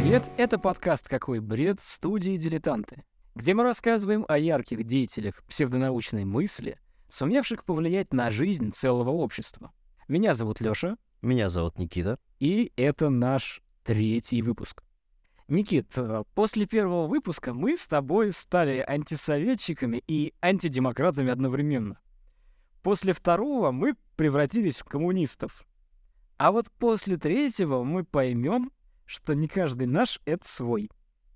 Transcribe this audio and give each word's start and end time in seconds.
Привет, 0.00 0.22
это 0.36 0.60
подкаст 0.60 1.08
«Какой 1.08 1.40
бред» 1.40 1.82
студии 1.82 2.36
«Дилетанты», 2.36 3.02
где 3.34 3.52
мы 3.52 3.64
рассказываем 3.64 4.24
о 4.28 4.38
ярких 4.38 4.84
деятелях 4.84 5.42
псевдонаучной 5.48 6.24
мысли, 6.24 6.78
сумевших 7.08 7.64
повлиять 7.64 8.12
на 8.12 8.30
жизнь 8.30 8.70
целого 8.70 9.10
общества. 9.10 9.72
Меня 10.06 10.34
зовут 10.34 10.60
Лёша. 10.60 10.98
Меня 11.20 11.48
зовут 11.48 11.80
Никита. 11.80 12.16
И 12.38 12.70
это 12.76 13.10
наш 13.10 13.60
третий 13.82 14.40
выпуск. 14.40 14.84
Никит, 15.48 15.88
э, 15.96 16.22
после 16.32 16.66
первого 16.66 17.08
выпуска 17.08 17.52
мы 17.52 17.76
с 17.76 17.88
тобой 17.88 18.30
стали 18.30 18.84
антисоветчиками 18.86 20.04
и 20.06 20.32
антидемократами 20.40 21.32
одновременно. 21.32 21.98
После 22.84 23.12
второго 23.12 23.72
мы 23.72 23.96
превратились 24.14 24.76
в 24.76 24.84
коммунистов. 24.84 25.66
А 26.36 26.52
вот 26.52 26.70
после 26.78 27.16
третьего 27.16 27.82
мы 27.82 28.04
поймем, 28.04 28.70
что 29.08 29.34
не 29.34 29.48
каждый 29.48 29.86
наш— 29.86 30.20
это 30.26 30.46
свой. 30.46 30.90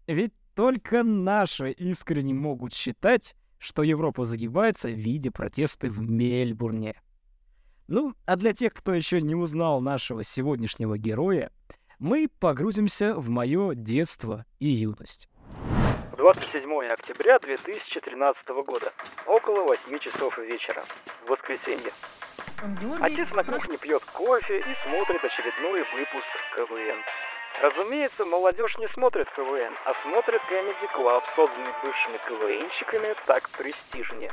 Ведь 0.07 0.35
только 0.55 1.03
наши 1.03 1.71
искренне 1.71 2.35
могут 2.35 2.75
считать, 2.75 3.35
что 3.59 3.83
Европа 3.83 4.25
загибается 4.25 4.89
в 4.89 4.99
виде 4.99 5.31
протеста 5.31 5.89
в 5.89 6.01
Мельбурне. 6.03 7.01
Ну, 7.89 8.15
а 8.27 8.37
для 8.37 8.53
тех, 8.53 8.75
кто 8.75 8.93
еще 8.93 9.23
не 9.23 9.35
узнал 9.35 9.81
нашего 9.81 10.23
сегодняшнего 10.23 10.99
героя, 10.99 11.51
мы 11.99 12.29
погрузимся 12.29 13.15
в 13.15 13.31
мое 13.31 13.75
детство 13.75 14.45
и 14.59 14.69
юность. 14.69 15.29
27 16.19 16.71
октября 16.93 17.39
2013 17.39 18.49
года, 18.67 18.93
около 19.27 19.63
8 19.63 19.99
часов 19.99 20.37
вечера, 20.39 20.85
в 21.25 21.31
воскресенье. 21.31 21.93
Отец 23.01 23.31
на 23.31 23.43
кухне 23.43 23.79
пьет 23.79 24.03
кофе 24.13 24.59
и 24.59 24.75
смотрит 24.85 25.25
очередной 25.25 25.81
выпуск 25.95 26.27
КВН. 26.55 27.01
Разумеется, 27.61 28.25
молодежь 28.25 28.77
не 28.79 28.89
смотрит 28.89 29.31
КВН, 29.31 29.77
а 29.85 29.95
смотрит 30.03 30.41
Comedy 30.51 30.91
Club, 30.95 31.23
созданный 31.37 31.73
бывшими 31.83 32.17
КВНщиками, 32.19 33.15
так 33.27 33.49
престижнее. 33.51 34.33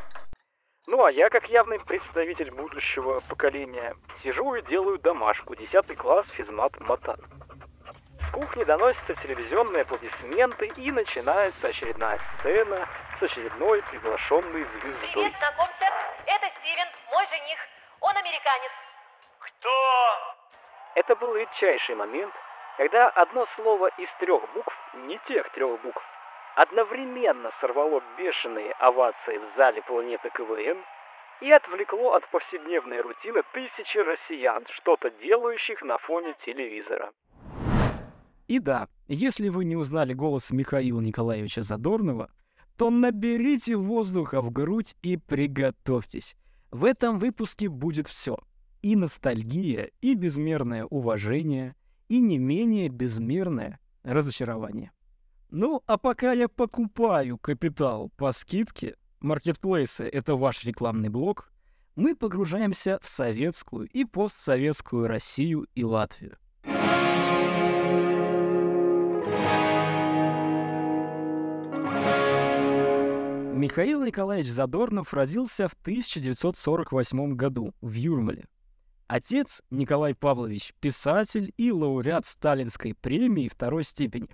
Ну 0.87 1.03
а 1.03 1.11
я, 1.11 1.29
как 1.29 1.47
явный 1.49 1.79
представитель 1.79 2.49
будущего 2.51 3.19
поколения, 3.29 3.95
сижу 4.23 4.55
и 4.55 4.61
делаю 4.63 4.97
домашку, 4.97 5.55
10 5.55 5.95
класс, 5.97 6.25
физмат 6.31 6.79
Матан. 6.79 7.19
С 8.21 8.31
кухни 8.31 8.63
доносятся 8.63 9.13
телевизионные 9.15 9.81
аплодисменты 9.81 10.67
и 10.77 10.91
начинается 10.91 11.67
очередная 11.67 12.19
сцена 12.39 12.87
с 13.19 13.23
очередной 13.23 13.83
приглашенной 13.83 14.63
звездой. 14.63 15.09
Привет, 15.13 15.33
знакомься, 15.37 15.85
это 16.25 16.47
Стивен, 16.59 16.87
мой 17.11 17.27
жених. 17.27 17.59
Он 17.99 18.17
американец. 18.17 18.71
Кто? 19.39 19.69
Это 20.95 21.15
был 21.15 21.35
редчайший 21.35 21.95
момент, 21.95 22.33
когда 22.79 23.09
одно 23.09 23.45
слово 23.57 23.89
из 23.97 24.07
трех 24.21 24.41
букв, 24.53 24.73
не 25.05 25.19
тех 25.27 25.51
трех 25.51 25.81
букв, 25.81 26.01
одновременно 26.55 27.51
сорвало 27.59 28.01
бешеные 28.17 28.71
овации 28.79 29.37
в 29.37 29.57
зале 29.57 29.81
планеты 29.81 30.29
КВН 30.29 30.77
и 31.41 31.51
отвлекло 31.51 32.13
от 32.13 32.25
повседневной 32.31 33.01
рутины 33.01 33.41
тысячи 33.53 33.97
россиян, 33.97 34.63
что-то 34.77 35.09
делающих 35.09 35.81
на 35.81 35.97
фоне 35.97 36.33
телевизора. 36.45 37.11
И 38.47 38.59
да, 38.59 38.87
если 39.09 39.49
вы 39.49 39.65
не 39.65 39.75
узнали 39.75 40.13
голос 40.13 40.49
Михаила 40.51 41.01
Николаевича 41.01 41.63
Задорнова, 41.63 42.31
то 42.77 42.89
наберите 42.89 43.75
воздуха 43.75 44.39
в 44.39 44.51
грудь 44.51 44.95
и 45.01 45.17
приготовьтесь. 45.17 46.37
В 46.71 46.85
этом 46.85 47.19
выпуске 47.19 47.67
будет 47.67 48.07
все. 48.07 48.37
И 48.81 48.95
ностальгия, 48.95 49.89
и 49.99 50.15
безмерное 50.15 50.85
уважение, 50.85 51.75
и 52.09 52.19
не 52.19 52.37
менее 52.37 52.89
безмерное 52.89 53.79
разочарование. 54.03 54.91
Ну, 55.51 55.81
а 55.85 55.97
пока 55.97 56.33
я 56.33 56.49
покупаю 56.49 57.37
капитал 57.37 58.11
по 58.17 58.31
скидке, 58.31 58.95
маркетплейсы— 59.19 60.03
это 60.13 60.35
ваш 60.35 60.65
рекламный 60.65 61.09
блок, 61.09 61.51
мы 61.95 62.15
погружаемся 62.15 62.99
в 63.01 63.09
советскую 63.09 63.87
и 63.87 64.05
постсоветскую 64.05 65.07
Россию 65.07 65.67
и 65.75 65.83
Латвию. 65.83 66.37
Михаил 73.59 74.05
Николаевич 74.05 74.49
Задорнов 74.49 75.13
родился 75.13 75.67
в 75.67 75.73
1948 75.73 77.35
году 77.35 77.73
в 77.81 77.93
Юрмале. 77.93 78.47
Отец 79.09 79.63
Николай 79.71 80.13
Павлович– 80.13 80.75
писатель 80.79 81.51
и 81.57 81.71
лауреат 81.71 82.27
Сталинской 82.27 82.93
премии 82.93 83.47
второй 83.47 83.83
степени. 83.83 84.29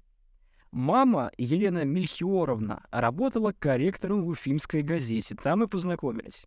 Мама 0.69 1.31
Елена 1.38 1.86
Мельхиоровна 1.86 2.86
работала 2.91 3.53
корректором 3.58 4.25
в 4.25 4.28
Уфимской 4.28 4.81
газете, 4.81 5.34
там 5.41 5.63
и 5.63 5.68
познакомились. 5.68 6.44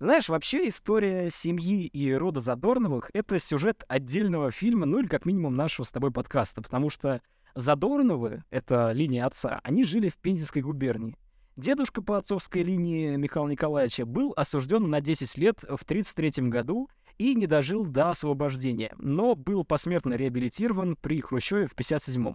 Знаешь, 0.00 0.28
вообще 0.28 0.68
история 0.68 1.30
семьи 1.30 1.86
и 1.86 2.12
рода 2.14 2.40
Задорновых— 2.40 3.12
это 3.14 3.38
сюжет 3.38 3.84
отдельного 3.86 4.50
фильма, 4.50 4.84
ну 4.84 4.98
или 4.98 5.06
как 5.06 5.24
минимум 5.24 5.54
нашего 5.54 5.84
с 5.84 5.92
тобой 5.92 6.10
подкаста, 6.10 6.62
потому 6.62 6.90
что 6.90 7.22
Задорновы, 7.54 8.42
это 8.50 8.90
линия 8.90 9.24
отца, 9.24 9.60
они 9.62 9.84
жили 9.84 10.08
в 10.08 10.16
Пензенской 10.16 10.62
губернии. 10.62 11.16
Дедушка 11.54 12.02
по 12.02 12.18
отцовской 12.18 12.64
линии 12.64 13.14
Михаила 13.14 13.46
Николаевича 13.46 14.04
был 14.04 14.32
осужден 14.36 14.90
на 14.90 15.00
10 15.00 15.38
лет 15.38 15.60
в 15.60 15.84
1933 15.84 16.48
году 16.48 16.88
и 17.18 17.34
не 17.34 17.46
дожил 17.46 17.84
до 17.84 18.10
освобождения, 18.10 18.94
но 18.98 19.34
был 19.34 19.64
посмертно 19.64 20.14
реабилитирован 20.14 20.96
при 20.96 21.20
Хрущеве 21.20 21.66
в 21.66 21.72
1957 21.72 22.34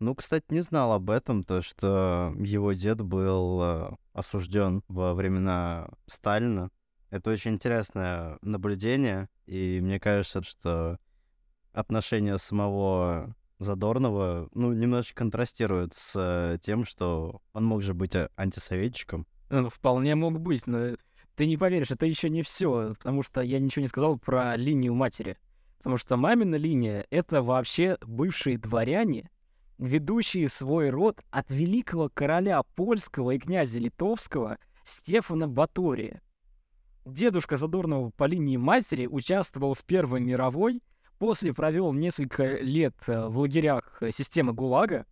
Ну, 0.00 0.14
кстати, 0.14 0.46
не 0.50 0.62
знал 0.62 0.92
об 0.92 1.10
этом, 1.10 1.44
то 1.44 1.62
что 1.62 2.34
его 2.38 2.72
дед 2.72 3.00
был 3.02 3.62
э, 3.62 3.90
осужден 4.12 4.82
во 4.88 5.14
времена 5.14 5.88
Сталина. 6.06 6.70
Это 7.10 7.30
очень 7.30 7.52
интересное 7.52 8.38
наблюдение, 8.42 9.28
и 9.46 9.80
мне 9.82 9.98
кажется, 9.98 10.42
что 10.42 10.98
отношение 11.72 12.38
самого 12.38 13.34
Задорнова, 13.58 14.48
ну, 14.54 14.72
немножечко 14.72 15.18
контрастирует 15.18 15.94
с 15.94 16.14
э, 16.16 16.58
тем, 16.62 16.86
что 16.86 17.42
он 17.52 17.66
мог 17.66 17.82
же 17.82 17.92
быть 17.92 18.16
а, 18.16 18.30
антисоветчиком. 18.36 19.26
Ну, 19.50 19.68
вполне 19.68 20.14
мог 20.14 20.40
быть, 20.40 20.66
но 20.66 20.94
ты 21.36 21.46
не 21.46 21.56
поверишь, 21.56 21.90
это 21.90 22.06
еще 22.06 22.30
не 22.30 22.42
все, 22.42 22.94
потому 22.98 23.22
что 23.22 23.40
я 23.40 23.58
ничего 23.58 23.82
не 23.82 23.88
сказал 23.88 24.18
про 24.18 24.56
линию 24.56 24.94
матери. 24.94 25.38
Потому 25.78 25.96
что 25.96 26.16
мамина 26.16 26.56
линия— 26.56 27.06
это 27.10 27.42
вообще 27.42 27.96
бывшие 28.02 28.58
дворяне, 28.58 29.30
ведущие 29.78 30.48
свой 30.48 30.90
род 30.90 31.20
от 31.30 31.50
великого 31.50 32.10
короля 32.12 32.62
польского 32.62 33.30
и 33.30 33.38
князя 33.38 33.78
литовского 33.78 34.58
Стефана 34.84 35.48
Батория. 35.48 36.20
Дедушка 37.06 37.56
Задорнова 37.56 38.10
по 38.10 38.24
линии 38.24 38.58
матери 38.58 39.06
участвовал 39.06 39.74
в 39.74 39.84
Первой 39.84 40.20
мировой 40.20 40.82
После 41.20 41.52
провел 41.52 41.92
несколько 41.92 42.56
лет 42.62 42.94
э, 43.06 43.26
в 43.26 43.40
лагерях 43.40 44.02
системы 44.10 44.54
ГУЛАГа 44.54 45.04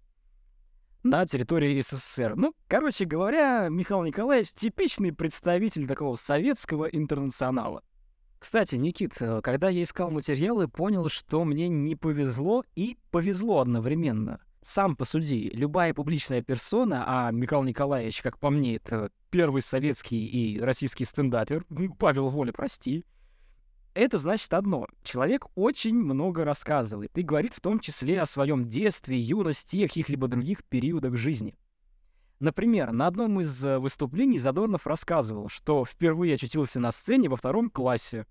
на 1.03 1.27
территории 1.27 1.81
СССР. 1.81 2.35
Ну, 2.37 2.55
короче 2.67 3.05
говоря, 3.05 3.69
Михаил 3.69 4.03
Николаевич 4.03 4.53
типичный 4.53 5.13
представитель 5.13 5.87
такого 5.87 6.15
советского 6.17 6.87
интернационала. 6.87 7.83
Кстати, 8.39 8.77
Никит, 8.77 9.15
э, 9.21 9.41
когда 9.43 9.69
я 9.69 9.83
искал 9.83 10.11
материалы, 10.11 10.69
понял, 10.69 11.09
что 11.09 11.45
мне 11.45 11.69
не 11.69 11.97
повезло 11.97 12.65
и 12.77 12.97
повезло 13.11 13.61
одновременно. 13.61 14.41
Сам 14.63 14.97
посуди, 14.97 15.51
любая 15.53 15.95
публичная 15.95 16.43
персона, 16.43 17.05
а 17.07 17.31
Михаил 17.33 17.63
Николаевич, 17.65 18.23
как 18.23 18.39
по 18.39 18.51
мне, 18.51 18.77
это 18.77 19.11
первый 19.31 19.63
советский 19.63 20.25
и 20.27 20.61
российский 20.61 21.05
стендапер, 21.05 21.65
Павел 21.99 22.29
Воля, 22.29 22.53
прости, 22.53 23.05
это 23.99 24.19
значит 24.19 24.55
одно. 24.55 24.87
Человек 25.03 25.47
очень 25.57 25.97
много 25.97 26.45
рассказывает 26.45 27.17
и 27.19 27.23
говорит 27.23 27.55
в 27.55 27.61
том 27.61 27.81
числе 27.81 28.21
о 28.21 28.27
своем 28.27 28.69
детстве, 28.69 29.19
юности 29.19 29.77
и 29.77 29.87
каких-либо 29.87 30.29
других 30.29 30.65
периодах 30.65 31.17
жизни. 31.17 31.57
Например, 32.39 32.93
на 32.93 33.09
одном 33.09 33.41
из 33.41 33.65
э, 33.65 33.79
выступлений 33.79 34.39
Задорнов 34.39 34.87
рассказывал, 34.87 35.49
что 35.49 35.85
впервые 35.85 36.35
очутился 36.35 36.79
на 36.79 36.93
сцене 36.93 37.29
во 37.29 37.37
втором 37.37 37.69
классе, 37.69 38.27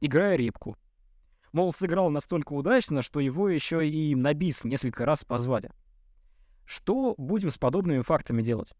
играя 0.00 0.34
репку. 0.34 0.76
Мол, 1.52 1.72
сыграл 1.72 2.10
настолько 2.10 2.52
удачно, 2.54 3.02
что 3.02 3.20
его 3.20 3.48
еще 3.48 3.88
и 3.88 4.16
на 4.16 4.34
бис 4.34 4.64
несколько 4.64 5.06
раз 5.06 5.24
позвали. 5.24 5.70
Что 6.64 7.14
будем 7.16 7.50
с 7.50 7.58
подобными 7.58 8.02
фактами 8.02 8.42
делать? 8.42 8.74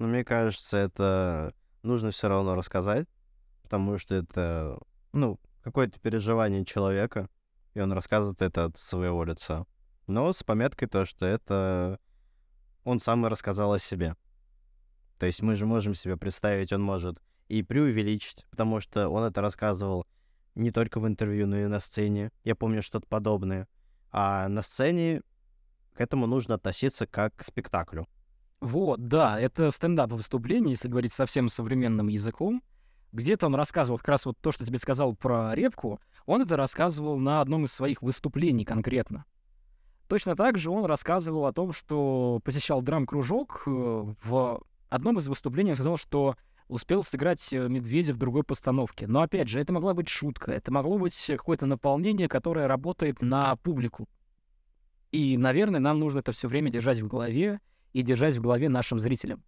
Ну, 0.00 0.08
мне 0.08 0.24
кажется, 0.24 0.76
это 0.76 1.54
нужно 1.84 2.10
все 2.10 2.28
равно 2.28 2.56
рассказать, 2.56 3.06
потому 3.62 3.98
что 3.98 4.16
это 4.16 4.80
ну, 5.16 5.40
какое-то 5.62 5.98
переживание 5.98 6.64
человека, 6.64 7.28
и 7.74 7.80
он 7.80 7.92
рассказывает 7.92 8.42
это 8.42 8.66
от 8.66 8.78
своего 8.78 9.24
лица. 9.24 9.66
Но 10.06 10.32
с 10.32 10.42
пометкой 10.42 10.88
то, 10.88 11.04
что 11.04 11.26
это 11.26 11.98
он 12.84 13.00
сам 13.00 13.26
и 13.26 13.28
рассказал 13.28 13.72
о 13.72 13.78
себе. 13.78 14.14
То 15.18 15.26
есть 15.26 15.42
мы 15.42 15.56
же 15.56 15.66
можем 15.66 15.94
себе 15.94 16.16
представить, 16.16 16.72
он 16.72 16.82
может 16.82 17.18
и 17.48 17.62
преувеличить, 17.62 18.44
потому 18.50 18.80
что 18.80 19.08
он 19.08 19.24
это 19.24 19.40
рассказывал 19.40 20.06
не 20.54 20.70
только 20.70 21.00
в 21.00 21.06
интервью, 21.06 21.46
но 21.46 21.58
и 21.58 21.66
на 21.66 21.80
сцене. 21.80 22.30
Я 22.44 22.54
помню 22.54 22.82
что-то 22.82 23.06
подобное. 23.08 23.68
А 24.10 24.48
на 24.48 24.62
сцене 24.62 25.22
к 25.94 26.00
этому 26.00 26.26
нужно 26.26 26.54
относиться 26.54 27.06
как 27.06 27.34
к 27.36 27.44
спектаклю. 27.44 28.06
Вот, 28.60 29.04
да, 29.04 29.38
это 29.38 29.70
стендап-выступление, 29.70 30.72
если 30.72 30.88
говорить 30.88 31.12
совсем 31.12 31.48
современным 31.48 32.08
языком. 32.08 32.62
Где-то 33.16 33.46
он 33.46 33.54
рассказывал 33.54 33.96
как 33.96 34.08
раз 34.08 34.26
вот 34.26 34.36
то, 34.42 34.52
что 34.52 34.66
тебе 34.66 34.76
сказал 34.76 35.16
про 35.16 35.54
репку, 35.54 36.00
он 36.26 36.42
это 36.42 36.54
рассказывал 36.54 37.18
на 37.18 37.40
одном 37.40 37.64
из 37.64 37.72
своих 37.72 38.02
выступлений 38.02 38.66
конкретно. 38.66 39.24
Точно 40.06 40.36
так 40.36 40.58
же 40.58 40.70
он 40.70 40.84
рассказывал 40.84 41.46
о 41.46 41.52
том, 41.54 41.72
что 41.72 42.40
посещал 42.44 42.82
драм-кружок. 42.82 43.62
э, 43.66 44.04
В 44.22 44.62
одном 44.90 45.16
из 45.16 45.28
выступлений 45.28 45.70
он 45.70 45.76
сказал, 45.76 45.96
что 45.96 46.36
успел 46.68 47.02
сыграть 47.02 47.54
э, 47.54 47.66
медведя 47.68 48.12
в 48.12 48.18
другой 48.18 48.44
постановке. 48.44 49.06
Но 49.06 49.22
опять 49.22 49.48
же, 49.48 49.60
это 49.60 49.72
могла 49.72 49.94
быть 49.94 50.08
шутка, 50.08 50.52
это 50.52 50.70
могло 50.70 50.98
быть 50.98 51.18
какое-то 51.26 51.64
наполнение, 51.64 52.28
которое 52.28 52.68
работает 52.68 53.22
на 53.22 53.56
публику. 53.56 54.10
И, 55.10 55.38
наверное, 55.38 55.80
нам 55.80 55.98
нужно 55.98 56.18
это 56.18 56.32
все 56.32 56.48
время 56.48 56.70
держать 56.70 57.00
в 57.00 57.08
голове 57.08 57.60
и 57.94 58.02
держать 58.02 58.36
в 58.36 58.42
голове 58.42 58.68
нашим 58.68 59.00
зрителям. 59.00 59.42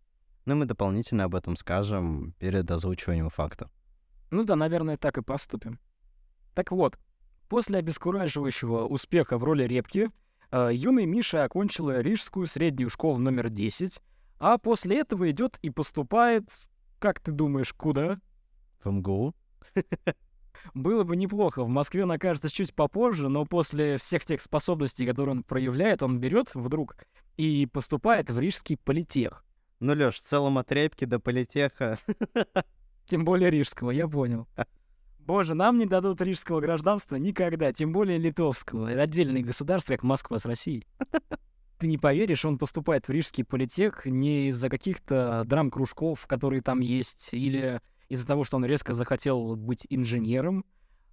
Ну, 0.48 0.54
мы 0.54 0.64
дополнительно 0.64 1.24
об 1.24 1.34
этом 1.34 1.56
скажем 1.56 2.32
перед 2.38 2.70
озвучиванием 2.70 3.28
факта. 3.28 3.68
Ну 4.30 4.44
да, 4.44 4.56
наверное, 4.56 4.96
так 4.96 5.18
и 5.18 5.22
поступим. 5.22 5.78
Так 6.54 6.72
вот, 6.72 6.98
после 7.50 7.80
обескураживающего 7.80 8.86
успеха 8.86 9.36
в 9.36 9.44
роли 9.44 9.64
репки, 9.64 10.10
э, 10.50 10.70
юный 10.72 11.04
Миша 11.04 11.44
окончил 11.44 11.90
Рижскую 11.90 12.46
среднюю 12.46 12.88
школу 12.88 13.18
номер 13.18 13.50
10, 13.50 14.00
а 14.38 14.56
после 14.56 15.00
этого 15.00 15.30
идет 15.30 15.58
и 15.60 15.68
поступает, 15.68 16.44
как 16.98 17.20
ты 17.20 17.30
думаешь, 17.30 17.74
куда? 17.74 18.18
В 18.82 18.90
МГУ? 18.90 19.34
Было 20.72 21.04
бы 21.04 21.14
неплохо. 21.16 21.62
В 21.62 21.68
Москве 21.68 22.04
он 22.04 22.12
окажется 22.12 22.50
чуть 22.50 22.74
попозже, 22.74 23.28
но 23.28 23.44
после 23.44 23.98
всех 23.98 24.24
тех 24.24 24.40
способностей, 24.40 25.04
которые 25.04 25.36
он 25.36 25.42
проявляет, 25.42 26.02
он 26.02 26.18
берет 26.20 26.54
вдруг 26.54 26.96
и 27.36 27.66
поступает 27.66 28.30
в 28.30 28.38
Рижский 28.38 28.78
политех. 28.78 29.44
Ну, 29.80 29.94
Лёш, 29.94 30.16
в 30.16 30.22
целом 30.22 30.58
от 30.58 30.72
репки 30.72 31.04
до 31.04 31.20
политеха. 31.20 31.98
Тем 33.06 33.24
более 33.24 33.50
рижского, 33.50 33.90
я 33.90 34.08
понял. 34.08 34.48
Боже, 35.20 35.54
нам 35.54 35.78
не 35.78 35.86
дадут 35.86 36.20
рижского 36.20 36.60
гражданства 36.60 37.16
никогда, 37.16 37.72
тем 37.72 37.92
более 37.92 38.18
литовского. 38.18 38.88
Это 38.88 39.02
отдельное 39.02 39.42
государство, 39.42 39.92
как 39.92 40.02
Москва 40.02 40.38
с 40.38 40.46
Россией. 40.46 40.86
Ты 41.78 41.86
не 41.86 41.96
поверишь, 41.96 42.44
он 42.44 42.58
поступает 42.58 43.06
в 43.06 43.10
рижский 43.10 43.44
политех 43.44 44.04
не 44.04 44.48
из-за 44.48 44.68
каких-то 44.68 45.44
драм-кружков, 45.46 46.26
которые 46.26 46.60
там 46.60 46.80
есть, 46.80 47.28
или 47.32 47.80
из-за 48.08 48.26
того, 48.26 48.42
что 48.42 48.56
он 48.56 48.64
резко 48.64 48.94
захотел 48.94 49.54
быть 49.54 49.86
инженером. 49.88 50.64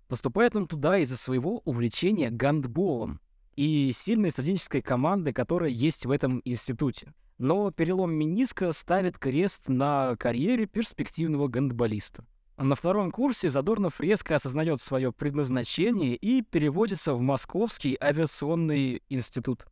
Поступает 0.07 0.55
он 0.55 0.67
туда 0.67 0.97
из-за 0.99 1.17
своего 1.17 1.59
увлечения 1.65 2.31
гандболом 2.31 3.19
и 3.55 3.91
сильной 3.93 4.31
студенческой 4.31 4.81
команды, 4.81 5.33
которая 5.33 5.69
есть 5.69 6.05
в 6.05 6.11
этом 6.11 6.41
институте. 6.45 7.13
Но 7.37 7.71
перелом 7.71 8.13
мениска 8.13 8.71
ставит 8.71 9.17
крест 9.17 9.67
на 9.67 10.15
карьере 10.15 10.65
перспективного 10.67 11.47
гандболиста. 11.47 12.25
На 12.57 12.75
втором 12.75 13.11
курсе 13.11 13.49
Задорнов 13.49 13.99
резко 13.99 14.35
осознает 14.35 14.79
свое 14.79 15.11
предназначение 15.11 16.15
и 16.15 16.41
переводится 16.41 17.13
в 17.13 17.19
Московский 17.19 17.97
авиационный 18.01 19.03
институт. 19.09 19.65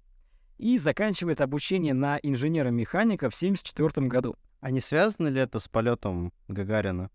И 0.57 0.77
заканчивает 0.77 1.39
обучение 1.39 1.93
на 1.93 2.19
инженера-механика 2.21 3.29
в 3.29 3.35
1974 3.35 4.07
году. 4.07 4.35
А 4.59 4.69
не 4.69 4.81
связано 4.81 5.27
ли 5.29 5.39
это 5.39 5.59
с 5.59 5.69
полетом 5.69 6.33
Гагарина? 6.49 7.09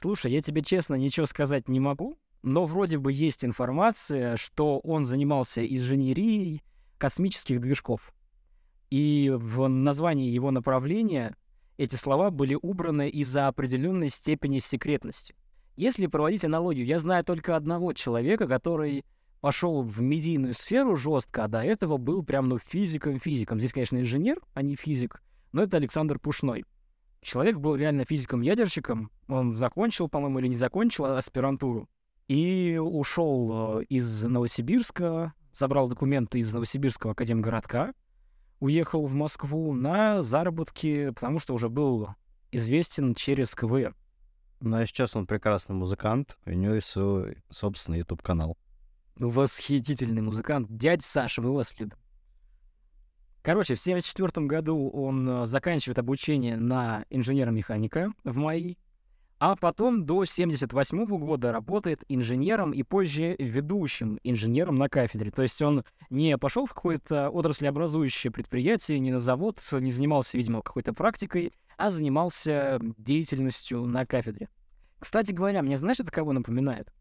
Слушай, 0.00 0.32
я 0.32 0.42
тебе 0.42 0.62
честно 0.62 0.94
ничего 0.94 1.26
сказать 1.26 1.68
не 1.68 1.80
могу, 1.80 2.16
но 2.42 2.64
вроде 2.64 2.98
бы 2.98 3.12
есть 3.12 3.44
информация, 3.44 4.36
что 4.36 4.78
он 4.78 5.04
занимался 5.04 5.66
инженерией 5.66 6.62
космических 6.98 7.60
движков. 7.60 8.12
И 8.90 9.32
в 9.34 9.68
названии 9.68 10.30
его 10.30 10.50
направления 10.50 11.36
эти 11.76 11.94
слова 11.94 12.30
были 12.30 12.58
убраны 12.60 13.08
из-за 13.08 13.48
определенной 13.48 14.10
степени 14.10 14.58
секретности. 14.58 15.34
Если 15.76 16.06
проводить 16.06 16.44
аналогию, 16.44 16.84
я 16.84 16.98
знаю 16.98 17.24
только 17.24 17.56
одного 17.56 17.92
человека, 17.92 18.46
который 18.46 19.04
пошел 19.40 19.82
в 19.82 20.02
медийную 20.02 20.54
сферу 20.54 20.96
жестко, 20.96 21.44
а 21.44 21.48
до 21.48 21.62
этого 21.62 21.96
был 21.96 22.22
прям, 22.22 22.48
ну, 22.48 22.58
физиком-физиком. 22.58 23.58
Здесь, 23.58 23.72
конечно, 23.72 23.98
инженер, 23.98 24.40
а 24.52 24.62
не 24.62 24.74
физик, 24.74 25.22
но 25.52 25.62
это 25.62 25.78
Александр 25.78 26.18
Пушной. 26.18 26.64
Человек 27.22 27.56
был 27.58 27.76
реально 27.76 28.04
физиком-ядерщиком. 28.04 29.10
Он 29.28 29.52
закончил, 29.52 30.08
по-моему, 30.08 30.38
или 30.40 30.48
не 30.48 30.54
закончил 30.54 31.04
аспирантуру. 31.04 31.88
И 32.28 32.78
ушел 32.80 33.80
э, 33.80 33.84
из 33.84 34.22
Новосибирска, 34.22 35.34
забрал 35.52 35.88
документы 35.88 36.38
из 36.38 36.52
Новосибирского 36.52 37.12
академгородка, 37.12 37.92
уехал 38.60 39.06
в 39.06 39.14
Москву 39.14 39.72
на 39.74 40.22
заработки, 40.22 41.10
потому 41.10 41.38
что 41.38 41.54
уже 41.54 41.68
был 41.68 42.10
известен 42.52 43.14
через 43.14 43.54
КВР. 43.54 43.94
Ну, 44.60 44.76
а 44.76 44.86
сейчас 44.86 45.16
он 45.16 45.26
прекрасный 45.26 45.74
музыкант, 45.74 46.36
у 46.44 46.50
него 46.50 46.74
есть 46.74 46.88
свой 46.88 47.38
собственный 47.48 47.98
YouTube-канал. 47.98 48.56
Восхитительный 49.16 50.22
музыкант. 50.22 50.68
Дядь 50.70 51.02
Саша, 51.02 51.42
мы 51.42 51.54
вас 51.54 51.78
любим. 51.78 51.96
Короче, 53.42 53.74
в 53.74 53.80
1974 53.80 54.46
году 54.46 54.90
он 54.90 55.26
э, 55.26 55.46
заканчивает 55.46 55.98
обучение 55.98 56.56
на 56.58 57.06
инженера-механика 57.08 58.12
в 58.22 58.36
МАИ, 58.36 58.76
а 59.40 59.56
потом 59.56 60.04
до 60.04 60.16
1978 60.16 61.06
года 61.06 61.50
работает 61.50 62.04
инженером 62.08 62.72
и 62.72 62.82
позже 62.82 63.36
ведущим 63.38 64.20
инженером 64.22 64.76
на 64.76 64.90
кафедре. 64.90 65.30
То 65.30 65.40
есть 65.40 65.60
он 65.62 65.82
не 66.10 66.36
пошел 66.36 66.66
в 66.66 66.74
какое-то 66.74 67.30
отраслеобразующее 67.30 68.30
предприятие, 68.30 69.00
не 69.00 69.10
на 69.10 69.18
завод, 69.18 69.58
не 69.72 69.90
занимался, 69.90 70.36
видимо, 70.36 70.60
какой-то 70.60 70.92
практикой, 70.92 71.54
а 71.78 71.88
занимался 71.88 72.78
деятельностью 72.98 73.86
на 73.86 74.04
кафедре. 74.04 74.50
Кстати 74.98 75.32
говоря, 75.32 75.62
мне 75.62 75.78
знаешь, 75.78 76.00
это 76.00 76.12
кого 76.12 76.34
напоминает? 76.34 76.92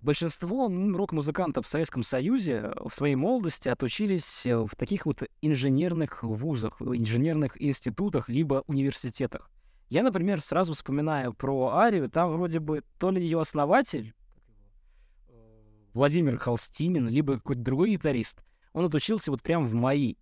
Большинство 0.00 0.66
м, 0.66 0.96
рок-музыкантов 0.96 1.64
в 1.64 1.68
Советском 1.68 2.02
Союзе 2.02 2.72
в 2.84 2.92
своей 2.92 3.14
молодости 3.14 3.68
отучились 3.68 4.44
э, 4.44 4.56
в 4.56 4.74
таких 4.76 5.06
вот 5.06 5.22
инженерных 5.40 6.24
вузах, 6.24 6.82
инженерных 6.82 7.62
институтах 7.62 8.28
либо 8.28 8.64
университетах. 8.66 9.48
Я, 9.88 10.02
например, 10.02 10.40
сразу 10.40 10.72
вспоминаю 10.72 11.34
про 11.34 11.74
Арию, 11.74 12.10
там 12.10 12.30
вроде 12.30 12.58
бы 12.58 12.82
то 12.98 13.10
ли 13.10 13.22
ее 13.22 13.40
основатель, 13.40 14.14
Владимир 15.92 16.38
Холстинин, 16.38 17.08
либо 17.08 17.34
какой-то 17.34 17.62
другой 17.62 17.90
гитарист, 17.90 18.42
он 18.72 18.86
отучился 18.86 19.30
вот 19.30 19.42
прям 19.42 19.64
в 19.64 19.74
МАИ. 19.74 20.16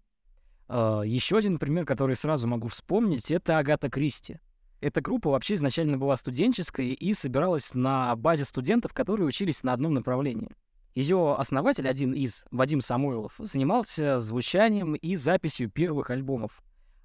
Еще 0.68 1.38
один 1.38 1.58
пример, 1.58 1.86
который 1.86 2.14
сразу 2.14 2.46
могу 2.46 2.68
вспомнить, 2.68 3.30
это 3.30 3.58
Агата 3.58 3.88
Кристи. 3.88 4.38
Эта 4.80 5.00
группа 5.00 5.30
вообще 5.30 5.54
изначально 5.54 5.96
была 5.96 6.16
студенческой 6.16 6.88
и 6.88 7.14
собиралась 7.14 7.72
на 7.72 8.14
базе 8.16 8.44
студентов, 8.44 8.92
которые 8.92 9.26
учились 9.26 9.62
на 9.62 9.72
одном 9.72 9.94
направлении. 9.94 10.50
Ее 10.94 11.34
основатель, 11.38 11.88
один 11.88 12.12
из, 12.12 12.44
Вадим 12.50 12.82
Самойлов, 12.82 13.34
занимался 13.38 14.18
звучанием 14.18 14.94
и 14.94 15.16
записью 15.16 15.70
первых 15.70 16.10
альбомов. 16.10 16.62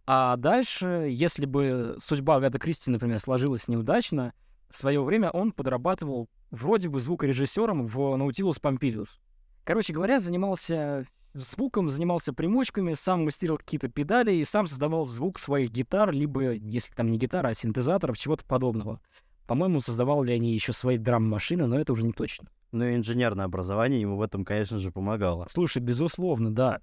А 0.07 0.37
дальше, 0.37 1.09
если 1.11 1.45
бы 1.45 1.95
судьба 1.99 2.37
Агаты 2.37 2.59
Кристи, 2.59 2.89
например, 2.89 3.19
сложилась 3.19 3.67
неудачно, 3.67 4.33
в 4.69 4.77
свое 4.77 5.03
время 5.03 5.29
он 5.29 5.51
подрабатывал 5.51 6.29
вроде 6.49 6.87
бы 6.87 7.01
звукорежиссером 7.01 7.85
в 7.85 8.15
Наутилус 8.15 8.57
Помпилиус. 8.59 9.19
Короче 9.65 9.91
говоря, 9.91 10.21
занимался 10.21 11.05
звуком, 11.33 11.89
занимался 11.89 12.31
примочками, 12.31 12.93
сам 12.93 13.25
мастерил 13.25 13.57
какие-то 13.57 13.89
педали 13.89 14.33
и 14.33 14.45
сам 14.45 14.65
создавал 14.65 15.05
звук 15.05 15.39
своих 15.39 15.71
гитар, 15.71 16.11
либо, 16.11 16.53
если 16.53 16.93
там 16.93 17.09
не 17.09 17.17
гитара, 17.17 17.49
а 17.49 17.53
синтезаторов, 17.53 18.17
чего-то 18.17 18.45
подобного. 18.45 19.01
По-моему, 19.45 19.81
создавали 19.81 20.31
они 20.31 20.53
еще 20.53 20.71
свои 20.71 20.97
драм-машины, 20.97 21.67
но 21.67 21.77
это 21.77 21.91
уже 21.91 22.05
не 22.05 22.13
точно. 22.13 22.47
Ну 22.71 22.85
и 22.85 22.95
инженерное 22.95 23.45
образование 23.45 23.99
ему 23.99 24.15
в 24.15 24.21
этом, 24.21 24.45
конечно 24.45 24.79
же, 24.79 24.91
помогало. 24.91 25.47
Слушай, 25.51 25.81
безусловно, 25.81 26.53
да. 26.53 26.81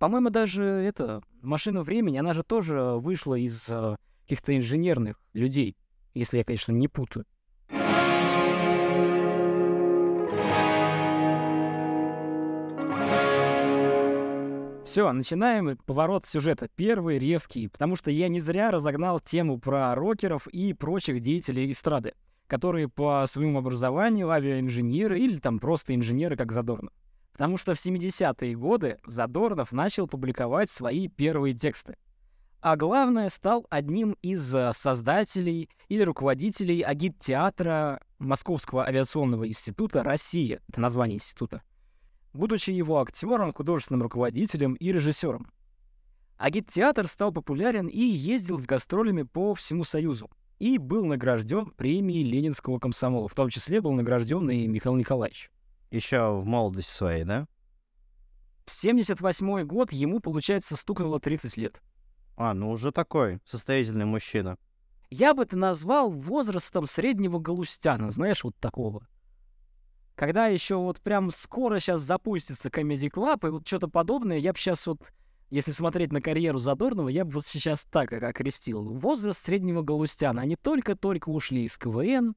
По-моему, 0.00 0.30
даже 0.30 0.64
это 0.64 1.20
машина 1.42 1.82
времени, 1.82 2.16
она 2.16 2.32
же 2.32 2.42
тоже 2.42 2.80
вышла 2.96 3.34
из 3.34 3.68
э, 3.68 3.96
каких-то 4.22 4.56
инженерных 4.56 5.20
людей, 5.34 5.76
если 6.14 6.38
я, 6.38 6.44
конечно, 6.44 6.72
не 6.72 6.88
путаю. 6.88 7.26
Все, 14.86 15.12
начинаем 15.12 15.76
поворот 15.84 16.24
сюжета. 16.24 16.70
Первый 16.74 17.18
резкий, 17.18 17.68
потому 17.68 17.94
что 17.94 18.10
я 18.10 18.28
не 18.28 18.40
зря 18.40 18.70
разогнал 18.70 19.20
тему 19.20 19.60
про 19.60 19.94
рокеров 19.94 20.46
и 20.46 20.72
прочих 20.72 21.20
деятелей 21.20 21.70
эстрады, 21.70 22.14
которые 22.46 22.88
по 22.88 23.24
своему 23.26 23.58
образованию 23.58 24.30
авиаинженеры 24.30 25.20
или 25.20 25.36
там 25.36 25.58
просто 25.58 25.94
инженеры, 25.94 26.36
как 26.36 26.52
Задорнов. 26.52 26.94
Потому 27.40 27.56
что 27.56 27.74
в 27.74 27.78
70-е 27.78 28.54
годы 28.54 28.98
Задорнов 29.06 29.72
начал 29.72 30.06
публиковать 30.06 30.68
свои 30.68 31.08
первые 31.08 31.54
тексты. 31.54 31.96
А 32.60 32.76
главное, 32.76 33.30
стал 33.30 33.66
одним 33.70 34.14
из 34.20 34.54
э, 34.54 34.72
создателей 34.74 35.70
или 35.88 36.02
руководителей 36.02 36.82
агит-театра 36.82 38.02
Московского 38.18 38.86
авиационного 38.86 39.48
института 39.48 40.02
«Россия». 40.02 40.60
Это 40.68 40.82
название 40.82 41.16
института. 41.16 41.62
Будучи 42.34 42.72
его 42.72 43.00
актером, 43.00 43.54
художественным 43.54 44.02
руководителем 44.02 44.74
и 44.74 44.92
режиссером. 44.92 45.50
Агит-театр 46.36 47.08
стал 47.08 47.32
популярен 47.32 47.86
и 47.86 48.02
ездил 48.02 48.58
с 48.58 48.66
гастролями 48.66 49.22
по 49.22 49.54
всему 49.54 49.84
Союзу. 49.84 50.30
И 50.58 50.76
был 50.76 51.06
награжден 51.06 51.70
премией 51.70 52.22
Ленинского 52.22 52.78
комсомола. 52.78 53.28
В 53.28 53.34
том 53.34 53.48
числе 53.48 53.80
был 53.80 53.92
награжден 53.92 54.50
и 54.50 54.66
Михаил 54.66 54.96
Николаевич. 54.96 55.50
Еще 55.90 56.40
в 56.40 56.46
молодости 56.46 56.92
своей, 56.92 57.24
да? 57.24 57.46
В 58.66 58.72
78 58.72 59.64
год 59.64 59.92
ему, 59.92 60.20
получается, 60.20 60.76
стукнуло 60.76 61.18
30 61.18 61.56
лет. 61.56 61.80
А, 62.36 62.54
ну 62.54 62.70
уже 62.70 62.92
такой 62.92 63.40
состоятельный 63.44 64.04
мужчина. 64.04 64.56
Я 65.10 65.34
бы 65.34 65.42
это 65.42 65.56
назвал 65.56 66.10
возрастом 66.10 66.86
среднего 66.86 67.40
галустяна, 67.40 68.10
знаешь, 68.10 68.44
вот 68.44 68.56
такого. 68.58 69.06
Когда 70.14 70.46
еще 70.46 70.76
вот 70.76 71.00
прям 71.00 71.32
скоро 71.32 71.80
сейчас 71.80 72.02
запустится 72.02 72.68
Comedy 72.68 73.10
Club 73.10 73.48
и 73.48 73.50
вот 73.50 73.66
что-то 73.66 73.88
подобное, 73.88 74.38
я 74.38 74.52
бы 74.52 74.58
сейчас 74.58 74.86
вот, 74.86 75.00
если 75.48 75.72
смотреть 75.72 76.12
на 76.12 76.20
карьеру 76.20 76.60
Задорнова, 76.60 77.08
я 77.08 77.24
бы 77.24 77.32
вот 77.32 77.46
сейчас 77.46 77.84
так 77.90 78.12
окрестил. 78.12 78.84
Возраст 78.84 79.44
среднего 79.44 79.82
галустяна. 79.82 80.42
Они 80.42 80.54
только-только 80.54 81.30
ушли 81.30 81.64
из 81.64 81.76
КВН, 81.76 82.36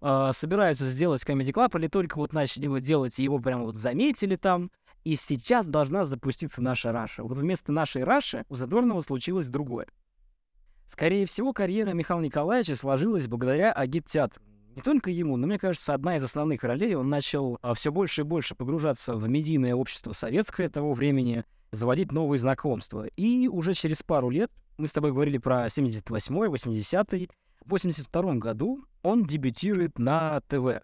э, 0.00 0.30
собираются 0.32 0.86
сделать 0.86 1.22
Comedy 1.22 1.52
Club, 1.52 1.78
или 1.78 1.88
только 1.88 2.16
вот 2.16 2.32
начали 2.32 2.64
его 2.64 2.78
делать, 2.78 3.18
и 3.18 3.24
его 3.24 3.38
прям 3.38 3.64
вот 3.64 3.76
заметили 3.76 4.36
там, 4.36 4.70
и 5.04 5.16
сейчас 5.16 5.66
должна 5.66 6.04
запуститься 6.04 6.62
наша 6.62 6.92
Раша. 6.92 7.22
Вот 7.22 7.36
вместо 7.36 7.72
нашей 7.72 8.04
Раши 8.04 8.44
у 8.48 8.54
Задорнова 8.54 9.00
случилось 9.00 9.48
другое. 9.48 9.86
Скорее 10.86 11.24
всего, 11.24 11.52
карьера 11.52 11.92
Михаила 11.92 12.20
Николаевича 12.20 12.74
сложилась 12.74 13.28
благодаря 13.28 13.72
агит-театру. 13.72 14.42
Не 14.74 14.82
только 14.82 15.10
ему, 15.10 15.36
но 15.36 15.46
мне 15.46 15.58
кажется, 15.58 15.94
одна 15.94 16.16
из 16.16 16.22
основных 16.22 16.62
ролей, 16.62 16.94
он 16.94 17.08
начал 17.08 17.58
а, 17.62 17.74
все 17.74 17.90
больше 17.90 18.22
и 18.22 18.24
больше 18.24 18.54
погружаться 18.54 19.14
в 19.14 19.28
медийное 19.28 19.74
общество 19.74 20.12
советское 20.12 20.68
того 20.68 20.92
времени, 20.94 21.44
заводить 21.72 22.12
новые 22.12 22.38
знакомства. 22.38 23.06
И 23.16 23.48
уже 23.48 23.74
через 23.74 24.02
пару 24.02 24.30
лет, 24.30 24.50
мы 24.78 24.86
с 24.86 24.92
тобой 24.92 25.12
говорили 25.12 25.38
про 25.38 25.66
78-й, 25.66 26.48
80-й, 26.48 27.30
в 27.70 27.72
82 27.72 28.34
году 28.34 28.84
он 29.02 29.24
дебютирует 29.24 30.00
на 30.00 30.40
ТВ 30.48 30.82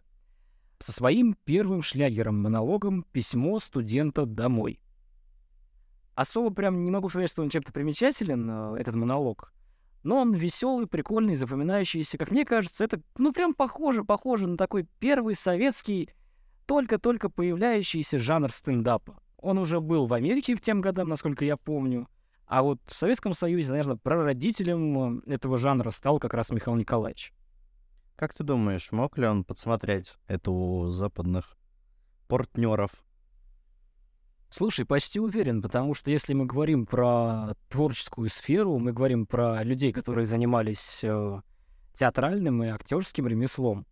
со 0.78 0.92
своим 0.92 1.36
первым 1.44 1.82
шлягером-монологом 1.82 3.04
«Письмо 3.10 3.58
студента 3.58 4.24
домой». 4.24 4.78
Особо 6.14 6.54
прям 6.54 6.84
не 6.84 6.92
могу 6.92 7.08
сказать, 7.08 7.28
что 7.28 7.42
он 7.42 7.50
чем-то 7.50 7.72
примечателен, 7.72 8.48
э, 8.48 8.76
этот 8.78 8.94
монолог. 8.94 9.52
Но 10.04 10.18
он 10.18 10.32
веселый, 10.32 10.86
прикольный, 10.86 11.34
запоминающийся. 11.34 12.18
Как 12.18 12.30
мне 12.30 12.44
кажется, 12.44 12.84
это, 12.84 13.00
ну, 13.18 13.32
прям 13.32 13.52
похоже, 13.52 14.04
похоже 14.04 14.46
на 14.46 14.56
такой 14.56 14.86
первый 15.00 15.34
советский, 15.34 16.10
только-только 16.66 17.28
появляющийся 17.28 18.18
жанр 18.18 18.52
стендапа. 18.52 19.18
Он 19.38 19.58
уже 19.58 19.80
был 19.80 20.06
в 20.06 20.14
Америке 20.14 20.54
в 20.54 20.60
тем 20.60 20.80
годам, 20.80 21.08
насколько 21.08 21.44
я 21.44 21.56
помню. 21.56 22.06
А 22.46 22.62
вот 22.62 22.80
в 22.86 22.96
Советском 22.96 23.32
Союзе, 23.32 23.70
наверное, 23.70 23.96
прародителем 23.96 25.20
э, 25.26 25.34
этого 25.34 25.58
жанра 25.58 25.90
стал 25.90 26.20
как 26.20 26.32
раз 26.32 26.50
Михаил 26.50 26.76
Николаевич. 26.76 27.32
Как 28.14 28.34
ты 28.34 28.44
думаешь, 28.44 28.92
мог 28.92 29.18
ли 29.18 29.26
он 29.26 29.44
подсмотреть 29.44 30.14
это 30.28 30.52
у 30.52 30.90
западных 30.90 31.56
партнеров? 32.28 32.90
Слушай, 34.48 34.86
почти 34.86 35.18
уверен, 35.18 35.60
потому 35.60 35.92
что 35.92 36.12
если 36.12 36.34
мы 36.34 36.46
говорим 36.46 36.86
про 36.86 37.56
творческую 37.68 38.28
сферу, 38.28 38.78
мы 38.78 38.92
говорим 38.92 39.26
про 39.26 39.64
людей, 39.64 39.92
которые 39.92 40.24
занимались 40.24 41.02
э, 41.02 41.40
театральным 41.94 42.62
и 42.62 42.68
актерским 42.68 43.26
ремеслом. 43.26 43.86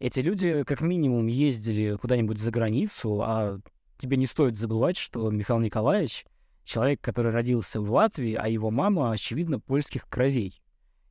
Эти 0.00 0.18
люди 0.18 0.64
как 0.64 0.80
минимум 0.80 1.28
ездили 1.28 1.94
куда-нибудь 1.94 2.38
за 2.38 2.50
границу, 2.50 3.22
а 3.22 3.60
тебе 3.98 4.16
не 4.16 4.26
стоит 4.26 4.56
забывать, 4.56 4.96
что 4.96 5.30
Михаил 5.30 5.60
Николаевич— 5.60 6.26
человек, 6.70 7.00
который 7.00 7.32
родился 7.32 7.80
в 7.80 7.90
Латвии, 7.90 8.34
а 8.34 8.48
его 8.48 8.70
мама, 8.70 9.10
очевидно, 9.10 9.58
польских 9.58 10.08
кровей. 10.08 10.62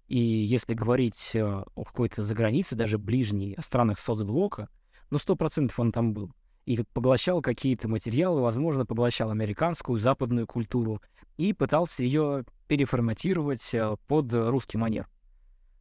И 0.08 0.18
если 0.18 0.74
говорить 0.74 1.32
э, 1.34 1.44
о 1.44 1.84
какой-то 1.84 2.24
загранице, 2.24 2.76
даже 2.76 2.98
ближней, 2.98 3.54
о 3.56 3.62
странах 3.62 4.00
соцблока, 4.00 4.70
ну, 5.10 5.18
сто 5.18 5.36
процентов 5.36 5.80
он 5.80 5.92
там 5.92 6.14
был 6.14 6.32
и 6.66 6.84
поглощал 6.94 7.42
какие-то 7.42 7.88
материалы, 7.88 8.42
возможно, 8.42 8.86
поглощал 8.86 9.32
американскую, 9.32 10.00
западную 10.00 10.48
культуру 10.48 11.02
и 11.38 11.52
пытался 11.52 12.04
ее 12.04 12.46
переформатировать 12.68 13.74
э, 13.74 13.98
под 14.08 14.34
русский 14.34 14.78
манер. 14.78 15.08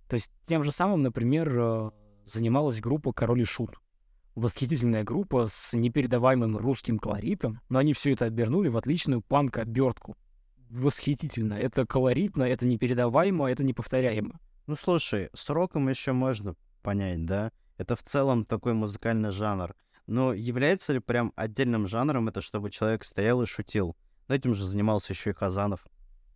То 0.09 0.15
есть 0.15 0.31
тем 0.45 0.63
же 0.63 0.73
самым, 0.73 1.03
например, 1.03 1.53
э, 1.57 1.91
занималась 2.25 2.81
группа 2.81 3.13
«Король 3.13 3.43
и 3.43 3.45
Шут». 3.45 3.77
Восхитительная 4.39 5.03
группа 5.03 5.49
с 5.49 5.73
непередаваемым 5.73 6.59
русским 6.59 7.01
колоритом, 7.01 7.61
но 7.69 7.81
они 7.81 7.93
все 7.93 8.13
это 8.13 8.27
обернули 8.27 8.69
в 8.69 8.77
отличную 8.77 9.21
панк-обертку. 9.21 10.17
Восхитительно. 10.71 11.55
Это 11.55 11.85
колоритно, 11.85 12.45
это 12.45 12.65
непередаваемо, 12.65 13.51
это 13.51 13.65
неповторяемо. 13.65 14.39
Ну 14.69 14.77
слушай, 14.77 15.29
с 15.35 15.51
роком 15.51 15.89
еще 15.89 16.13
можно 16.13 16.55
понять, 16.83 17.27
да? 17.27 17.51
Это 17.79 17.97
в 17.97 18.05
целом 18.05 18.45
такой 18.45 18.75
музыкальный 18.75 19.33
жанр. 19.33 19.75
Но 20.07 20.33
является 20.33 20.93
ли 20.93 21.01
прям 21.01 21.33
отдельным 21.35 21.89
жанром 21.89 22.29
это, 22.29 22.41
чтобы 22.41 22.71
человек 22.71 23.03
стоял 23.05 23.43
и 23.43 23.47
шутил? 23.47 23.97
Но 24.29 24.37
этим 24.37 24.55
же 24.55 24.69
занимался 24.69 25.15
еще 25.15 25.31
и 25.31 25.35
Хазанов. 25.35 25.85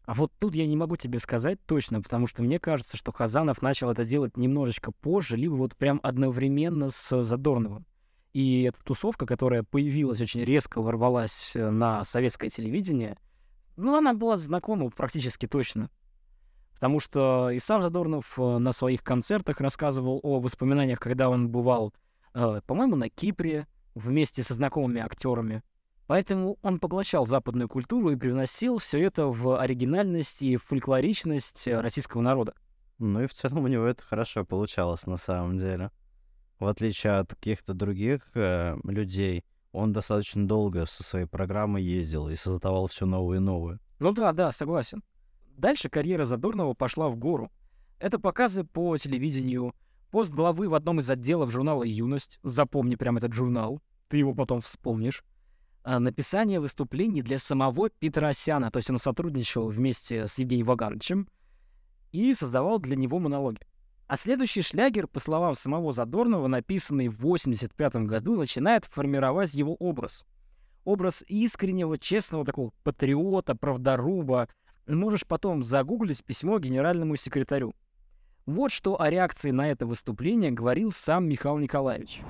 А 0.07 0.15
вот 0.15 0.33
тут 0.41 0.57
я 0.57 0.67
не 0.67 0.75
могу 0.75 0.97
тебе 0.97 1.21
сказать 1.21 1.65
точно, 1.67 2.03
потому 2.03 2.27
что 2.27 2.43
мне 2.43 2.59
кажется, 2.59 2.97
что 2.97 3.13
Хазанов 3.13 3.63
начал 3.63 3.93
это 3.93 4.05
делать 4.05 4.37
немножечко 4.37 4.91
позже, 4.91 5.37
либо 5.37 5.55
вот 5.55 5.77
прям 5.77 6.01
одновременно 6.03 6.91
с 6.91 7.23
Задорновым. 7.23 7.87
И 8.33 8.63
эта 8.63 8.83
тусовка, 8.83 9.27
которая 9.27 9.63
появилась 9.63 10.21
очень 10.21 10.43
резко, 10.43 10.81
ворвалась 10.81 11.53
э, 11.55 11.71
на 11.71 12.05
советское 12.05 12.49
телевидение, 12.49 13.19
ну, 13.77 13.97
она 13.97 14.15
была 14.15 14.37
знакома 14.37 14.91
практически 14.91 15.47
точно. 15.47 15.91
Потому 16.75 16.99
что 16.99 17.51
и 17.51 17.59
сам 17.59 17.83
Задорнов 17.83 18.39
э, 18.39 18.59
на 18.59 18.73
своих 18.73 19.03
концертах 19.03 19.61
рассказывал 19.61 20.21
о 20.23 20.41
воспоминаниях, 20.41 20.99
когда 20.99 21.29
он 21.29 21.49
бывал 21.49 21.93
Э, 22.35 22.61
по-моему, 22.67 22.97
на 22.97 23.09
Кипре, 23.09 23.67
вместе 23.95 24.43
со 24.43 24.55
знакомыми 24.55 25.01
актерами. 25.01 25.63
Поэтому 26.07 26.59
он 26.63 26.79
поглощал 26.79 27.27
западную 27.27 27.69
культуру 27.69 28.11
и 28.11 28.17
привносил 28.17 28.79
все 28.79 29.03
это 29.03 29.27
в 29.27 29.59
оригинальность 29.61 30.43
и 30.43 30.57
фольклоричность 30.57 31.67
российского 31.69 32.23
народа. 32.23 32.55
Ну 32.99 33.23
и 33.23 33.27
в 33.27 33.35
целом 33.35 33.65
у 33.65 33.69
него 33.69 33.85
это 33.85 34.03
хорошо 34.03 34.45
получалось 34.45 35.07
на 35.07 35.17
самом 35.17 35.59
деле. 35.59 35.91
В 36.63 36.67
отличие 36.69 37.15
от 37.15 37.35
каких-то 37.35 37.75
других 37.75 38.21
э, 38.35 38.77
людей, 38.85 39.45
он 39.73 39.93
достаточно 39.93 40.47
долго 40.47 40.87
со 40.87 41.03
своей 41.03 41.27
программой 41.27 41.83
ездил 41.83 42.29
и 42.29 42.37
создавал 42.37 42.87
все 42.87 43.05
новое 43.05 43.39
и 43.39 43.41
новое. 43.41 43.81
Ну 43.99 44.13
да, 44.13 44.33
да, 44.33 44.53
согласен. 44.53 45.03
Дальше 45.57 45.89
карьера 45.89 46.25
Задорнова 46.25 46.75
пошла 46.75 47.09
в 47.09 47.17
гору. 47.17 47.51
Это 47.99 48.21
показы 48.21 48.63
по 48.63 48.97
телевидению, 48.97 49.75
Пост 50.13 50.31
главы 50.31 50.69
в 50.69 50.75
одном 50.75 51.01
из 51.01 51.09
отделов 51.09 51.51
журнала 51.51 51.85
«Юность». 51.85 52.39
Запомни 52.43 52.97
прям 52.97 53.17
этот 53.17 53.33
журнал. 53.33 53.81
Ты 54.09 54.19
его 54.19 54.35
потом 54.35 54.61
вспомнишь. 54.61 55.25
А, 55.85 55.99
написание 55.99 56.61
выступлений 56.61 57.23
для 57.23 57.39
самого 57.39 57.89
Петросяна. 57.89 58.71
То 58.71 58.77
есть 58.77 58.91
он 58.91 58.99
сотрудничал 58.99 59.69
вместе 59.69 60.29
с 60.29 60.39
Евгением 60.39 60.67
Вагановичем 60.67 61.29
и 62.13 62.35
создавал 62.35 62.79
для 62.79 62.95
него 62.95 63.19
монологи. 63.19 63.61
А 64.09 64.17
следующий 64.17 64.63
шлягер, 64.63 65.07
по 65.07 65.21
словам 65.21 65.55
самого 65.55 65.93
Задорнова, 65.93 66.47
написанный 66.47 67.09
в 67.09 67.21
85 67.21 67.97
году, 68.07 68.37
начинает 68.37 68.85
формировать 68.85 69.55
его 69.55 69.75
образ. 69.79 70.27
Образ 70.85 71.25
искреннего, 71.29 71.97
честного 71.97 72.45
такого 72.45 72.73
патриота, 72.85 73.55
правдоруба. 73.55 74.49
Можешь 74.87 75.27
потом 75.27 75.63
загуглить 75.63 76.25
письмо 76.25 76.59
генеральному 76.59 77.17
секретарю. 77.17 77.73
Вот 78.45 78.73
что 78.73 79.01
о 79.01 79.09
реакции 79.09 79.53
на 79.53 79.71
это 79.71 79.87
выступление 79.87 80.51
говорил 80.51 80.91
сам 80.91 81.29
Михаил 81.29 81.59
Николаевич. 81.59 82.21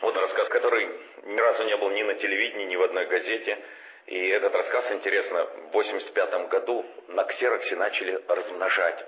Вот 0.00 0.14
рассказ, 0.14 0.48
который 0.50 0.86
ни 1.26 1.40
разу 1.40 1.64
не 1.64 1.76
был 1.76 1.90
ни 1.90 2.02
на 2.04 2.14
телевидении, 2.14 2.66
ни 2.66 2.76
в 2.76 2.82
одной 2.82 3.06
газете. 3.08 3.58
И 4.06 4.16
этот 4.16 4.54
рассказ, 4.54 4.84
интересно, 4.92 5.46
в 5.70 5.72
85 5.72 6.48
году 6.48 6.86
на 7.08 7.24
ксероксе 7.24 7.74
начали 7.74 8.20
размножать 8.28 9.04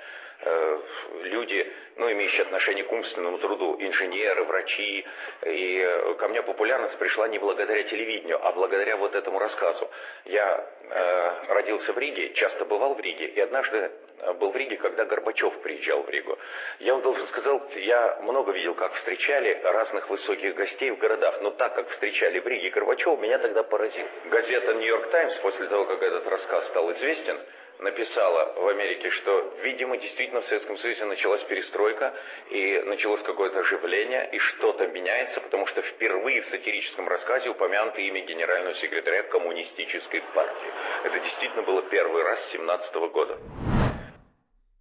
люди, 1.23 1.73
ну, 1.97 2.11
имеющие 2.11 2.43
отношение 2.43 2.85
к 2.85 2.93
умственному 2.93 3.39
труду, 3.39 3.77
инженеры, 3.79 4.45
врачи. 4.45 5.05
И 5.47 5.79
э, 5.79 6.15
ко 6.15 6.29
мне 6.29 6.43
популярность 6.43 6.97
пришла 6.99 7.29
не 7.29 7.39
благодаря 7.39 7.83
телевидению, 7.85 8.45
а 8.45 8.53
благодаря 8.53 8.97
вот 8.97 9.15
этому 9.15 9.39
рассказу. 9.39 9.89
Я 10.25 10.67
э, 10.89 11.33
родился 11.49 11.93
в 11.93 11.99
Риге, 11.99 12.33
часто 12.35 12.65
бывал 12.65 12.95
в 12.95 13.01
Риге, 13.01 13.27
и 13.27 13.41
однажды 13.41 13.91
Э, 14.23 14.33
был 14.35 14.51
в 14.51 14.57
Риге, 14.57 14.77
когда 14.77 15.05
Горбачев 15.05 15.53
приезжал 15.63 16.03
в 16.03 16.09
Ригу. 16.09 16.39
Я 16.79 16.93
вам 16.95 17.03
должен 17.03 17.27
сказать, 17.29 17.63
я 17.77 18.19
много 18.23 18.53
видел, 18.53 18.75
как 18.75 18.95
встречали 18.95 19.61
разных 19.65 20.09
высоких 20.09 20.55
гостей 20.55 20.91
в 20.93 20.99
городах, 20.99 21.41
но 21.43 21.51
так 21.51 21.75
как 21.75 21.89
встречали 21.91 22.39
в 22.39 22.47
Риге 22.47 22.71
Горбачева, 22.71 23.17
меня 23.17 23.39
тогда 23.39 23.65
поразил. 23.65 24.07
Газета 24.27 24.75
«Нью-Йорк 24.75 25.11
Таймс» 25.11 25.35
после 25.37 25.67
того, 25.67 25.87
как 25.87 26.03
этот 26.03 26.27
рассказ 26.29 26.69
стал 26.69 26.93
известен, 26.93 27.41
написала 27.79 28.55
в 28.55 28.69
Америке, 28.69 29.11
что, 29.11 29.55
видимо, 29.63 29.97
действительно 29.97 30.41
в 30.43 30.47
Советском 30.47 30.79
Союзе 30.79 31.05
началась 31.05 31.43
перестройка, 31.45 32.15
и 32.51 32.83
началось 32.87 33.23
какое-то 33.23 33.61
оживление, 33.61 34.31
и 34.33 34.39
что-то 34.39 34.87
меняется, 34.89 35.41
потому 35.41 35.67
что 35.67 35.83
впервые 35.83 36.43
в 36.43 36.51
сатирическом 36.51 37.09
рассказе 37.09 37.51
упомянуто 37.51 38.01
имя 38.01 38.25
генерального 38.25 38.75
секретаря 38.77 39.23
коммунистической 39.25 40.23
партии. 40.35 40.71
Это 41.05 41.21
действительно 41.21 41.63
было 41.63 41.83
первый 41.91 42.23
раз 42.23 42.39
с 42.49 42.53
17 42.53 42.95
года. 43.13 43.39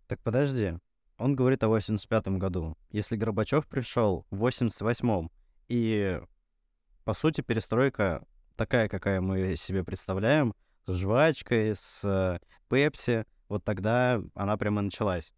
Так 0.07 0.19
подожди, 0.23 0.73
он 1.17 1.35
говорит 1.35 1.63
о 1.63 1.67
85-м 1.67 2.39
году. 2.39 2.75
Если 2.89 3.15
Горбачев 3.15 3.67
пришел 3.67 4.25
в 4.31 4.45
88-м, 4.45 5.29
и, 5.69 6.19
по 7.05 7.13
сути, 7.13 7.41
перестройка 7.41 8.23
такая, 8.57 8.89
какая 8.89 9.21
мы 9.21 9.55
себе 9.55 9.83
представляем, 9.83 10.53
с 10.87 10.93
жвачкой, 10.93 11.75
с 11.75 12.01
э, 12.03 12.39
пепси, 12.69 13.25
вот 13.49 13.63
тогда 13.63 14.21
она 14.33 14.57
прямо 14.57 14.81
началась. 14.81 15.31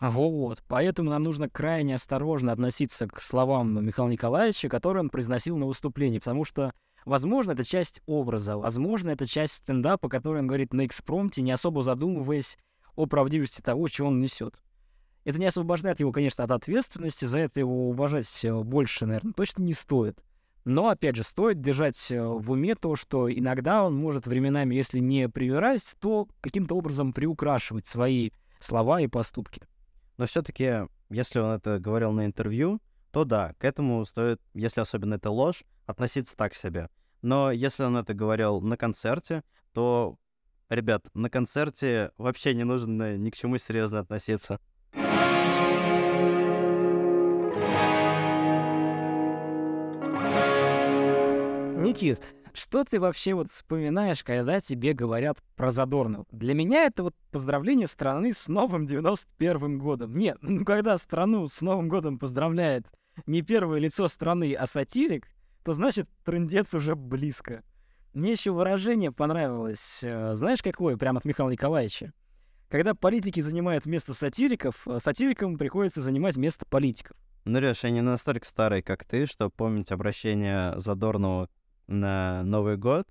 Вот, 0.00 0.62
поэтому 0.68 1.10
нам 1.10 1.24
нужно 1.24 1.48
крайне 1.48 1.96
осторожно 1.96 2.52
относиться 2.52 3.08
к 3.08 3.20
словам 3.20 3.84
Михаила 3.84 4.08
Николаевича, 4.08 4.68
которые 4.68 5.02
он 5.02 5.10
произносил 5.10 5.56
на 5.56 5.66
выступлении, 5.66 6.20
потому 6.20 6.44
что, 6.44 6.72
возможно, 7.04 7.52
это 7.52 7.64
часть 7.64 8.00
образа, 8.06 8.56
возможно, 8.56 9.10
это 9.10 9.26
часть 9.26 9.54
стендапа, 9.54 10.08
который 10.08 10.40
он 10.40 10.46
говорит 10.46 10.72
на 10.72 10.86
экспромте, 10.86 11.42
не 11.42 11.50
особо 11.50 11.82
задумываясь 11.82 12.58
о 12.94 13.06
правдивости 13.06 13.60
того, 13.60 13.88
что 13.88 14.04
он 14.04 14.20
несет. 14.20 14.54
Это 15.24 15.40
не 15.40 15.46
освобождает 15.46 15.98
его, 15.98 16.12
конечно, 16.12 16.44
от 16.44 16.52
ответственности, 16.52 17.24
за 17.24 17.40
это 17.40 17.58
его 17.58 17.88
уважать 17.90 18.44
э, 18.44 18.54
больше, 18.62 19.04
наверное, 19.04 19.32
точно 19.32 19.62
не 19.62 19.72
стоит. 19.72 20.22
Но, 20.64 20.88
опять 20.88 21.16
же, 21.16 21.22
стоит 21.22 21.60
держать 21.60 22.10
э, 22.10 22.22
в 22.22 22.50
уме 22.50 22.74
то, 22.74 22.94
что 22.96 23.32
иногда 23.32 23.84
он 23.84 23.94
может 23.94 24.26
временами, 24.26 24.74
если 24.74 24.98
не 24.98 25.28
привирать, 25.28 25.96
то 26.00 26.28
каким-то 26.40 26.76
образом 26.76 27.12
приукрашивать 27.12 27.86
свои 27.86 28.30
слова 28.58 29.00
и 29.00 29.06
поступки. 29.06 29.62
Но 30.18 30.26
все-таки, 30.26 30.88
если 31.10 31.38
он 31.38 31.52
это 31.52 31.78
говорил 31.78 32.12
на 32.12 32.26
интервью, 32.26 32.80
то 33.12 33.24
да, 33.24 33.54
к 33.58 33.64
этому 33.64 34.04
стоит, 34.04 34.40
если 34.54 34.80
особенно 34.80 35.14
это 35.14 35.30
ложь, 35.30 35.64
относиться 35.86 36.36
так 36.36 36.54
себе. 36.54 36.90
Но 37.22 37.50
если 37.50 37.82
он 37.82 37.96
это 37.96 38.14
говорил 38.14 38.60
на 38.60 38.76
концерте, 38.76 39.42
то, 39.72 40.18
ребят, 40.68 41.06
на 41.14 41.30
концерте 41.30 42.12
вообще 42.18 42.54
не 42.54 42.64
нужно 42.64 43.16
ни 43.16 43.30
к 43.30 43.36
чему 43.36 43.58
серьезно 43.58 44.00
относиться. 44.00 44.60
Никит, 51.78 52.34
что 52.54 52.82
ты 52.82 52.98
вообще 52.98 53.34
вот 53.34 53.50
вспоминаешь, 53.50 54.24
когда 54.24 54.60
тебе 54.60 54.94
говорят 54.94 55.38
про 55.54 55.70
Задорнова? 55.70 56.26
Для 56.32 56.52
меня 56.52 56.86
это 56.86 57.04
вот 57.04 57.14
поздравление 57.30 57.86
страны 57.86 58.32
с 58.32 58.48
новым 58.48 58.86
91-м 58.86 59.78
годом. 59.78 60.16
Нет, 60.16 60.38
ну 60.42 60.64
когда 60.64 60.98
страну 60.98 61.46
с 61.46 61.60
Новым 61.60 61.88
годом 61.88 62.18
поздравляет 62.18 62.86
не 63.26 63.42
первое 63.42 63.78
лицо 63.78 64.08
страны, 64.08 64.54
а 64.54 64.66
сатирик, 64.66 65.28
то 65.64 65.72
значит 65.72 66.08
трендец 66.24 66.74
уже 66.74 66.96
близко. 66.96 67.62
Мне 68.12 68.32
еще 68.32 68.50
выражение 68.50 69.12
понравилось, 69.12 70.00
э, 70.02 70.34
знаешь 70.34 70.62
какое, 70.62 70.96
прямо 70.96 71.18
от 71.18 71.24
Михаила 71.24 71.50
Николаевича? 71.50 72.12
Когда 72.68 72.94
политики 72.94 73.38
занимают 73.38 73.86
место 73.86 74.14
сатириков, 74.14 74.88
э, 74.88 74.98
сатирикам 74.98 75.56
приходится 75.56 76.00
занимать 76.00 76.36
место 76.36 76.66
политиков. 76.66 77.16
Ну, 77.44 77.60
Реш, 77.60 77.84
я 77.84 77.90
не 77.90 78.02
настолько 78.02 78.46
старый, 78.46 78.82
как 78.82 79.04
ты, 79.04 79.26
чтобы 79.26 79.52
помнить 79.52 79.92
обращение 79.92 80.78
Задорнова 80.78 81.48
на 81.88 82.42
Новый 82.44 82.76
год. 82.76 83.06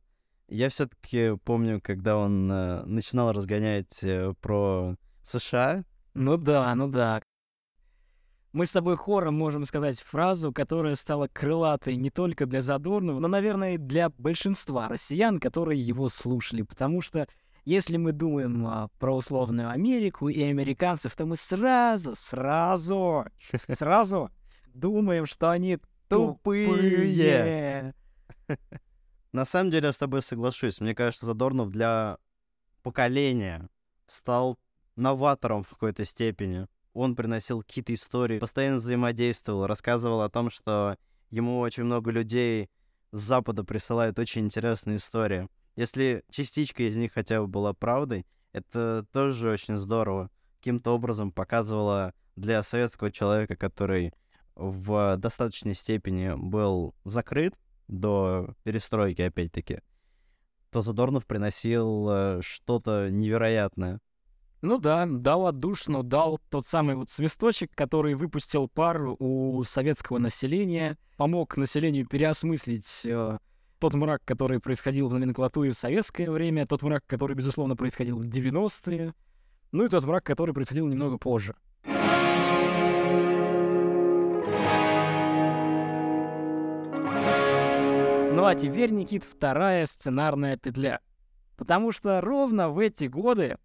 Я 0.47 0.69
все-таки 0.69 1.35
помню, 1.43 1.81
когда 1.81 2.17
он 2.17 2.49
э, 2.49 2.83
начинал 2.85 3.33
разгонять 3.33 4.01
э, 4.01 4.33
про 4.39 4.95
США. 5.25 5.83
Ну 6.13 6.37
да, 6.37 6.73
ну 6.73 6.87
да. 6.87 7.21
Мы 8.53 8.65
с 8.65 8.71
тобой 8.71 8.95
хором 8.95 9.35
можем 9.35 9.65
сказать 9.65 9.99
фразу, 9.99 10.53
которая 10.53 10.95
стала 10.95 11.27
крылатой 11.27 11.97
не 11.97 12.09
только 12.09 12.45
для 12.45 12.61
Задорнова, 12.61 13.19
но, 13.19 13.27
наверное, 13.27 13.73
и 13.73 13.77
для 13.77 14.09
большинства 14.09 14.87
россиян, 14.87 15.39
которые 15.39 15.81
его 15.81 16.07
слушали. 16.07 16.61
Потому 16.61 17.01
что 17.01 17.27
если 17.65 17.97
мы 17.97 18.13
думаем 18.13 18.65
а, 18.65 18.87
про 18.99 19.15
условную 19.15 19.69
Америку 19.69 20.29
и 20.29 20.41
американцев, 20.41 21.13
то 21.15 21.25
мы 21.25 21.35
сразу, 21.35 22.15
сразу, 22.15 23.25
сразу 23.69 24.31
думаем, 24.73 25.25
что 25.25 25.49
они 25.51 25.77
тупые. 26.07 27.93
На 29.33 29.45
самом 29.45 29.71
деле 29.71 29.87
я 29.87 29.93
с 29.93 29.97
тобой 29.97 30.21
соглашусь. 30.21 30.79
Мне 30.79 30.95
кажется, 30.95 31.25
Задорнов 31.25 31.69
для 31.69 32.17
поколения 32.83 33.69
стал 34.07 34.57
новатором 34.95 35.63
в 35.63 35.69
какой-то 35.69 36.05
степени. 36.05 36.67
Он 36.93 37.15
приносил 37.15 37.61
какие-то 37.61 37.93
истории, 37.93 38.39
постоянно 38.39 38.77
взаимодействовал, 38.77 39.67
рассказывал 39.67 40.21
о 40.21 40.29
том, 40.29 40.49
что 40.49 40.97
ему 41.29 41.59
очень 41.59 41.83
много 41.83 42.11
людей 42.11 42.69
с 43.11 43.19
Запада 43.19 43.63
присылают 43.63 44.17
очень 44.17 44.45
интересные 44.45 44.97
истории. 44.97 45.47
Если 45.75 46.23
частичка 46.31 46.83
из 46.83 46.97
них 46.97 47.13
хотя 47.13 47.41
бы 47.41 47.47
была 47.47 47.73
правдой, 47.73 48.25
это 48.51 49.05
тоже 49.11 49.51
очень 49.51 49.77
здорово. 49.77 50.31
Каким-то 50.57 50.95
образом 50.95 51.31
показывало 51.31 52.13
для 52.35 52.63
советского 52.63 53.11
человека, 53.11 53.55
который 53.55 54.13
в 54.55 55.17
достаточной 55.17 55.75
степени 55.75 56.33
был 56.35 56.95
закрыт, 57.05 57.53
до 57.87 58.55
перестройки, 58.63 59.21
опять-таки, 59.21 59.81
то 60.71 60.81
Задорнов 60.81 61.25
приносил 61.25 62.09
э, 62.09 62.41
что-то 62.41 63.09
невероятное. 63.09 63.99
Ну 64.61 64.79
да, 64.79 65.05
дал 65.05 65.47
отдушину, 65.47 66.03
дал 66.03 66.39
тот 66.49 66.65
самый 66.65 66.95
вот 66.95 67.09
свисточек, 67.09 67.71
который 67.75 68.15
выпустил 68.15 68.67
пар 68.67 69.01
у 69.19 69.63
советского 69.63 70.17
населения, 70.17 70.97
помог 71.15 71.57
населению 71.57 72.07
переосмыслить 72.07 73.03
э, 73.05 73.37
тот 73.79 73.93
мрак, 73.93 74.23
который 74.25 74.59
происходил 74.59 75.09
в 75.09 75.13
номенклатуре 75.13 75.71
в 75.71 75.77
советское 75.77 76.29
время, 76.31 76.65
тот 76.65 76.81
мрак, 76.81 77.03
который, 77.05 77.35
безусловно, 77.35 77.75
происходил 77.75 78.17
в 78.17 78.23
90-е, 78.23 79.13
ну 79.71 79.85
и 79.85 79.89
тот 79.89 80.05
мрак, 80.05 80.23
который 80.23 80.53
происходил 80.53 80.87
немного 80.87 81.17
позже. 81.17 81.55
Ну 88.37 88.45
а 88.45 88.53
теперь, 88.53 88.91
Никит, 88.91 89.23
вторая 89.23 89.87
сценарная 89.87 90.57
петля. 90.57 90.99
Потому 91.55 91.91
что 91.91 92.21
ровно 92.21 92.69
в 92.69 92.77
эти 92.77 93.05
годы, 93.05 93.57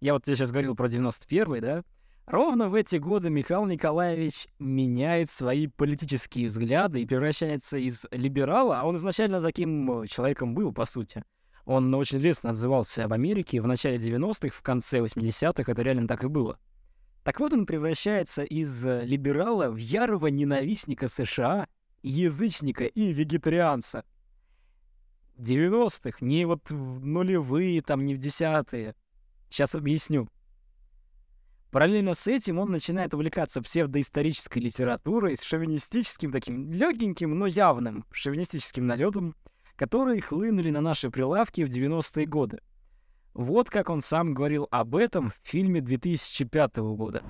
я 0.00 0.12
вот 0.14 0.22
тебе 0.22 0.36
сейчас 0.36 0.52
говорил 0.52 0.76
про 0.76 0.86
91-й, 0.86 1.60
да, 1.60 1.82
ровно 2.26 2.68
в 2.68 2.76
эти 2.76 2.94
годы 2.94 3.28
Михаил 3.28 3.66
Николаевич 3.66 4.46
меняет 4.60 5.30
свои 5.30 5.66
политические 5.66 6.46
взгляды 6.46 7.02
и 7.02 7.06
превращается 7.06 7.76
из 7.76 8.06
либерала, 8.12 8.78
а 8.78 8.84
он 8.84 8.94
изначально 8.98 9.42
таким 9.42 10.06
человеком 10.06 10.54
был, 10.54 10.72
по 10.72 10.84
сути. 10.84 11.24
Он 11.64 11.92
очень 11.96 12.18
лестно 12.18 12.50
отзывался 12.50 13.06
об 13.06 13.12
Америке 13.12 13.60
в 13.60 13.66
начале 13.66 13.96
90-х, 13.96 14.56
в 14.56 14.62
конце 14.62 15.00
80-х, 15.00 15.72
это 15.72 15.82
реально 15.82 16.06
так 16.06 16.22
и 16.22 16.28
было. 16.28 16.56
Так 17.24 17.40
вот 17.40 17.52
он 17.52 17.66
превращается 17.66 18.44
из 18.44 18.84
либерала 18.84 19.70
в 19.70 19.76
ярого 19.76 20.28
ненавистника 20.28 21.08
США, 21.08 21.66
язычника 22.04 22.84
и 22.84 23.12
вегетарианца. 23.12 24.04
90-х, 25.40 26.18
не 26.20 26.44
вот 26.44 26.70
в 26.70 27.04
нулевые, 27.04 27.82
там, 27.82 28.04
не 28.04 28.14
в 28.14 28.18
десятые. 28.18 28.94
Сейчас 29.48 29.74
объясню. 29.74 30.28
Параллельно 31.70 32.14
с 32.14 32.26
этим 32.26 32.58
он 32.58 32.70
начинает 32.70 33.14
увлекаться 33.14 33.62
псевдоисторической 33.62 34.60
литературой 34.60 35.36
с 35.36 35.42
шовинистическим 35.42 36.32
таким 36.32 36.72
легеньким, 36.72 37.38
но 37.38 37.46
явным 37.46 38.04
шовинистическим 38.10 38.86
налетом, 38.86 39.36
которые 39.76 40.20
хлынули 40.20 40.70
на 40.70 40.80
наши 40.80 41.10
прилавки 41.10 41.62
в 41.62 41.70
90-е 41.70 42.26
годы. 42.26 42.60
Вот 43.34 43.70
как 43.70 43.88
он 43.88 44.00
сам 44.00 44.34
говорил 44.34 44.66
об 44.70 44.96
этом 44.96 45.30
в 45.30 45.38
фильме 45.42 45.80
2005 45.80 46.76
года 46.76 47.22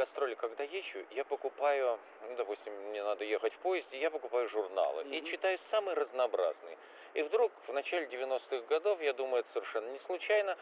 гастроли, 0.00 0.34
когда 0.34 0.64
езжу, 0.64 1.04
я 1.10 1.24
покупаю, 1.24 1.98
ну, 2.28 2.36
допустим, 2.36 2.72
мне 2.88 3.02
надо 3.04 3.24
ехать 3.24 3.52
в 3.52 3.58
поезде, 3.58 3.98
я 3.98 4.10
покупаю 4.10 4.48
журналы 4.48 5.02
mm-hmm. 5.02 5.18
и 5.18 5.30
читаю 5.30 5.58
самые 5.70 5.94
разнообразные. 5.94 6.78
И 7.12 7.22
вдруг 7.22 7.52
в 7.66 7.72
начале 7.72 8.06
90-х 8.06 8.66
годов, 8.68 9.00
я 9.02 9.12
думаю, 9.12 9.40
это 9.40 9.52
совершенно 9.52 9.90
не 9.90 9.98
случайно, 10.06 10.56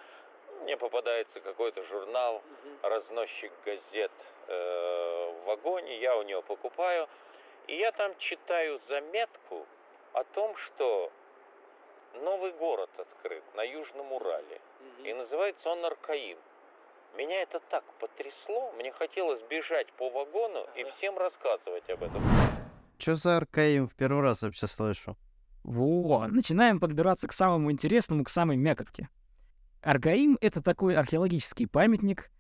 мне 0.63 0.77
попадается 0.77 1.41
какой-то 1.41 1.85
журнал, 1.85 2.43
mm-hmm. 2.43 2.89
разносчик 2.89 3.53
газет 3.65 4.11
э, 4.49 5.33
в 5.33 5.45
вагоне, 5.47 5.99
я 5.99 6.17
у 6.17 6.23
него 6.23 6.43
покупаю, 6.43 7.09
и 7.69 7.77
я 7.77 7.93
там 7.93 8.19
читаю 8.19 8.81
заметку 8.89 9.67
о 10.15 10.25
том, 10.25 10.57
что 10.57 11.13
новый 12.15 12.51
город 12.53 12.91
открыт 12.97 13.45
на 13.55 13.63
Южном 13.63 14.13
Урале, 14.13 14.61
mm-hmm. 14.81 15.11
и 15.11 15.15
называется 15.15 15.69
он 15.71 15.85
Аркаим. 15.85 16.39
Меня 17.17 17.43
это 17.43 17.61
так 17.71 17.85
потрясло, 18.01 18.73
мне 18.79 18.93
хотелось 18.93 19.43
бежать 19.49 19.93
по 19.95 20.11
вагону 20.11 20.67
и 20.77 20.85
всем 20.97 21.19
рассказывать 21.19 21.89
об 21.91 22.03
этом. 22.03 22.23
Чё 22.99 23.15
за 23.15 23.37
Аркаим 23.37 23.89
в 23.89 23.95
первый 23.95 24.23
раз 24.23 24.43
вообще 24.43 24.67
слышу? 24.67 25.17
Во, 25.65 26.27
начинаем 26.29 26.81
подбираться 26.81 27.29
к 27.29 27.33
самому 27.33 27.71
интересному, 27.71 28.25
к 28.25 28.29
самой 28.29 28.57
мякотке. 28.57 29.09
Аргаим— 29.83 30.39
это 30.41 30.63
такой 30.63 30.97
археологический 30.97 31.69
памятник, 31.69 32.31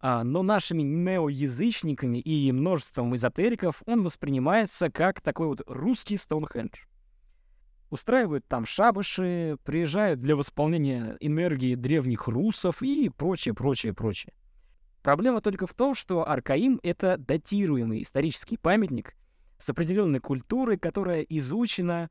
а, 0.00 0.24
но 0.24 0.42
нашими 0.42 0.82
неоязычниками 0.82 2.18
и 2.18 2.50
множеством 2.52 3.14
эзотериков 3.14 3.82
он 3.86 4.02
воспринимается 4.02 4.90
как 4.90 5.20
такой 5.20 5.48
вот 5.48 5.62
русский 5.66 6.16
Стоунхендж. 6.16 6.87
Устраивают 7.90 8.46
там 8.46 8.66
шабаши, 8.66 9.56
приезжают 9.64 10.20
для 10.20 10.36
восполнения 10.36 11.16
энергии 11.20 11.74
древних 11.74 12.28
русов 12.28 12.82
и 12.82 13.08
прочее, 13.08 13.54
прочее, 13.54 13.94
прочее. 13.94 14.34
Проблема 15.02 15.40
только 15.40 15.66
в 15.66 15.72
том, 15.72 15.94
что 15.94 16.28
Аркаим— 16.28 16.80
это 16.82 17.16
датируемый 17.16 18.02
исторический 18.02 18.58
памятник 18.58 19.14
с 19.58 19.70
определенной 19.70 20.20
культурой, 20.20 20.78
которая 20.78 21.22
изучена, 21.22 22.10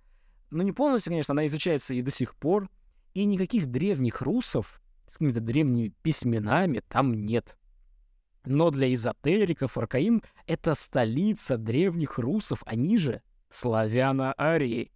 ну 0.50 0.64
не 0.64 0.72
полностью, 0.72 1.12
конечно, 1.12 1.34
она 1.34 1.46
изучается 1.46 1.94
и 1.94 2.02
до 2.02 2.10
сих 2.10 2.36
пор, 2.36 2.70
и 3.14 3.26
никаких 3.26 3.68
древних 3.68 4.22
русов 4.22 4.82
с 5.06 5.14
какими-то 5.14 5.42
древними 5.42 5.94
письменами 6.02 6.82
там 6.88 7.14
нет. 7.14 7.58
Но 8.46 8.72
для 8.72 8.94
эзотериков 8.94 9.78
Аркаим— 9.78 10.24
это 10.48 10.74
столица 10.74 11.58
древних 11.58 12.18
русов, 12.18 12.64
они 12.66 12.98
же 12.98 13.22
славяно-арии. 13.50 14.92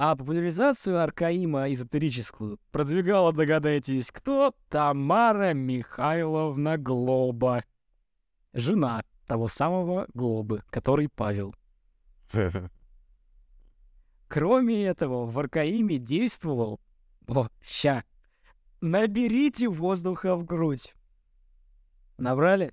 А 0.00 0.14
популяризацию 0.14 1.02
Аркаима 1.02 1.72
эзотерическую 1.72 2.60
продвигала, 2.70 3.32
догадаетесь, 3.32 4.12
кто? 4.12 4.54
Тамара 4.68 5.54
Михайловна 5.54 6.78
Глоба. 6.78 7.64
Жена 8.52 9.02
того 9.26 9.48
самого 9.48 10.06
Глобы, 10.14 10.62
который 10.70 11.08
Павел. 11.08 11.52
Кроме 14.28 14.84
этого, 14.84 15.26
в 15.26 15.36
Аркаиме 15.36 15.98
действовал... 15.98 16.78
О, 17.26 17.48
ща. 17.60 18.04
Наберите 18.80 19.68
воздуха 19.68 20.36
в 20.36 20.44
грудь. 20.44 20.94
Набрали? 22.18 22.72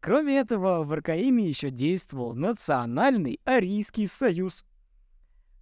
Кроме 0.00 0.40
этого, 0.40 0.84
в 0.84 0.92
Аркаиме 0.92 1.48
еще 1.48 1.70
действовал 1.70 2.34
Национальный 2.34 3.40
Арийский 3.46 4.06
Союз, 4.06 4.66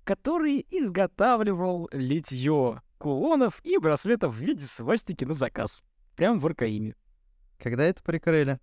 который 0.05 0.65
изготавливал 0.71 1.89
литье 1.93 2.83
кулонов 2.99 3.61
и 3.65 3.79
браслетов 3.79 4.35
в 4.35 4.41
виде 4.41 4.65
свастики 4.65 5.25
на 5.25 5.35
заказ. 5.35 5.83
Прям 6.17 6.39
в 6.39 6.47
Аркаиме. 6.47 6.95
Когда 7.59 7.85
это 7.85 8.03
прикрыли? 8.03 8.61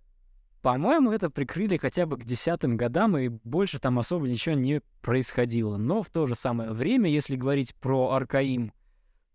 По-моему, 0.62 1.10
это 1.10 1.28
прикрыли 1.28 1.76
хотя 1.76 2.06
бы 2.06 2.16
к 2.16 2.24
десятым 2.24 2.76
годам, 2.76 3.18
и 3.18 3.28
больше 3.28 3.80
там 3.80 3.98
особо 3.98 4.28
ничего 4.28 4.54
не 4.54 4.80
происходило. 5.00 5.76
Но 5.76 6.02
в 6.02 6.08
то 6.08 6.26
же 6.26 6.36
самое 6.36 6.70
время, 6.70 7.10
если 7.10 7.34
говорить 7.34 7.74
про 7.74 8.12
Аркаим, 8.12 8.72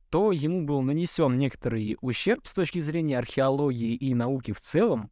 то 0.10 0.32
ему 0.32 0.66
был 0.66 0.82
нанесен 0.82 1.36
некоторый 1.38 1.98
ущерб 2.00 2.48
с 2.48 2.54
точки 2.54 2.80
зрения 2.80 3.20
археологии 3.20 3.94
и 3.94 4.16
науки 4.16 4.54
в 4.54 4.62
целом, 4.62 5.12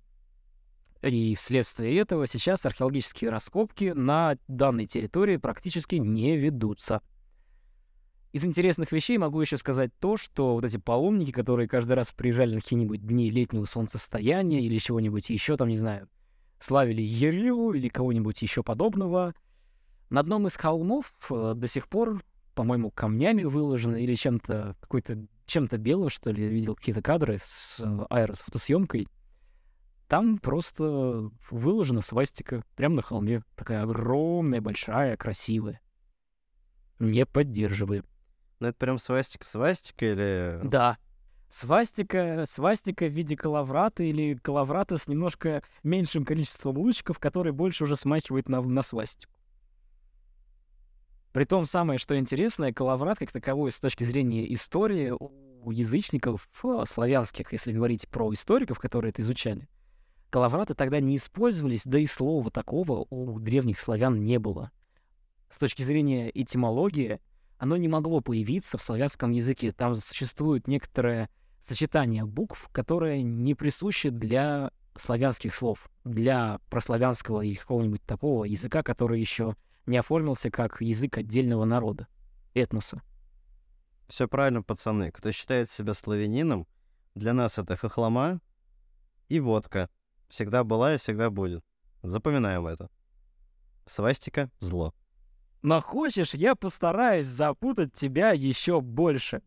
и 1.07 1.35
вследствие 1.35 1.97
этого 1.97 2.25
сейчас 2.25 2.65
археологические 2.65 3.29
раскопки 3.29 3.93
на 3.95 4.37
данной 4.47 4.87
территории 4.87 5.37
практически 5.37 5.95
не 5.95 6.35
ведутся. 6.35 7.01
Из 8.31 8.43
интересных 8.43 8.91
вещей 8.91 9.17
могу 9.17 9.39
еще 9.39 9.57
сказать 9.57 9.91
то, 9.99 10.17
что 10.17 10.55
вот 10.55 10.65
эти 10.65 10.77
паломники, 10.77 11.31
которые 11.31 11.69
каждый 11.69 11.93
раз 11.93 12.11
приезжали 12.11 12.55
на 12.55 12.61
какие-нибудь 12.61 13.05
дни 13.05 13.29
летнего 13.29 13.65
солнцестояния 13.65 14.61
или 14.61 14.77
чего-нибудь 14.77 15.29
еще 15.29 15.55
там, 15.57 15.69
не 15.69 15.77
знаю, 15.77 16.09
славили 16.59 17.01
Ерилу 17.01 17.73
или 17.73 17.87
кого-нибудь 17.87 18.41
еще 18.41 18.63
подобного, 18.63 19.33
на 20.09 20.19
одном 20.19 20.47
из 20.47 20.55
холмов 20.55 21.13
э, 21.29 21.53
до 21.55 21.67
сих 21.67 21.87
пор, 21.87 22.23
по-моему, 22.55 22.91
камнями 22.91 23.43
выложено 23.43 23.95
или 23.95 24.15
чем-то, 24.15 24.75
какой-то, 24.81 25.25
чем-то 25.45 25.77
белым, 25.77 26.09
что 26.09 26.31
ли, 26.31 26.47
видел 26.47 26.75
какие-то 26.75 27.01
кадры 27.01 27.37
с 27.41 27.79
э, 27.79 28.05
аэросфотосъемкой, 28.09 29.07
там 30.15 30.37
просто 30.37 31.29
выложена 31.51 31.99
свастика 31.99 32.63
прямо 32.77 32.95
на 32.95 33.01
холме. 33.01 33.43
Такая 33.57 33.83
огромная, 33.83 34.61
большая, 34.61 35.17
красивая. 35.17 35.81
Не 36.99 37.25
поддерживаю. 37.25 38.05
Ну 38.61 38.67
это 38.67 38.77
прям 38.77 38.97
свастика-свастика 38.97 40.05
или... 40.05 40.61
Да. 40.63 40.97
Свастика, 41.49 42.45
свастика 42.47 43.07
в 43.07 43.11
виде 43.11 43.35
калаврата 43.35 44.03
или 44.03 44.35
калаврата 44.35 44.97
с 44.97 45.09
немножко 45.09 45.61
меньшим 45.83 46.23
количеством 46.23 46.77
лучиков, 46.77 47.19
который 47.19 47.51
больше 47.51 47.83
уже 47.83 47.97
смахивает 47.97 48.47
на, 48.47 48.61
на 48.61 48.83
свастику. 48.83 49.33
Притом 51.33 51.65
самое, 51.65 51.99
что 51.99 52.17
интересное, 52.17 52.71
калаврат 52.71 53.19
как 53.19 53.33
таковой 53.33 53.73
с 53.73 53.81
точки 53.81 54.05
зрения 54.05 54.53
истории 54.53 55.11
у 55.11 55.71
язычников 55.71 56.47
славянских, 56.85 57.51
если 57.51 57.73
говорить 57.73 58.07
про 58.07 58.31
историков, 58.31 58.79
которые 58.79 59.09
это 59.09 59.21
изучали, 59.21 59.67
Калавраты 60.35 60.73
тогда 60.73 60.99
не 60.99 61.15
использовались, 61.15 61.83
да 61.85 61.97
и 61.97 62.05
слова 62.05 62.51
такого 62.51 63.07
у 63.09 63.39
древних 63.39 63.79
славян 63.79 64.21
не 64.25 64.37
было. 64.37 64.69
С 65.49 65.57
точки 65.57 65.81
зрения 65.81 66.29
этимологии, 66.29 67.21
оно 67.57 67.77
не 67.77 67.87
могло 67.87 68.19
появиться 68.19 68.77
в 68.77 68.83
славянском 68.83 69.31
языке. 69.31 69.71
Там 69.71 69.95
существует 69.95 70.67
некоторое 70.67 71.29
сочетание 71.61 72.25
букв, 72.25 72.67
которое 72.73 73.21
не 73.21 73.55
присуще 73.55 74.09
для 74.09 74.71
славянских 74.97 75.55
слов, 75.55 75.89
для 76.03 76.59
прославянского 76.69 77.39
или 77.39 77.55
какого-нибудь 77.55 78.01
такого 78.01 78.43
языка, 78.43 78.83
который 78.83 79.21
еще 79.21 79.55
не 79.85 79.95
оформился 79.95 80.51
как 80.51 80.81
язык 80.81 81.17
отдельного 81.17 81.63
народа, 81.63 82.07
этноса. 82.53 83.01
Все 84.09 84.27
правильно, 84.27 84.63
пацаны. 84.63 85.11
Кто 85.11 85.31
считает 85.31 85.71
себя 85.71 85.93
славянином, 85.93 86.67
для 87.13 87.31
нас 87.31 87.57
это 87.57 87.77
хохлома 87.77 88.41
и 89.29 89.39
водка. 89.39 89.89
Всегда 90.29 90.63
была 90.63 90.95
и 90.95 90.97
всегда 90.97 91.29
будет. 91.29 91.63
Запоминаем 92.03 92.67
это. 92.67 92.89
Свастика— 93.85 94.49
зло. 94.59 94.93
Но 95.61 95.81
хочешь, 95.81 96.33
я 96.35 96.55
постараюсь 96.55 97.25
запутать 97.25 97.93
тебя 97.93 98.31
еще 98.31 98.81
больше. 98.81 99.41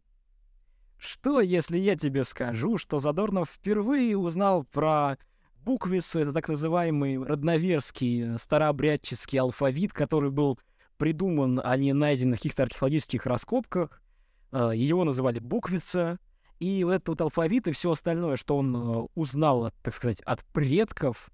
Что, 0.97 1.41
если 1.41 1.79
я 1.79 1.95
тебе 1.97 2.25
скажу, 2.25 2.77
что 2.77 2.99
Задорнов 2.99 3.51
впервые 3.51 4.19
узнал 4.19 4.65
про 4.65 5.17
буквицу, 5.65 6.19
это 6.19 6.33
так 6.33 6.49
называемый 6.49 7.23
родноверский 7.23 8.37
старообрядческий 8.37 9.39
алфавит, 9.39 9.93
который 9.93 10.31
был 10.31 10.59
придуман, 10.97 11.61
а 11.63 11.77
не 11.77 11.93
найден 11.93 12.31
на 12.31 12.37
каких-то 12.37 12.65
археологических 12.65 13.25
раскопках. 13.27 14.03
Э, 14.51 14.73
Его 14.75 15.05
называли 15.05 15.39
буквица. 15.39 16.19
И 16.59 16.83
вот 16.85 16.93
этот 16.93 17.09
вот 17.09 17.21
алфавит 17.21 17.69
и 17.69 17.73
все 17.73 17.93
остальное, 17.93 18.37
что 18.37 18.57
он 18.57 18.77
э, 18.77 19.07
узнал, 19.15 19.73
так 19.83 19.95
сказать, 19.95 20.21
от 20.23 20.45
предков, 20.47 21.31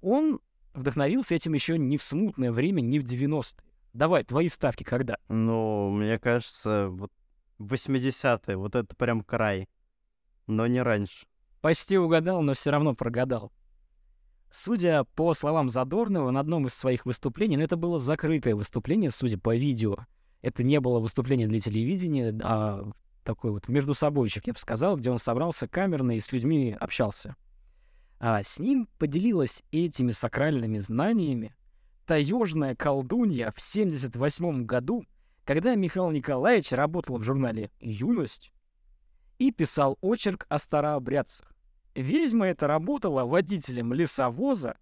он 0.00 0.40
вдохновился 0.74 1.34
этим 1.34 1.52
еще 1.54 1.78
не 1.78 1.96
в 1.96 2.02
смутное 2.02 2.52
время, 2.52 2.80
не 2.80 3.00
в 3.00 3.04
90-е. 3.04 3.64
Давай, 3.92 4.24
твои 4.24 4.48
ставки 4.48 4.84
когда? 4.84 5.16
Ну, 5.28 5.90
мне 5.90 6.18
кажется, 6.18 6.88
вот 6.90 7.12
80-е, 7.58 8.56
вот 8.56 8.74
это 8.74 8.94
прям 8.96 9.22
край. 9.22 9.68
Но 10.46 10.66
не 10.66 10.80
раньше. 10.80 11.26
Почти 11.60 11.98
угадал, 11.98 12.42
но 12.42 12.54
все 12.54 12.70
равно 12.70 12.94
прогадал. 12.94 13.52
Судя 14.50 15.04
по 15.04 15.32
словам 15.34 15.70
Задорнова, 15.70 16.30
на 16.30 16.40
одном 16.40 16.66
из 16.66 16.74
своих 16.74 17.06
выступлений, 17.06 17.56
но 17.56 17.62
это 17.62 17.76
было 17.76 17.98
закрытое 17.98 18.54
выступление, 18.54 19.10
судя 19.10 19.38
по 19.38 19.56
видео, 19.56 19.96
это 20.42 20.62
не 20.62 20.80
было 20.80 20.98
выступление 20.98 21.46
для 21.46 21.60
телевидения, 21.60 22.38
а 22.42 22.90
такой 23.22 23.50
вот 23.50 23.68
между 23.68 23.94
собойчик, 23.94 24.46
я 24.46 24.52
бы 24.52 24.58
сказал, 24.58 24.96
где 24.96 25.10
он 25.10 25.18
собрался 25.18 25.68
камерно 25.68 26.16
и 26.16 26.20
с 26.20 26.32
людьми 26.32 26.76
общался. 26.78 27.36
А 28.18 28.42
с 28.42 28.58
ним 28.58 28.88
поделилась 28.98 29.62
этими 29.72 30.12
сакральными 30.12 30.78
знаниями 30.78 31.54
таежная 32.06 32.74
колдунья 32.74 33.52
в 33.52 33.60
78 33.60 34.64
году, 34.64 35.04
когда 35.44 35.74
Михаил 35.74 36.10
Николаевич 36.10 36.72
работал 36.72 37.16
в 37.16 37.24
журнале 37.24 37.70
«Юность» 37.80 38.52
и 39.38 39.50
писал 39.50 39.98
очерк 40.00 40.46
о 40.48 40.58
старообрядцах. 40.58 41.52
Ведьма 41.94 42.46
эта 42.46 42.66
работала 42.66 43.24
водителем 43.24 43.92
лесовоза, 43.92 44.76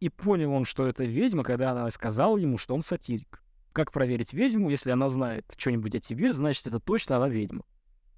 и 0.00 0.08
понял 0.08 0.52
он, 0.52 0.64
что 0.64 0.86
это 0.86 1.04
ведьма, 1.04 1.44
когда 1.44 1.70
она 1.70 1.88
сказала 1.90 2.36
ему, 2.36 2.58
что 2.58 2.74
он 2.74 2.82
сатирик. 2.82 3.41
Как 3.72 3.90
проверить 3.92 4.32
ведьму, 4.32 4.70
если 4.70 4.90
она 4.90 5.08
знает 5.08 5.46
что-нибудь 5.56 5.94
о 5.94 6.00
тебе, 6.00 6.32
значит, 6.32 6.66
это 6.66 6.78
точно 6.78 7.16
она 7.16 7.28
ведьма. 7.28 7.64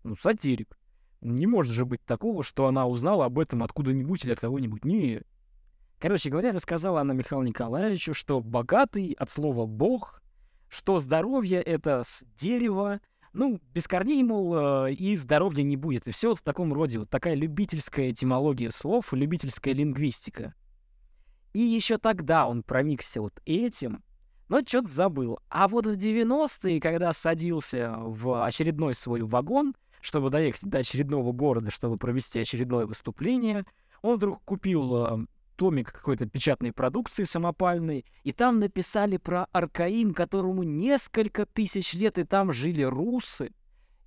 Ну, 0.02 0.16
сатирик. 0.16 0.76
Не 1.20 1.46
может 1.46 1.72
же 1.72 1.84
быть 1.84 2.04
такого, 2.04 2.42
что 2.42 2.66
она 2.66 2.86
узнала 2.86 3.24
об 3.26 3.38
этом 3.38 3.62
откуда-нибудь 3.62 4.24
или 4.24 4.32
от 4.32 4.40
кого-нибудь. 4.40 4.84
Не. 4.84 5.22
Короче 5.98 6.28
говоря, 6.28 6.52
рассказала 6.52 7.00
она 7.00 7.14
Михаилу 7.14 7.44
Николаевичу, 7.44 8.12
что 8.12 8.40
богатый 8.40 9.12
от 9.12 9.30
слова 9.30 9.64
«бог», 9.64 10.22
что 10.68 10.98
здоровье— 10.98 11.62
это 11.62 12.02
с 12.04 12.24
дерева, 12.36 13.00
ну, 13.32 13.60
без 13.72 13.88
корней, 13.88 14.22
мол, 14.22 14.86
э, 14.86 14.92
и 14.92 15.16
здоровья 15.16 15.62
не 15.62 15.76
будет. 15.76 16.06
И 16.08 16.10
все 16.10 16.30
вот 16.30 16.40
в 16.40 16.42
таком 16.42 16.72
роде, 16.72 16.98
вот 16.98 17.10
такая 17.10 17.34
любительская 17.34 18.10
этимология 18.10 18.70
слов, 18.70 19.12
любительская 19.12 19.72
лингвистика. 19.72 20.54
И 21.52 21.60
еще 21.60 21.98
тогда 21.98 22.46
он 22.46 22.62
проникся 22.62 23.20
вот 23.20 23.40
этим, 23.44 24.02
но 24.48 24.60
что-то 24.60 24.88
забыл. 24.88 25.38
А 25.48 25.68
вот 25.68 25.86
в 25.86 25.92
90-е, 25.92 26.80
когда 26.80 27.12
садился 27.12 27.94
в 27.96 28.44
очередной 28.44 28.94
свой 28.94 29.22
вагон, 29.22 29.74
чтобы 30.00 30.30
доехать 30.30 30.64
до 30.64 30.78
очередного 30.78 31.32
города, 31.32 31.70
чтобы 31.70 31.96
провести 31.96 32.38
очередное 32.38 32.86
выступление, 32.86 33.64
он 34.02 34.16
вдруг 34.16 34.42
купил 34.44 35.06
э, 35.06 35.26
томик 35.56 35.92
какой-то 35.92 36.26
печатной 36.26 36.72
продукции 36.72 37.24
самопальной, 37.24 38.04
и 38.22 38.32
там 38.32 38.60
написали 38.60 39.16
про 39.16 39.46
Аркаим, 39.52 40.12
которому 40.12 40.62
несколько 40.62 41.46
тысяч 41.46 41.94
лет, 41.94 42.18
и 42.18 42.24
там 42.24 42.52
жили 42.52 42.82
русы. 42.82 43.52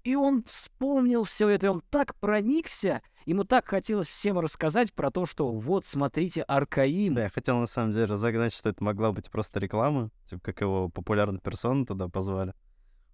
И 0.07 0.15
он 0.15 0.43
вспомнил 0.43 1.25
все 1.25 1.49
это, 1.49 1.65
и 1.65 1.69
он 1.69 1.81
так 1.89 2.15
проникся, 2.15 3.01
ему 3.25 3.43
так 3.43 3.67
хотелось 3.67 4.07
всем 4.07 4.39
рассказать 4.39 4.93
про 4.93 5.11
то, 5.11 5.25
что 5.25 5.51
вот, 5.51 5.85
смотрите, 5.85 6.43
Аркаим. 6.43 7.13
Да, 7.13 7.23
я 7.23 7.29
хотел 7.29 7.59
на 7.59 7.67
самом 7.67 7.91
деле 7.91 8.05
разогнать, 8.05 8.53
что 8.53 8.69
это 8.69 8.81
могла 8.81 9.11
быть 9.11 9.29
просто 9.29 9.59
реклама, 9.59 10.09
типа 10.25 10.41
как 10.41 10.61
его 10.61 10.87
популярную 10.87 11.41
персону 11.41 11.85
туда 11.85 12.07
позвали. 12.07 12.53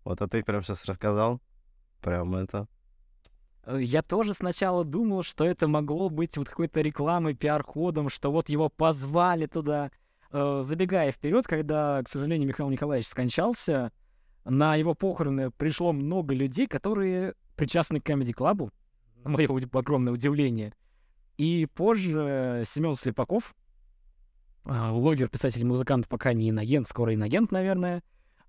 Вот, 0.03 0.21
а 0.21 0.27
ты 0.27 0.43
прям 0.43 0.63
сейчас 0.63 0.85
рассказал. 0.85 1.41
Прям 1.99 2.35
это 2.35 2.67
Э, 3.65 3.79
я 3.81 4.01
тоже 4.01 4.33
сначала 4.33 4.83
думал, 4.83 5.23
что 5.23 5.45
это 5.45 5.67
могло 5.67 6.09
быть 6.09 6.37
вот 6.37 6.49
какой-то 6.49 6.81
рекламой, 6.81 7.33
пиар-ходом, 7.33 8.09
что 8.09 8.31
вот 8.31 8.49
его 8.49 8.69
позвали 8.69 9.45
туда. 9.45 9.91
Э, 10.31 10.61
забегая 10.63 11.11
вперед, 11.11 11.47
когда, 11.47 12.01
к 12.03 12.07
сожалению, 12.07 12.47
Михаил 12.47 12.69
Николаевич 12.69 13.07
скончался, 13.07 13.91
на 14.45 14.75
его 14.75 14.93
похороны 14.93 15.51
пришло 15.51 15.93
много 15.93 16.33
людей, 16.33 16.67
которые 16.67 17.35
причастны 17.55 17.99
к 17.99 18.09
Comedy 18.09 18.33
Club, 18.33 18.71
на 19.23 19.29
мое 19.29 19.47
огромное 19.71 20.13
удивление. 20.13 20.73
И 21.37 21.67
позже 21.73 22.63
Семен 22.65 22.95
Слепаков, 22.95 23.55
блогер, 24.65 25.29
писатель, 25.29 25.65
музыкант, 25.65 26.07
пока 26.07 26.33
не 26.33 26.49
иногент, 26.49 26.87
скоро 26.87 27.13
иногент, 27.13 27.51
наверное, 27.51 28.03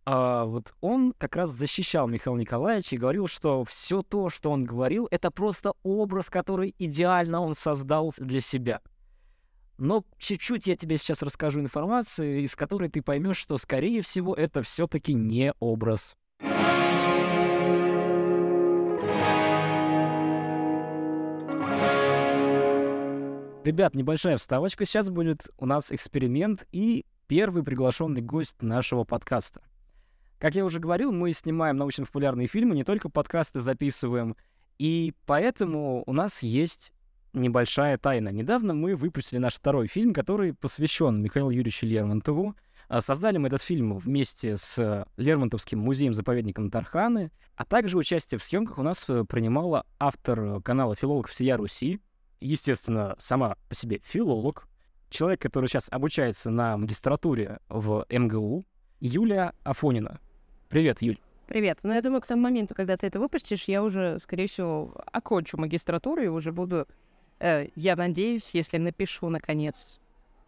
а, 0.06 0.44
вот 0.44 0.74
он 0.80 1.14
как 1.16 1.36
раз 1.36 1.50
защищал 1.50 2.06
Михаила 2.08 2.36
Николаевича 2.36 2.96
и 2.96 2.98
говорил, 2.98 3.26
что 3.26 3.64
все 3.64 4.02
то, 4.02 4.28
что 4.28 4.50
он 4.50 4.64
говорил, 4.64 5.08
это 5.10 5.30
просто 5.30 5.72
образ, 5.82 6.28
который 6.28 6.74
идеально 6.78 7.40
он 7.40 7.54
создал 7.54 8.12
для 8.18 8.40
себя. 8.40 8.82
Но 9.76 10.04
чуть-чуть 10.18 10.66
я 10.66 10.76
тебе 10.76 10.96
сейчас 10.96 11.22
расскажу 11.22 11.60
информацию, 11.60 12.42
из 12.42 12.54
которой 12.54 12.88
ты 12.88 13.02
поймешь, 13.02 13.38
что, 13.38 13.58
скорее 13.58 14.02
всего, 14.02 14.34
это 14.34 14.62
все-таки 14.62 15.14
не 15.14 15.52
образ. 15.58 16.16
Ребят, 23.64 23.94
небольшая 23.94 24.36
вставочка 24.36 24.84
сейчас 24.84 25.08
будет. 25.08 25.48
У 25.58 25.64
нас 25.64 25.90
эксперимент 25.90 26.66
и 26.70 27.06
первый 27.26 27.62
приглашенный 27.62 28.20
гость 28.20 28.62
нашего 28.62 29.04
подкаста. 29.04 29.62
Как 30.38 30.54
я 30.54 30.64
уже 30.64 30.78
говорил, 30.78 31.10
мы 31.10 31.32
снимаем 31.32 31.78
научно-популярные 31.78 32.46
фильмы, 32.46 32.74
не 32.74 32.84
только 32.84 33.08
подкасты 33.08 33.60
записываем. 33.60 34.36
И 34.78 35.14
поэтому 35.26 36.02
у 36.06 36.12
нас 36.12 36.42
есть 36.42 36.92
небольшая 37.34 37.98
тайна. 37.98 38.28
Недавно 38.30 38.74
мы 38.74 38.96
выпустили 38.96 39.38
наш 39.38 39.54
второй 39.54 39.86
фильм, 39.86 40.14
который 40.14 40.54
посвящен 40.54 41.22
Михаилу 41.22 41.50
Юрьевичу 41.50 41.86
Лермонтову. 41.86 42.56
А, 42.88 43.00
создали 43.00 43.38
мы 43.38 43.48
этот 43.48 43.62
фильм 43.62 43.96
вместе 43.98 44.56
с 44.56 45.06
Лермонтовским 45.16 45.78
музеем-заповедником 45.78 46.70
Тарханы, 46.70 47.30
а 47.56 47.64
также 47.64 47.96
участие 47.96 48.38
в 48.38 48.44
съемках 48.44 48.78
у 48.78 48.82
нас 48.82 49.04
э, 49.08 49.24
принимала 49.24 49.86
автор 49.98 50.60
канала 50.62 50.94
«Филолог 50.94 51.28
всея 51.28 51.56
Руси», 51.56 52.00
естественно, 52.40 53.14
сама 53.18 53.56
по 53.68 53.74
себе 53.74 54.00
филолог, 54.04 54.68
человек, 55.08 55.40
который 55.40 55.66
сейчас 55.66 55.88
обучается 55.90 56.50
на 56.50 56.76
магистратуре 56.76 57.58
в 57.68 58.04
МГУ, 58.10 58.64
Юлия 59.00 59.54
Афонина. 59.62 60.20
Привет, 60.68 61.02
Юль. 61.02 61.18
Привет. 61.46 61.78
Ну, 61.82 61.92
я 61.92 62.00
думаю, 62.00 62.22
к 62.22 62.26
тому 62.26 62.42
моменту, 62.42 62.74
когда 62.74 62.96
ты 62.96 63.06
это 63.06 63.20
выпустишь, 63.20 63.64
я 63.64 63.82
уже, 63.82 64.18
скорее 64.18 64.46
всего, 64.46 64.94
окончу 65.12 65.58
магистратуру 65.58 66.22
и 66.22 66.26
уже 66.26 66.52
буду, 66.52 66.86
э, 67.44 67.68
я 67.76 67.94
надеюсь, 67.94 68.50
если 68.54 68.78
напишу, 68.78 69.28
наконец, 69.28 70.00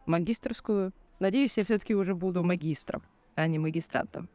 магистрскую, 0.06 0.92
надеюсь, 1.20 1.58
я 1.58 1.64
все-таки 1.64 1.94
уже 1.94 2.14
буду 2.14 2.42
магистром, 2.42 3.02
а 3.34 3.46
не 3.46 3.58
магистрантом. 3.58 4.28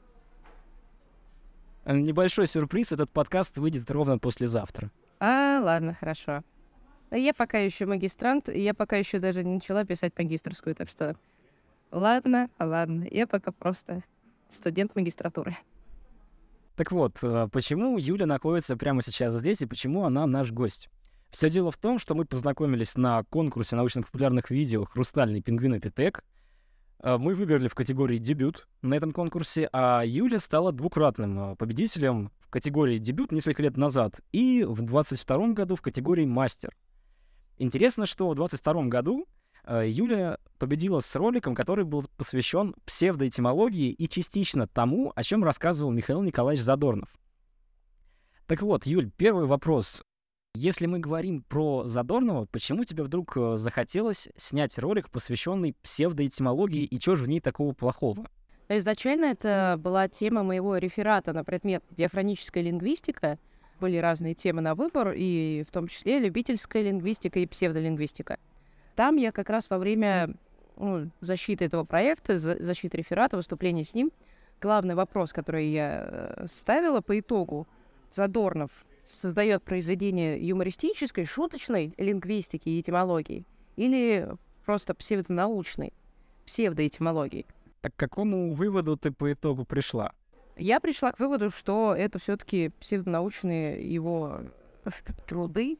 Э, 1.85 1.97
небольшой 1.97 2.45
сюрприз, 2.47 2.91
этот 2.91 3.09
подкаст 3.09 3.57
выйдет 3.57 3.89
ровно 3.89 4.19
послезавтра. 4.19 4.91
А, 5.19 5.59
ладно, 5.61 5.93
хорошо. 5.93 6.43
Я 7.09 7.33
пока 7.33 7.57
еще 7.57 7.85
магистрант, 7.85 8.47
я 8.47 8.73
пока 8.73 8.95
еще 8.95 9.19
даже 9.19 9.43
не 9.43 9.55
начала 9.55 9.83
писать 9.83 10.13
магистрскую, 10.17 10.75
так 10.75 10.89
что 10.89 11.17
ладно, 11.91 12.49
ладно, 12.59 13.05
я 13.09 13.27
пока 13.27 13.51
просто 13.51 14.03
студент 14.49 14.95
магистратуры. 14.95 15.57
Так 16.75 16.91
вот, 16.91 17.17
э, 17.21 17.49
почему 17.51 17.97
Юля 17.97 18.25
находится 18.27 18.77
прямо 18.77 19.01
сейчас 19.01 19.33
здесь 19.33 19.61
и 19.61 19.65
почему 19.65 20.05
она 20.05 20.25
наш 20.25 20.51
гость? 20.51 20.89
Все 21.31 21.49
дело 21.49 21.71
в 21.71 21.77
том, 21.77 21.97
что 21.97 22.13
мы 22.13 22.25
познакомились 22.25 22.97
на 22.97 23.23
конкурсе 23.23 23.77
научно-популярных 23.77 24.51
видео 24.51 24.83
«Хрустальный 24.83 25.41
пингвин 25.41 25.77
Эпитек». 25.77 26.25
Э, 27.01 27.17
мы 27.17 27.35
выиграли 27.35 27.69
в 27.69 27.73
категории 27.73 28.17
«Дебют» 28.17 28.67
на 28.81 28.95
этом 28.95 29.13
конкурсе, 29.13 29.69
а 29.71 30.03
Юля 30.03 30.41
стала 30.41 30.73
двукратным 30.73 31.53
э, 31.53 31.55
победителем 31.55 32.31
в 32.41 32.49
категории 32.49 32.97
«Дебют» 32.97 33.31
несколько 33.31 33.63
лет 33.63 33.77
назад 33.77 34.19
и 34.33 34.65
в 34.67 34.81
22 34.81 35.53
году 35.53 35.77
в 35.77 35.81
категории 35.81 36.25
«Мастер». 36.25 36.75
Интересно, 37.57 38.05
что 38.05 38.29
в 38.29 38.35
22 38.35 38.85
году 38.85 39.25
Юля 39.69 40.39
победила 40.57 41.01
с 41.01 41.15
роликом, 41.15 41.53
который 41.53 41.85
был 41.85 42.03
посвящен 42.17 42.73
псевдоэтимологии 42.85 43.91
и 43.91 44.09
частично 44.09 44.67
тому, 44.67 45.13
о 45.15 45.21
чем 45.21 45.43
рассказывал 45.43 45.91
Михаил 45.91 46.23
Николаевич 46.23 46.65
Задорнов. 46.65 47.13
Так 48.47 48.63
вот, 48.63 48.87
Юль, 48.87 49.11
первый 49.15 49.45
вопрос. 49.45 50.03
Если 50.53 50.85
мы 50.85 50.99
говорим 50.99 51.43
про 51.43 51.85
Задорнова, 51.85 52.45
почему 52.45 52.83
тебе 52.83 53.03
вдруг 53.03 53.37
э, 53.37 53.55
захотелось 53.55 54.27
снять 54.35 54.77
ролик, 54.77 55.09
посвященный 55.09 55.73
псевдоэтимологии, 55.81 56.83
и 56.83 56.99
что 56.99 57.15
же 57.15 57.23
в 57.23 57.29
ней 57.29 57.39
такого 57.39 57.73
плохого? 57.73 58.27
Изначально 58.67 59.25
это 59.25 59.77
была 59.79 60.09
тема 60.09 60.43
моего 60.43 60.75
реферата 60.77 61.31
на 61.31 61.45
предмет 61.45 61.83
диафроническая 61.91 62.63
лингвистика. 62.63 63.39
Были 63.79 63.95
разные 63.97 64.33
темы 64.33 64.61
на 64.61 64.75
выбор, 64.75 65.13
и 65.15 65.63
в 65.67 65.71
том 65.71 65.87
числе 65.87 66.19
любительская 66.19 66.83
лингвистика 66.83 67.39
и 67.39 67.47
псевдолингвистика. 67.47 68.37
Там 68.95 69.15
я 69.15 69.31
как 69.31 69.49
раз 69.49 69.69
во 69.69 69.77
время 69.77 70.35
ну, 70.75 71.09
защиты 71.21 71.63
этого 71.63 71.85
проекта, 71.85 72.37
за, 72.37 72.61
защиты 72.61 72.97
реферата, 72.97 73.37
выступления 73.37 73.85
с 73.85 73.93
ним, 73.93 74.11
главный 74.59 74.95
вопрос, 74.95 75.31
который 75.31 75.69
я 75.69 76.03
э, 76.05 76.47
ставила 76.47 76.99
по 76.99 77.17
итогу, 77.17 77.67
Задорнов 78.11 78.71
создает 79.03 79.63
произведение 79.63 80.45
юмористической, 80.45 81.25
шуточной 81.25 81.93
лингвистики 81.97 82.69
и 82.69 82.81
этимологии 82.81 83.45
или 83.75 84.29
просто 84.65 84.93
псевдонаучной, 84.93 85.93
псевдоэтимологии. 86.45 87.45
Так 87.81 87.95
к 87.95 87.99
какому 87.99 88.53
выводу 88.53 88.97
ты 88.97 89.11
по 89.11 89.31
итогу 89.31 89.65
пришла? 89.65 90.13
Я 90.57 90.79
пришла 90.79 91.11
к 91.11 91.19
выводу, 91.19 91.49
что 91.49 91.95
это 91.97 92.19
все-таки 92.19 92.69
псевдонаучные 92.79 93.91
его 93.91 94.41
труды, 95.27 95.79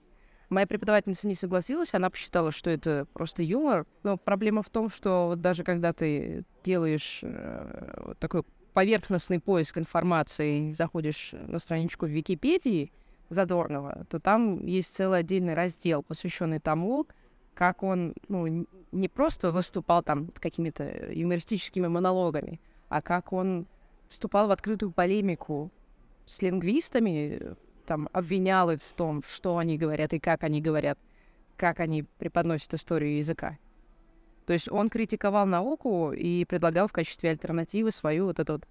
Моя 0.51 0.67
преподавательница 0.67 1.29
не 1.29 1.35
согласилась, 1.35 1.93
она 1.93 2.09
посчитала, 2.09 2.51
что 2.51 2.69
это 2.69 3.07
просто 3.13 3.41
юмор. 3.41 3.85
Но 4.03 4.17
проблема 4.17 4.61
в 4.61 4.69
том, 4.69 4.89
что 4.89 5.27
вот 5.27 5.39
даже 5.39 5.63
когда 5.63 5.93
ты 5.93 6.43
делаешь 6.65 7.21
э, 7.23 8.15
такой 8.19 8.43
поверхностный 8.73 9.39
поиск 9.39 9.77
информации, 9.77 10.73
заходишь 10.73 11.29
на 11.31 11.57
страничку 11.59 12.05
в 12.05 12.09
Википедии 12.09 12.91
Задорнова, 13.31 14.05
то 14.09 14.19
там 14.19 14.65
есть 14.65 14.93
целый 14.93 15.19
отдельный 15.19 15.53
раздел, 15.53 16.03
посвященный 16.03 16.59
тому, 16.59 17.07
как 17.53 17.83
он 17.83 18.13
ну, 18.27 18.67
не 18.91 19.07
просто 19.07 19.51
выступал 19.51 20.03
там 20.03 20.31
какими-то 20.39 21.11
юмористическими 21.11 21.87
монологами, 21.87 22.59
а 22.89 23.01
как 23.01 23.33
он 23.33 23.67
вступал 24.09 24.47
в 24.47 24.51
открытую 24.51 24.91
полемику 24.91 25.71
с 26.25 26.41
лингвистами, 26.41 27.55
там 27.85 28.09
обвинял 28.13 28.69
их 28.71 28.81
в 28.81 28.93
том, 28.93 29.23
что 29.25 29.57
они 29.57 29.77
говорят 29.77 30.13
и 30.13 30.19
как 30.19 30.43
они 30.43 30.61
говорят, 30.61 30.99
как 31.55 31.79
они 31.79 32.03
преподносят 32.03 32.73
историю 32.73 33.17
языка. 33.17 33.57
То 34.45 34.53
есть 34.53 34.69
он 34.69 34.89
критиковал 34.89 35.45
науку 35.45 36.11
и 36.11 36.43
предлагал 36.45 36.87
в 36.87 36.91
качестве 36.91 37.29
альтернативы 37.29 37.91
свою 37.91 38.25
вот 38.25 38.39
это 38.39 38.53
вот 38.53 38.67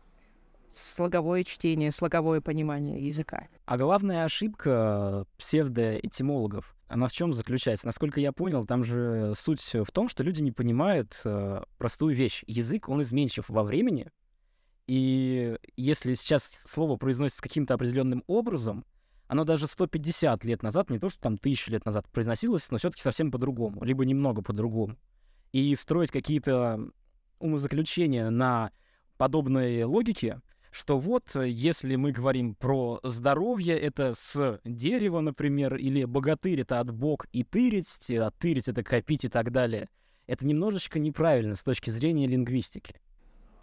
слоговое 0.73 1.45
чтение, 1.45 1.91
слоговое 1.91 2.41
понимание 2.41 3.05
языка. 3.05 3.49
А 3.65 3.77
главная 3.77 4.25
ошибка 4.25 5.27
псевдоэтимологов, 5.39 6.77
она 6.89 7.09
в 7.09 7.13
чем 7.13 7.33
заключается? 7.33 7.87
Насколько 7.87 8.21
я 8.21 8.33
понял, 8.33 8.67
там 8.67 8.85
же 8.85 9.33
суть 9.37 9.63
в 9.63 9.91
том, 9.93 10.09
что 10.09 10.23
люди 10.23 10.41
не 10.41 10.53
понимают 10.53 11.21
э, 11.25 11.63
простую 11.79 12.15
вещь. 12.15 12.43
Язык, 12.47 12.89
он 12.89 13.03
изменчив 13.03 13.49
во 13.49 13.63
времени, 13.63 14.11
и 14.91 15.57
если 15.77 16.15
сейчас 16.15 16.51
слово 16.67 16.97
произносится 16.97 17.43
каким-то 17.43 17.75
определенным 17.75 18.25
образом, 18.27 18.85
оно 19.29 19.45
даже 19.45 19.69
150 19.69 20.45
лет 20.45 20.65
назад, 20.65 20.91
не 20.91 20.99
то 20.99 21.09
что 21.09 21.21
там 21.21 21.39
тысячу 21.39 21.71
лет 21.71 21.85
назад 21.85 22.09
произносилось, 22.11 22.69
но 22.73 22.79
все-таки 22.79 23.01
совсем 23.01 23.31
по-другому, 23.31 23.85
либо 23.85 24.05
немного 24.05 24.43
по-другому. 24.43 24.97
И 25.53 25.73
строить 25.77 26.11
какие-то 26.11 26.91
умозаключения 27.39 28.31
на 28.31 28.73
подобной 29.17 29.85
логике 29.85 30.41
что 30.71 30.99
вот 30.99 31.35
э, 31.35 31.49
если 31.49 31.97
мы 31.97 32.13
говорим 32.13 32.55
про 32.55 33.01
здоровье, 33.03 33.79
это 33.79 34.13
с 34.15 34.61
дерева, 34.65 35.21
например, 35.21 35.77
или 35.77 36.05
богатырь— 36.05 36.61
это 36.63 36.81
от 36.81 36.93
бог 36.93 37.27
и 37.33 37.43
тырить, 37.43 38.11
а 38.11 38.31
тырить— 38.31 38.69
это 38.69 38.83
копить 38.83 39.25
и 39.25 39.29
так 39.29 39.51
далее. 39.51 39.89
Это 40.27 40.47
немножечко 40.47 40.99
неправильно 40.99 41.57
с 41.57 41.63
точки 41.63 41.91
зрения 41.91 42.27
лингвистики. 42.27 42.95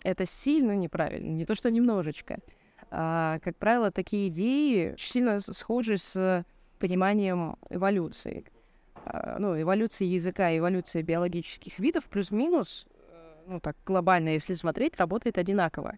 Это 0.04 0.26
сильно 0.26 0.76
неправильно, 0.76 1.32
не 1.32 1.46
то 1.46 1.56
что 1.56 1.72
немножечко. 1.72 2.40
А, 2.92 3.40
как 3.40 3.58
правило, 3.58 3.92
такие 3.92 4.28
идеи 4.28 4.92
очень 4.92 5.12
сильно 5.12 5.40
схожи 5.40 5.98
с 5.98 6.46
пониманием 6.80 7.58
эволюции. 7.70 8.46
А, 9.06 9.38
ну, 9.40 9.60
эволюция 9.60 10.08
языка, 10.08 10.56
эволюция 10.56 11.04
биологических 11.04 11.80
видов 11.80 12.06
плюс-минус, 12.06 12.86
э, 13.10 13.34
ну 13.48 13.60
так 13.60 13.76
глобально, 13.86 14.30
если 14.30 14.54
смотреть, 14.54 14.98
работает 14.98 15.38
одинаково. 15.38 15.98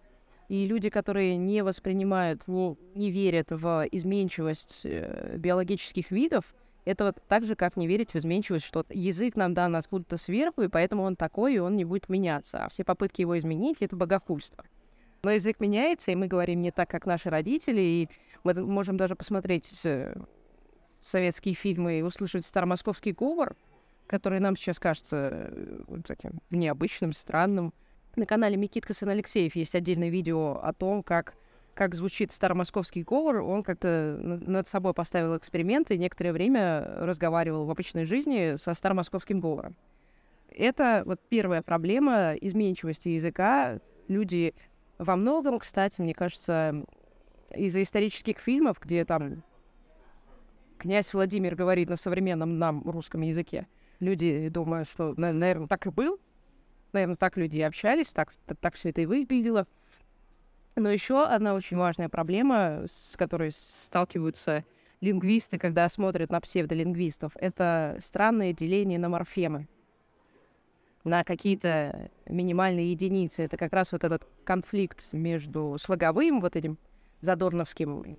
И 0.49 0.65
люди, 0.65 0.89
которые 0.89 1.37
не 1.37 1.63
воспринимают, 1.63 2.47
не, 2.47 2.75
не 2.95 3.11
верят 3.11 3.51
в 3.51 3.87
изменчивость 3.91 4.81
э, 4.83 5.37
биологических 5.37 6.11
видов, 6.11 6.43
это 6.85 7.05
вот 7.05 7.17
так 7.27 7.45
же, 7.45 7.55
как 7.55 7.77
не 7.77 7.87
верить 7.87 8.11
в 8.11 8.15
изменчивость, 8.15 8.65
что 8.65 8.83
язык 8.89 9.35
нам 9.35 9.53
дан 9.53 9.75
откуда-то 9.75 10.17
сверху, 10.17 10.63
и 10.63 10.67
поэтому 10.67 11.03
он 11.03 11.15
такой, 11.15 11.55
и 11.55 11.59
он 11.59 11.75
не 11.75 11.85
будет 11.85 12.09
меняться. 12.09 12.65
А 12.65 12.69
все 12.69 12.83
попытки 12.83 13.21
его 13.21 13.37
изменить— 13.37 13.77
это 13.79 13.95
богохульство. 13.95 14.65
Но 15.21 15.31
язык 15.31 15.59
меняется, 15.59 16.11
и 16.11 16.15
мы 16.15 16.27
говорим 16.27 16.61
не 16.61 16.71
так, 16.71 16.89
как 16.89 17.05
наши 17.05 17.29
родители, 17.29 17.81
и 17.81 18.09
мы 18.43 18.53
можем 18.55 18.97
даже 18.97 19.15
посмотреть 19.15 19.65
советские 20.99 21.53
фильмы 21.53 21.99
и 21.99 22.01
услышать 22.01 22.45
старомосковский 22.45 23.11
говор, 23.11 23.55
который 24.07 24.39
нам 24.39 24.55
сейчас 24.55 24.79
кажется 24.79 25.29
э, 25.31 26.01
таким 26.07 26.41
необычным, 26.49 27.13
странным. 27.13 27.73
На 28.19 28.25
канале 28.25 28.57
Микитка 28.57 28.93
Сын 28.93 29.07
Алексеев 29.07 29.55
есть 29.55 29.73
отдельное 29.75 30.09
видео 30.09 30.59
о 30.61 30.73
том, 30.73 31.03
как, 31.03 31.35
как 31.73 31.95
звучит 31.95 32.33
старомосковский 32.33 33.03
говор. 33.03 33.37
Он 33.37 33.63
как-то 33.63 34.19
над 34.21 34.67
собой 34.67 34.93
поставил 34.93 35.37
эксперимент 35.37 35.89
и 35.89 35.97
некоторое 35.97 36.33
время 36.33 36.83
разговаривал 36.97 37.65
в 37.65 37.71
обычной 37.71 38.03
жизни 38.03 38.57
со 38.57 38.73
старомосковским 38.73 39.39
говором. 39.39 39.77
Это 40.49 41.03
вот 41.05 41.21
первая 41.29 41.61
проблема 41.61 42.33
изменчивости 42.33 43.07
языка. 43.07 43.79
Люди 44.09 44.53
во 44.97 45.15
многом, 45.15 45.57
кстати, 45.59 46.01
мне 46.01 46.13
кажется, 46.13 46.83
из-за 47.55 47.81
исторических 47.81 48.37
фильмов, 48.39 48.81
где 48.81 49.05
там 49.05 49.43
князь 50.77 51.13
Владимир 51.13 51.55
говорит 51.55 51.87
на 51.87 51.95
современном 51.95 52.59
нам 52.59 52.81
русском 52.83 53.21
языке, 53.21 53.69
люди 54.01 54.49
думают, 54.49 54.89
что, 54.89 55.13
наверное, 55.15 55.67
так 55.67 55.87
и 55.87 55.89
был, 55.89 56.19
наверное, 56.93 57.15
так 57.15 57.37
люди 57.37 57.59
общались, 57.61 58.13
так, 58.13 58.33
так, 58.45 58.57
так 58.57 58.75
все 58.75 58.89
это 58.89 59.01
и 59.01 59.05
выглядело. 59.05 59.67
Но 60.75 60.89
еще 60.89 61.25
одна 61.25 61.53
очень 61.55 61.77
важная 61.77 62.09
проблема, 62.09 62.83
с 62.85 63.17
которой 63.17 63.51
сталкиваются 63.51 64.63
лингвисты, 65.01 65.57
когда 65.57 65.87
смотрят 65.89 66.31
на 66.31 66.39
псевдолингвистов, 66.39 67.33
это 67.35 67.97
странное 67.99 68.53
деление 68.53 68.99
на 68.99 69.09
морфемы, 69.09 69.67
на 71.03 71.23
какие-то 71.23 72.11
минимальные 72.27 72.91
единицы. 72.91 73.43
Это 73.43 73.57
как 73.57 73.73
раз 73.73 73.91
вот 73.91 74.03
этот 74.03 74.27
конфликт 74.43 75.13
между 75.13 75.77
слоговым, 75.79 76.41
вот 76.41 76.55
этим 76.55 76.77
задорновским 77.21 78.17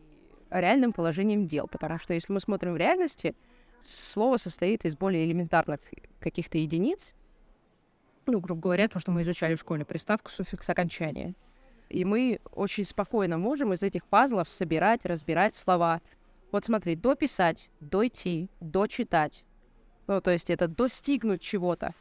реальным 0.50 0.92
положением 0.92 1.46
дел. 1.46 1.68
Потому 1.68 1.98
что 1.98 2.14
если 2.14 2.32
мы 2.32 2.40
смотрим 2.40 2.74
в 2.74 2.76
реальности, 2.76 3.34
слово 3.82 4.36
состоит 4.36 4.84
из 4.84 4.96
более 4.96 5.24
элементарных 5.26 5.80
каких-то 6.18 6.58
единиц, 6.58 7.14
ну, 8.30 8.40
грубо 8.40 8.62
говоря, 8.62 8.88
то, 8.88 8.98
что 8.98 9.10
мы 9.10 9.22
изучали 9.22 9.54
в 9.54 9.60
школе, 9.60 9.84
приставка, 9.84 10.30
суффикс, 10.30 10.68
окончание. 10.68 11.34
И 11.88 12.04
мы 12.04 12.40
очень 12.52 12.84
спокойно 12.84 13.36
можем 13.36 13.72
из 13.72 13.82
этих 13.82 14.04
пазлов 14.06 14.48
собирать, 14.48 15.04
разбирать 15.04 15.54
слова. 15.54 16.00
Вот 16.52 16.64
смотри, 16.64 16.94
дописать, 16.94 17.68
дойти, 17.80 18.48
дочитать. 18.60 19.44
Ну, 20.06 20.20
то 20.20 20.30
есть 20.30 20.50
это 20.50 20.68
достигнуть 20.68 21.40
чего-то. 21.40 21.94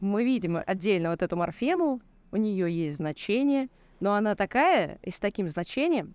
Мы 0.00 0.24
видим 0.24 0.58
отдельно 0.64 1.10
вот 1.10 1.22
эту 1.22 1.36
морфему, 1.36 2.00
у 2.32 2.36
нее 2.36 2.72
есть 2.72 2.96
значение, 2.96 3.68
но 3.98 4.14
она 4.14 4.34
такая 4.34 4.98
и 5.02 5.10
с 5.10 5.20
таким 5.20 5.48
значением, 5.48 6.14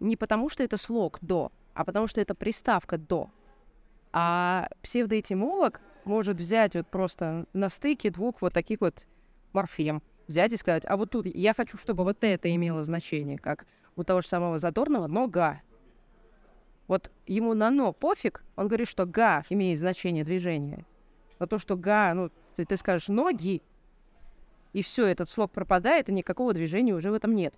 не 0.00 0.16
потому 0.16 0.48
что 0.48 0.62
это 0.62 0.76
слог 0.76 1.18
«до», 1.22 1.52
а 1.74 1.84
потому 1.84 2.06
что 2.06 2.20
это 2.20 2.34
приставка 2.34 2.98
«до». 2.98 3.30
А 4.12 4.68
псевдоэтимолог 4.82 5.80
может 6.06 6.38
взять 6.38 6.74
вот 6.74 6.86
просто 6.86 7.46
на 7.52 7.68
стыке 7.68 8.10
двух 8.10 8.42
вот 8.42 8.52
таких 8.52 8.80
вот 8.80 9.06
морфем, 9.52 10.02
взять 10.26 10.52
и 10.52 10.56
сказать, 10.56 10.84
а 10.86 10.96
вот 10.96 11.10
тут 11.10 11.26
я 11.26 11.54
хочу, 11.54 11.76
чтобы 11.76 12.04
вот 12.04 12.18
это 12.22 12.54
имело 12.54 12.84
значение, 12.84 13.38
как 13.38 13.66
у 13.96 14.04
того 14.04 14.20
же 14.20 14.28
самого 14.28 14.58
Задорного, 14.58 15.06
но 15.06 15.26
«га». 15.26 15.60
Вот 16.86 17.10
ему 17.26 17.54
на 17.54 17.70
«но» 17.70 17.92
пофиг, 17.92 18.44
он 18.56 18.68
говорит, 18.68 18.88
что 18.88 19.06
«га» 19.06 19.44
имеет 19.48 19.78
значение 19.78 20.24
движения. 20.24 20.84
Но 21.38 21.46
то, 21.46 21.58
что 21.58 21.76
«га», 21.76 22.12
ну, 22.14 22.30
ты, 22.56 22.64
ты 22.64 22.76
скажешь 22.76 23.08
«ноги», 23.08 23.62
и 24.72 24.82
все, 24.82 25.06
этот 25.06 25.30
слог 25.30 25.52
пропадает, 25.52 26.08
и 26.08 26.12
никакого 26.12 26.52
движения 26.52 26.94
уже 26.94 27.10
в 27.10 27.14
этом 27.14 27.34
нет. 27.34 27.54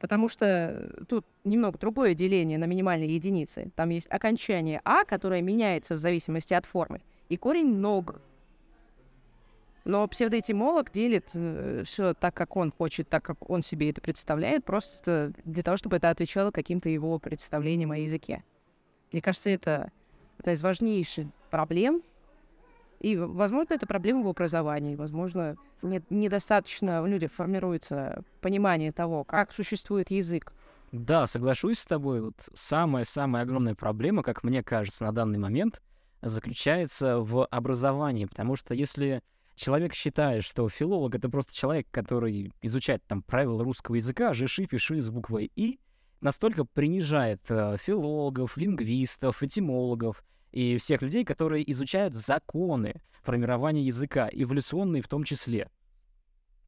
Потому 0.00 0.28
что 0.28 1.04
тут 1.08 1.24
немного 1.44 1.78
другое 1.78 2.14
деление 2.14 2.58
на 2.58 2.64
минимальные 2.64 3.14
единицы. 3.14 3.70
Там 3.76 3.90
есть 3.90 4.08
окончание 4.10 4.82
«а», 4.84 5.04
которое 5.04 5.40
меняется 5.40 5.94
в 5.94 5.98
зависимости 5.98 6.52
от 6.52 6.66
формы, 6.66 7.00
и 7.28 7.36
корень 7.36 7.76
«ног». 7.76 8.20
Но 9.84 10.08
псевдоэтимолог 10.08 10.90
делит 10.90 11.30
э, 11.34 11.82
все 11.84 12.14
так, 12.14 12.34
как 12.34 12.56
он 12.56 12.72
хочет, 12.72 13.08
так, 13.08 13.22
как 13.22 13.50
он 13.50 13.62
себе 13.62 13.90
это 13.90 14.00
представляет, 14.00 14.64
просто 14.64 15.34
для 15.44 15.62
того, 15.62 15.76
чтобы 15.76 15.96
это 15.96 16.08
отвечало 16.08 16.50
каким-то 16.50 16.88
его 16.88 17.18
представлениям 17.18 17.90
о 17.90 17.98
языке. 17.98 18.42
Мне 19.12 19.20
кажется, 19.20 19.50
это 19.50 19.92
одна 20.38 20.52
из 20.52 20.62
важнейших 20.62 21.26
проблем 21.50 22.02
и, 23.04 23.18
возможно, 23.18 23.74
это 23.74 23.86
проблема 23.86 24.22
в 24.22 24.28
образовании, 24.28 24.96
возможно, 24.96 25.56
не, 25.82 26.00
недостаточно 26.08 27.02
у 27.02 27.06
людей 27.06 27.28
формируется 27.28 28.24
понимание 28.40 28.92
того, 28.92 29.24
как 29.24 29.52
существует 29.52 30.10
язык. 30.10 30.54
Да, 30.90 31.26
соглашусь 31.26 31.80
с 31.80 31.86
тобой. 31.86 32.22
Вот 32.22 32.48
самая-самая 32.54 33.42
огромная 33.42 33.74
проблема, 33.74 34.22
как 34.22 34.42
мне 34.42 34.62
кажется, 34.62 35.04
на 35.04 35.12
данный 35.12 35.38
момент, 35.38 35.82
заключается 36.28 37.18
в 37.18 37.46
образовании, 37.46 38.24
потому 38.26 38.56
что 38.56 38.74
если 38.74 39.22
человек 39.54 39.94
считает, 39.94 40.44
что 40.44 40.68
филолог— 40.68 41.14
это 41.16 41.28
просто 41.28 41.54
человек, 41.54 41.86
который 41.90 42.52
изучает 42.62 43.04
там 43.06 43.22
правила 43.22 43.62
русского 43.62 43.96
языка, 43.96 44.32
жиши, 44.32 44.66
пиши 44.66 45.00
с 45.00 45.10
буквой 45.10 45.50
«и», 45.54 45.78
настолько 46.20 46.64
принижает 46.64 47.42
э, 47.50 47.76
филологов, 47.78 48.56
лингвистов, 48.56 49.42
этимологов, 49.42 50.24
и 50.52 50.76
всех 50.78 51.02
людей, 51.02 51.24
которые 51.24 51.68
изучают 51.72 52.14
законы 52.14 53.02
формирования 53.22 53.82
языка, 53.84 54.28
эволюционные 54.32 55.02
в 55.02 55.08
том 55.08 55.24
числе. 55.24 55.68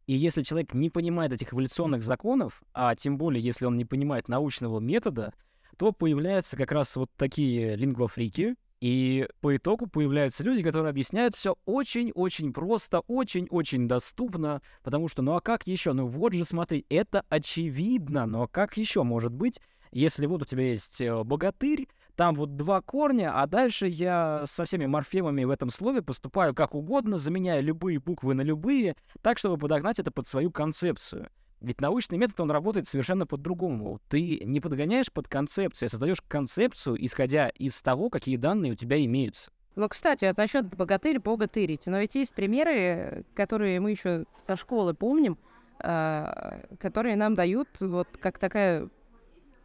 И 0.07 0.15
если 0.15 0.43
человек 0.43 0.75
не 0.75 0.91
понимает 0.91 1.33
этих 1.33 1.53
эволюционных 1.53 2.03
законов, 2.03 2.63
а 2.73 2.95
тем 2.95 3.17
более, 3.17 3.43
если 3.43 3.65
он 3.65 3.77
не 3.77 3.85
понимает 3.85 4.29
научного 4.29 4.81
метода, 4.81 5.33
то 5.79 5.93
появляются 5.93 6.57
как 6.57 6.73
раз 6.73 6.97
вот 6.97 7.11
такие 7.17 7.77
лингвофрики, 7.77 8.57
и 8.87 9.27
по 9.41 9.57
итогу 9.57 9.89
появляются 9.89 10.45
люди, 10.45 10.63
которые 10.63 10.91
объясняют 10.91 11.35
все 11.35 11.57
очень-очень 11.65 12.53
просто, 12.53 13.01
очень-очень 13.09 13.89
доступно, 13.89 14.63
потому 14.85 15.09
что, 15.09 15.23
ну 15.23 15.35
а 15.35 15.41
как 15.41 15.67
еще? 15.67 15.93
Ну 15.93 16.07
вот 16.07 16.35
же, 16.35 16.45
смотри, 16.45 16.87
это 16.89 17.25
очевидно, 17.29 18.27
но 18.27 18.47
как 18.47 18.77
еще 18.77 19.03
может 19.03 19.33
быть, 19.33 19.61
если 19.91 20.27
вот 20.27 20.43
у 20.43 20.45
тебя 20.45 20.69
есть 20.69 21.01
э, 21.01 21.25
богатырь, 21.25 21.89
там 22.15 22.37
вот 22.37 22.55
два 22.55 22.81
корня, 22.81 23.33
а 23.35 23.49
дальше 23.49 23.89
я 23.89 24.45
со 24.47 24.65
всеми 24.65 24.87
морфемами 24.87 25.43
в 25.43 25.51
этом 25.51 25.71
слове 25.71 26.01
поступаю 26.01 26.55
как 26.55 26.77
угодно, 26.77 27.17
заменяя 27.17 27.61
любые 27.63 27.99
буквы 27.99 28.35
на 28.35 28.43
любые, 28.43 28.95
так, 29.21 29.39
чтобы 29.39 29.59
подогнать 29.59 29.99
это 29.99 30.13
под 30.13 30.29
свою 30.29 30.53
концепцию. 30.53 31.29
Ведь 31.61 31.81
научный 31.81 32.19
метод, 32.19 32.41
он 32.41 32.51
работает 32.51 32.87
совершенно 32.87 33.27
по-другому. 33.27 34.01
Ты 34.09 34.41
не 34.45 34.61
подгоняешь 34.61 35.11
под 35.11 35.29
концепцию, 35.29 35.87
а 35.87 35.91
создаешь 35.91 36.21
концепцию, 36.21 37.03
исходя 37.05 37.49
из 37.49 37.81
того, 37.81 38.11
какие 38.11 38.37
данные 38.37 38.73
у 38.73 38.75
тебя 38.75 39.03
имеются. 39.05 39.51
Ну, 39.75 39.89
кстати, 39.89 40.25
а 40.25 40.35
насчет 40.37 40.75
богатырь, 40.75 41.19
богатырить. 41.19 41.87
Но 41.87 41.99
ведь 41.99 42.15
есть 42.15 42.35
примеры, 42.35 43.25
которые 43.35 43.81
мы 43.81 43.91
еще 43.91 44.25
со 44.47 44.57
школы 44.57 44.95
помним, 44.95 45.39
а, 45.79 46.61
которые 46.79 47.17
нам 47.17 47.35
дают 47.35 47.69
вот 47.81 48.09
как 48.19 48.39
такая 48.39 48.89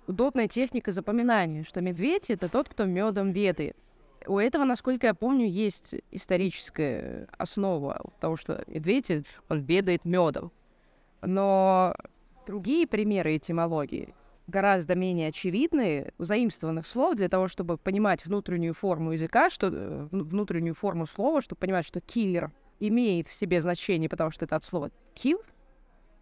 удобная 0.08 0.48
техника 0.48 0.92
запоминания, 0.92 1.64
что 1.64 1.80
медведь— 1.82 2.30
это 2.30 2.50
тот, 2.50 2.68
кто 2.68 2.86
медом 2.86 3.32
ведает. 3.32 3.78
У 4.28 4.38
этого, 4.38 4.66
насколько 4.66 5.08
я 5.08 5.14
помню, 5.14 5.48
есть 5.48 5.96
историческая 6.12 7.28
основа 7.38 8.12
того, 8.20 8.36
что 8.36 8.64
медведь, 8.68 9.12
он 9.50 9.62
ведает 9.62 10.06
медом. 10.06 10.52
Но 11.22 11.96
другие 12.46 12.88
примеры 12.88 13.38
этимологии 13.38 14.14
гораздо 14.48 14.96
менее 14.96 15.30
очевидные, 15.30 16.14
заимствованных 16.18 16.86
слов 16.86 17.16
для 17.16 17.30
того, 17.30 17.48
чтобы 17.48 17.78
понимать 17.78 18.26
внутреннюю 18.26 18.74
форму 18.74 19.14
языка, 19.14 19.50
что, 19.50 19.68
э, 19.68 20.08
внутреннюю 20.12 20.76
форму 20.76 21.06
слова, 21.06 21.42
чтобы 21.42 21.60
понимать, 21.60 21.86
что 21.86 22.02
киллер 22.02 22.52
имеет 22.80 23.28
в 23.28 23.34
себе 23.34 23.62
значение, 23.62 24.10
потому 24.10 24.32
что 24.32 24.46
это 24.46 24.56
от 24.56 24.64
слова 24.64 24.92
kill, 25.16 25.42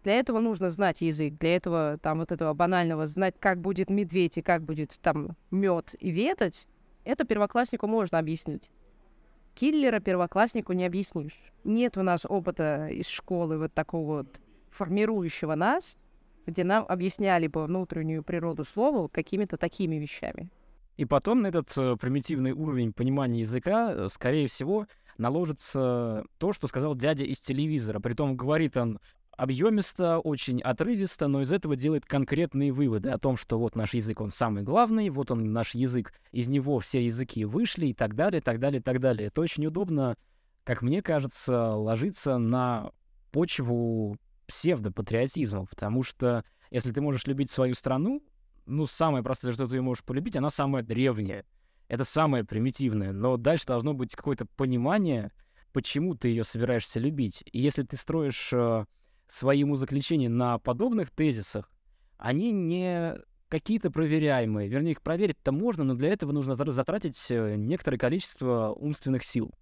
Для 0.02 0.18
этого 0.18 0.40
нужно 0.40 0.70
знать 0.70 1.02
язык, 1.02 1.34
для 1.38 1.56
этого 1.56 1.98
там 2.00 2.20
вот 2.20 2.32
этого 2.32 2.54
банального 2.54 3.06
знать, 3.06 3.34
как 3.38 3.60
будет 3.60 3.90
медведь 3.90 4.38
и 4.38 4.42
как 4.42 4.62
будет 4.62 4.98
там 5.02 5.36
мед 5.50 5.94
и 5.98 6.10
ветать, 6.10 6.66
это 7.04 7.24
первокласснику 7.24 7.86
можно 7.86 8.18
объяснить. 8.18 8.70
Киллера 9.54 10.00
первокласснику 10.00 10.72
не 10.72 10.86
объяснишь. 10.86 11.38
Нет 11.64 11.98
у 11.98 12.02
нас 12.02 12.24
опыта 12.26 12.88
из 12.88 13.08
школы 13.08 13.58
вот 13.58 13.74
такого 13.74 14.18
вот 14.18 14.40
формирующего 14.70 15.54
нас, 15.54 15.98
где 16.46 16.64
нам 16.64 16.84
объясняли 16.88 17.46
бы 17.46 17.64
внутреннюю 17.64 18.22
природу 18.22 18.64
слова 18.64 19.08
какими-то 19.08 19.56
такими 19.56 19.96
вещами. 19.96 20.50
И 20.96 21.04
потом 21.04 21.42
на 21.42 21.46
этот 21.46 21.76
э, 21.78 21.96
примитивный 21.96 22.52
уровень 22.52 22.92
понимания 22.92 23.40
языка, 23.40 23.92
э, 23.92 24.08
скорее 24.10 24.48
всего, 24.48 24.86
наложится 25.16 26.24
то, 26.38 26.52
что 26.52 26.66
сказал 26.66 26.94
дядя 26.94 27.24
из 27.24 27.40
телевизора. 27.40 28.00
Притом 28.00 28.36
говорит 28.36 28.76
он 28.76 28.98
объемисто, 29.40 30.18
очень 30.18 30.60
отрывисто, 30.60 31.26
но 31.26 31.40
из 31.40 31.52
этого 31.52 31.74
делает 31.74 32.04
конкретные 32.04 32.72
выводы 32.72 33.08
о 33.08 33.18
том, 33.18 33.38
что 33.38 33.58
вот 33.58 33.74
наш 33.74 33.94
язык, 33.94 34.20
он 34.20 34.30
самый 34.30 34.62
главный, 34.62 35.08
вот 35.08 35.30
он 35.30 35.52
наш 35.52 35.74
язык, 35.74 36.12
из 36.32 36.48
него 36.48 36.78
все 36.80 37.04
языки 37.06 37.46
вышли 37.46 37.86
и 37.86 37.94
так 37.94 38.14
далее, 38.14 38.42
так 38.42 38.60
далее, 38.60 38.82
так 38.82 39.00
далее. 39.00 39.28
Это 39.28 39.40
очень 39.40 39.64
удобно, 39.64 40.16
как 40.64 40.82
мне 40.82 41.00
кажется, 41.00 41.70
ложиться 41.74 42.36
на 42.36 42.90
почву 43.32 44.18
псевдопатриотизма, 44.50 45.64
потому 45.64 46.02
что 46.02 46.44
если 46.70 46.90
ты 46.90 47.00
можешь 47.00 47.26
любить 47.26 47.50
свою 47.50 47.74
страну, 47.74 48.20
ну, 48.66 48.86
самое 48.86 49.22
простое, 49.22 49.52
что 49.52 49.68
ты 49.68 49.76
ее 49.76 49.82
можешь 49.82 50.04
полюбить, 50.04 50.36
она 50.36 50.50
самая 50.50 50.82
древняя. 50.82 51.44
Это 51.88 52.04
самое 52.04 52.44
примитивное. 52.44 53.12
Но 53.12 53.36
дальше 53.36 53.66
должно 53.66 53.94
быть 53.94 54.14
какое-то 54.14 54.46
понимание, 54.56 55.32
почему 55.72 56.14
ты 56.14 56.28
ее 56.28 56.44
собираешься 56.44 56.98
любить. 56.98 57.42
И 57.52 57.60
если 57.60 57.84
ты 57.84 57.96
строишь 57.96 58.50
э, 58.52 58.84
свои 59.28 59.62
умозаключения 59.62 60.28
на 60.28 60.58
подобных 60.58 61.10
тезисах, 61.10 61.70
они 62.18 62.50
не 62.50 63.16
какие-то 63.48 63.90
проверяемые. 63.90 64.68
Вернее, 64.68 64.92
их 64.92 65.02
проверить-то 65.02 65.52
можно, 65.52 65.84
но 65.84 65.94
для 65.94 66.10
этого 66.10 66.32
нужно 66.32 66.54
затратить 66.54 67.30
э, 67.30 67.54
некоторое 67.56 67.98
количество 67.98 68.70
умственных 68.70 69.24
сил. 69.24 69.52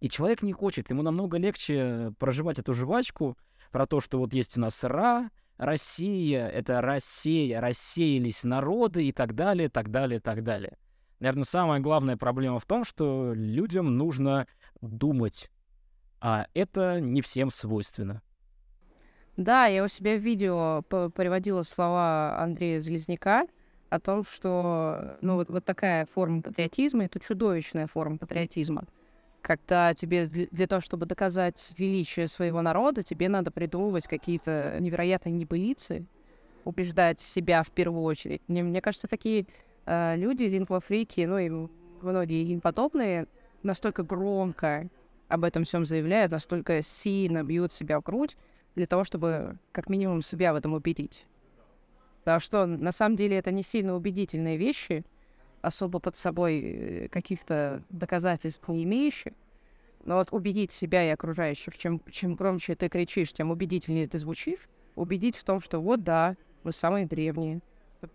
И 0.00 0.08
человек 0.08 0.42
не 0.42 0.52
хочет, 0.52 0.90
ему 0.90 1.02
намного 1.02 1.38
легче 1.38 2.12
проживать 2.18 2.58
эту 2.58 2.72
жвачку 2.74 3.38
про 3.72 3.86
то, 3.86 4.00
что 4.00 4.18
вот 4.18 4.32
есть 4.34 4.56
у 4.56 4.60
нас 4.60 4.84
Ра, 4.84 5.30
Россия, 5.56 6.46
это 6.46 6.80
Россия, 6.80 7.60
рассеялись 7.60 8.44
народы 8.44 9.06
и 9.06 9.12
так 9.12 9.34
далее, 9.34 9.68
так 9.68 9.90
далее, 9.90 10.20
так 10.20 10.44
далее. 10.44 10.76
Наверное, 11.18 11.44
самая 11.44 11.80
главная 11.80 12.16
проблема 12.16 12.58
в 12.58 12.66
том, 12.66 12.84
что 12.84 13.32
людям 13.34 13.96
нужно 13.96 14.46
думать, 14.80 15.50
а 16.20 16.46
это 16.54 17.00
не 17.00 17.22
всем 17.22 17.50
свойственно. 17.50 18.22
Да, 19.36 19.66
я 19.66 19.84
у 19.84 19.88
себя 19.88 20.16
в 20.16 20.20
видео 20.20 20.82
приводила 20.82 21.62
слова 21.62 22.38
Андрея 22.38 22.80
Залезняка 22.80 23.46
о 23.88 24.00
том, 24.00 24.24
что 24.24 25.16
ну, 25.20 25.36
вот, 25.36 25.48
вот 25.48 25.64
такая 25.64 26.06
форма 26.06 26.42
патриотизма— 26.42 27.04
это 27.06 27.18
чудовищная 27.20 27.86
форма 27.86 28.18
патриотизма. 28.18 28.84
Когда 29.42 29.92
тебе 29.92 30.26
для, 30.26 30.66
того, 30.68 30.80
чтобы 30.80 31.04
доказать 31.04 31.74
величие 31.76 32.28
своего 32.28 32.62
народа, 32.62 33.02
тебе 33.02 33.28
надо 33.28 33.50
придумывать 33.50 34.06
какие-то 34.06 34.76
невероятные 34.78 35.32
небылицы, 35.32 36.06
убеждать 36.64 37.18
себя 37.18 37.64
в 37.64 37.70
первую 37.72 38.04
очередь. 38.04 38.40
Мне, 38.46 38.62
мне 38.62 38.80
кажется, 38.80 39.08
такие 39.08 39.46
э, 39.84 40.16
люди, 40.16 40.44
лингвофрики, 40.44 41.22
ну 41.22 41.38
и 41.38 41.68
многие 42.00 42.44
им 42.44 42.60
подобные, 42.60 43.26
настолько 43.64 44.04
громко 44.04 44.88
об 45.26 45.42
этом 45.42 45.64
всем 45.64 45.86
заявляют, 45.86 46.30
настолько 46.30 46.80
сильно 46.82 47.42
бьют 47.42 47.72
себя 47.72 47.98
в 47.98 48.04
грудь, 48.04 48.36
для 48.74 48.86
того, 48.86 49.02
чтобы 49.02 49.58
как 49.72 49.88
минимум 49.88 50.22
себя 50.22 50.52
в 50.52 50.56
этом 50.56 50.72
убедить. 50.72 51.26
Потому 52.20 52.38
что 52.38 52.66
на 52.66 52.92
самом 52.92 53.16
деле 53.16 53.38
это 53.38 53.50
не 53.50 53.62
сильно 53.62 53.96
убедительные 53.96 54.56
вещи, 54.56 55.04
особо 55.62 55.98
под 55.98 56.16
собой 56.16 56.60
э, 56.60 57.08
каких-то 57.08 57.82
доказательств 57.88 58.68
не 58.68 58.84
имеющих. 58.84 59.32
Но 60.04 60.16
вот 60.16 60.28
убедить 60.32 60.72
себя 60.72 61.04
и 61.06 61.10
окружающих, 61.10 61.78
чем, 61.78 62.00
чем 62.10 62.34
громче 62.34 62.74
ты 62.74 62.88
кричишь, 62.88 63.32
тем 63.32 63.50
убедительнее 63.50 64.08
ты 64.08 64.18
звучишь, 64.18 64.68
убедить 64.96 65.36
в 65.36 65.44
том, 65.44 65.60
что 65.60 65.80
вот 65.80 66.02
да, 66.02 66.36
мы 66.64 66.72
самые 66.72 67.06
древние. 67.06 67.60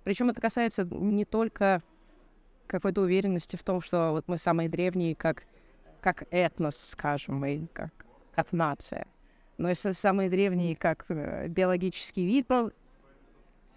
Причем 0.04 0.30
это 0.30 0.42
касается 0.42 0.84
не 0.84 1.24
только 1.24 1.82
какой-то 2.68 3.02
уверенности 3.02 3.56
в 3.56 3.64
том, 3.64 3.80
что 3.80 4.12
вот 4.12 4.28
мы 4.28 4.38
самые 4.38 4.68
древние, 4.68 5.16
как, 5.16 5.46
как 6.02 6.28
этнос, 6.30 6.76
скажем, 6.78 7.46
и 7.46 7.68
как, 7.74 7.94
как 8.36 8.52
нация 8.52 9.08
но 9.58 9.70
если 9.70 9.92
самые 9.92 10.30
древние, 10.30 10.76
как 10.76 11.06
э, 11.10 11.48
биологический 11.48 12.26
вид, 12.26 12.46
ну, 12.50 12.72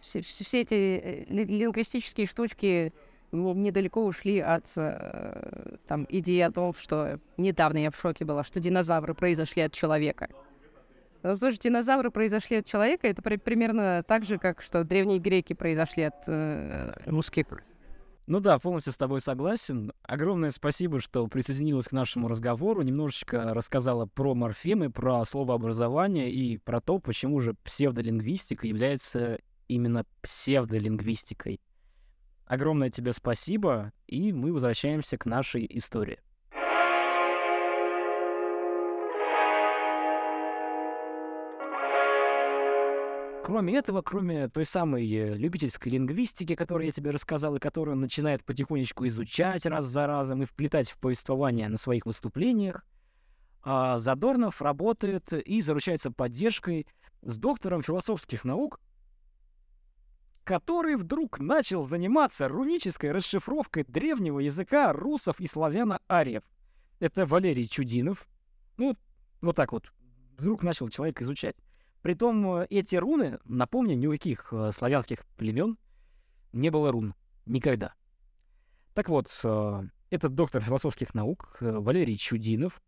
все, 0.01 0.21
все 0.21 0.61
эти 0.61 0.75
э, 0.75 1.25
лингвистические 1.29 2.27
штучки 2.27 2.93
недалеко 3.33 4.05
ушли 4.05 4.39
от 4.41 4.67
э, 4.77 5.77
там, 5.87 6.07
идеи 6.09 6.41
о 6.41 6.51
том, 6.51 6.75
что 6.75 7.21
недавно 7.37 7.79
я 7.79 7.91
в 7.91 7.97
шоке 7.97 8.25
была, 8.25 8.45
что 8.45 8.61
динозавры 8.61 9.15
произошли 9.15 9.63
от 9.63 9.73
человека. 9.73 10.29
Но 11.23 11.37
слушай, 11.37 11.59
динозавры 11.59 12.11
произошли 12.11 12.59
от 12.59 12.67
человека, 12.67 13.07
это 13.07 13.23
при- 13.23 13.37
примерно 13.37 14.03
так 14.07 14.25
же, 14.25 14.39
как 14.39 14.63
что 14.63 14.85
древние 14.85 15.19
греки 15.19 15.53
произошли 15.53 16.05
от 16.05 16.15
э, 16.27 16.93
русских. 17.07 17.47
Ну 18.27 18.39
да, 18.39 18.59
полностью 18.59 18.93
с 18.93 18.97
тобой 18.97 19.21
согласен. 19.21 19.93
Огромное 20.03 20.51
спасибо, 20.51 21.01
что 21.01 21.27
присоединилась 21.27 21.89
к 21.89 21.93
нашему 21.93 22.29
разговору, 22.29 22.83
немножечко 22.83 23.55
рассказала 23.55 24.07
про 24.07 24.35
морфемы, 24.35 24.89
про 24.89 25.25
словообразование 25.25 26.31
и 26.31 26.57
про 26.59 26.81
то, 26.81 27.01
почему 27.01 27.41
же 27.41 27.55
псевдолингвистика 27.65 28.67
является 28.69 29.41
именно 29.67 30.05
псевдолингвистикой. 30.23 31.61
Огромное 32.51 32.89
тебе 32.89 33.13
спасибо, 33.13 33.93
и 34.09 34.33
мы 34.33 34.53
возвращаемся 34.53 35.17
к 35.17 35.25
нашей 35.25 35.65
истории. 35.71 36.19
Кроме 43.45 43.77
этого, 43.77 44.03
кроме 44.03 44.49
той 44.49 44.65
самой 44.65 45.09
э, 45.09 45.37
любительской 45.37 45.93
лингвистики, 45.93 46.57
которую 46.57 46.87
я 46.87 46.93
тебе 46.93 47.11
рассказал, 47.11 47.55
и 47.55 47.61
которую 47.61 47.95
он 47.95 48.01
начинает 48.01 48.45
потихонечку 48.45 49.07
изучать 49.07 49.65
раз 49.65 49.87
за 49.87 50.09
разом 50.09 50.43
и 50.43 50.45
вплетать 50.45 50.91
в 50.91 50.99
повествование 50.99 51.69
на 51.69 51.77
своих 51.77 52.05
выступлениях, 52.05 52.85
а, 53.63 54.01
Задорнов 54.01 54.61
работает 54.61 55.33
и 55.33 55.61
заручается 55.61 56.11
поддержкой 56.11 56.89
с 57.23 57.37
доктором 57.37 57.83
философских 57.83 58.43
наук, 58.45 58.81
который 60.51 60.97
вдруг 60.97 61.39
начал 61.39 61.87
заниматься 61.87 62.49
рунической 62.49 63.13
расшифровкой 63.13 63.85
древнего 63.85 64.41
языка 64.41 64.93
русов 64.93 65.39
и 65.39 65.47
славяно-ариев. 65.47 66.43
Это 66.99 67.25
Валерий 67.25 67.69
Чудинов. 67.69 68.27
Ну, 68.77 68.97
вот 69.41 69.55
так 69.55 69.71
вот. 69.71 69.93
Вдруг 70.39 70.65
начал 70.65 70.89
человек 70.89 71.23
изучать. 71.23 71.55
Притом 72.03 72.63
э, 72.63 72.67
эти 72.69 72.97
руны, 72.97 73.39
напомню, 73.45 73.95
ни 73.95 74.09
у 74.09 74.11
каких 74.11 74.53
э, 74.53 74.73
славянских 74.73 75.25
племен 75.37 75.79
не 76.53 76.71
было 76.71 76.91
рун. 76.91 77.15
Никогда. 77.47 77.95
Так 78.95 79.09
вот, 79.09 79.29
э, 79.45 79.83
этот 80.11 80.35
доктор 80.35 80.63
философских 80.63 81.15
наук 81.15 81.59
Валерий 81.61 82.17
Чудинов 82.17 82.83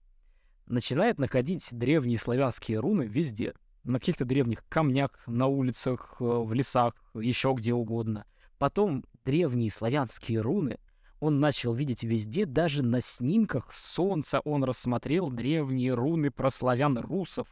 начинает 0.66 1.20
находить 1.20 1.68
древние 1.70 2.18
славянские 2.18 2.80
руны 2.80 3.04
везде. 3.04 3.54
На 3.84 3.98
каких-то 3.98 4.24
древних 4.24 4.64
камнях, 4.68 5.10
на 5.26 5.46
улицах, 5.46 6.16
в 6.20 6.52
лесах, 6.52 6.94
еще 7.14 7.52
где 7.56 7.74
угодно. 7.74 8.26
Потом 8.58 9.04
древние 9.24 9.70
славянские 9.70 10.40
руны 10.40 10.78
он 11.18 11.40
начал 11.40 11.72
видеть 11.72 12.02
везде, 12.02 12.46
даже 12.46 12.82
на 12.82 13.00
снимках 13.00 13.72
солнца 13.72 14.40
он 14.40 14.64
рассмотрел 14.64 15.30
древние 15.30 15.94
руны 15.94 16.30
про 16.30 16.50
славян-русов. 16.50 17.46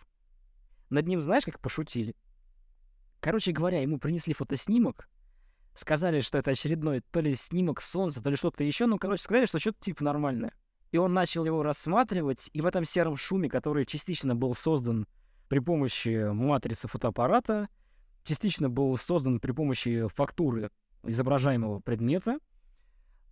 Над 0.88 1.06
ним 1.06 1.20
знаешь, 1.20 1.44
как 1.44 1.60
пошутили? 1.60 2.16
Короче 3.20 3.52
говоря, 3.52 3.80
ему 3.80 3.98
принесли 3.98 4.34
фотоснимок, 4.34 5.08
сказали, 5.74 6.20
что 6.20 6.38
это 6.38 6.52
очередной 6.52 7.00
то 7.12 7.20
ли 7.20 7.34
снимок 7.34 7.80
солнца, 7.80 8.22
то 8.22 8.30
ли 8.30 8.36
что-то 8.36 8.64
еще, 8.64 8.86
ну, 8.86 8.98
короче, 8.98 9.22
сказали, 9.22 9.46
что 9.46 9.58
что-то 9.58 9.78
типа 9.80 10.02
нормальное. 10.02 10.52
И 10.90 10.96
он 10.96 11.12
начал 11.12 11.44
его 11.44 11.62
рассматривать, 11.62 12.50
и 12.52 12.60
в 12.60 12.66
этом 12.66 12.84
сером 12.84 13.16
шуме, 13.16 13.48
который 13.48 13.84
частично 13.84 14.34
был 14.34 14.54
создан 14.54 15.06
при 15.50 15.58
помощи 15.58 16.30
матрицы 16.32 16.86
фотоаппарата, 16.86 17.68
частично 18.22 18.70
был 18.70 18.96
создан 18.96 19.40
при 19.40 19.50
помощи 19.50 20.06
фактуры 20.14 20.70
изображаемого 21.02 21.80
предмета, 21.80 22.38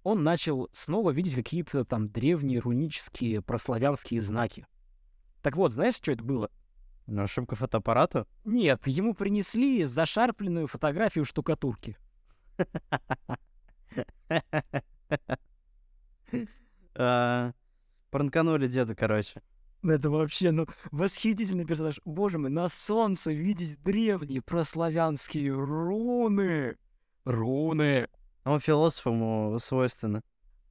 он 0.03 0.25
начал 0.25 0.69
снова 0.73 1.13
видеть 1.13 1.37
какие-то 1.37 1.85
там 1.85 2.09
древние 2.09 2.59
рунические 2.59 3.41
прославянские 3.41 4.21
знаки. 4.21 4.67
Так 5.43 5.57
вот, 5.57 5.73
знаешь, 5.73 5.95
что 5.95 6.11
это 6.11 6.25
было? 6.25 6.51
На 7.07 7.23
ошибка 7.23 7.55
фотоаппарата? 7.55 8.27
Нет, 8.45 8.85
ему 8.89 9.15
принесли 9.15 9.85
зашарпленную 9.85 10.67
фотографию 10.67 11.25
штукатурки. 11.25 11.97
А, 17.01 17.53
пранканули 18.11 18.67
деда, 18.67 18.97
короче. 18.97 19.41
Это 19.83 20.11
вообще, 20.11 20.51
ну, 20.51 20.67
восхитительный 20.91 21.65
персонаж. 21.65 22.01
Боже 22.05 22.39
мой, 22.39 22.51
на 22.51 22.69
солнце 22.69 23.33
видеть 23.33 23.81
древние 23.83 24.43
прославянские 24.43 25.53
руны. 25.53 26.77
Руны. 27.25 28.09
Он 28.45 28.61
философ 28.61 29.07
ему 29.07 29.59
свойственно. 29.61 30.23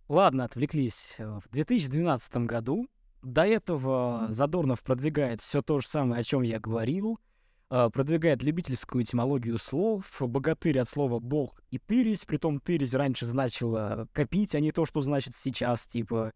Ладно, 0.10 0.46
отвлеклись. 0.46 1.16
В 1.20 1.44
2012 1.52 2.38
году 2.38 2.88
до 3.22 3.46
этого 3.46 4.28
Задорнов 4.30 4.82
продвигает 4.82 5.42
все 5.42 5.62
то 5.62 5.80
же 5.80 5.88
самое, 5.88 6.22
о 6.22 6.24
чем 6.24 6.42
я 6.42 6.60
говорил. 6.60 7.20
а, 7.70 7.90
Продвигает 7.90 8.44
любительскую 8.44 9.04
этимологию 9.04 9.58
слов. 9.58 10.06
Богатырь 10.20 10.80
от 10.80 10.90
слова 10.90 11.20
бог 11.20 11.62
и 11.70 11.78
тырись. 11.78 12.26
Притом 12.26 12.60
тырись 12.60 12.94
раньше 12.94 13.26
значило 13.26 14.08
копить, 14.14 14.56
а 14.56 14.60
не 14.60 14.72
то, 14.72 14.86
что 14.86 15.02
значит 15.02 15.34
сейчас, 15.36 15.86
типа. 15.88 16.34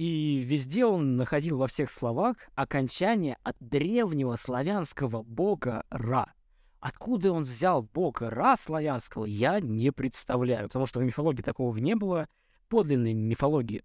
И 0.00 0.38
везде 0.38 0.86
он 0.86 1.18
находил 1.18 1.58
во 1.58 1.66
всех 1.66 1.90
словах 1.90 2.36
окончание 2.54 3.36
от 3.42 3.54
древнего 3.60 4.34
славянского 4.36 5.22
бога 5.22 5.84
Ра. 5.90 6.32
Откуда 6.78 7.32
он 7.32 7.42
взял 7.42 7.82
бога 7.82 8.30
Ра 8.30 8.56
славянского, 8.56 9.26
я 9.26 9.60
не 9.60 9.92
представляю, 9.92 10.68
потому 10.68 10.86
что 10.86 11.00
в 11.00 11.04
мифологии 11.04 11.42
такого 11.42 11.76
не 11.76 11.96
было, 11.96 12.28
подлинной 12.70 13.12
мифологии. 13.12 13.84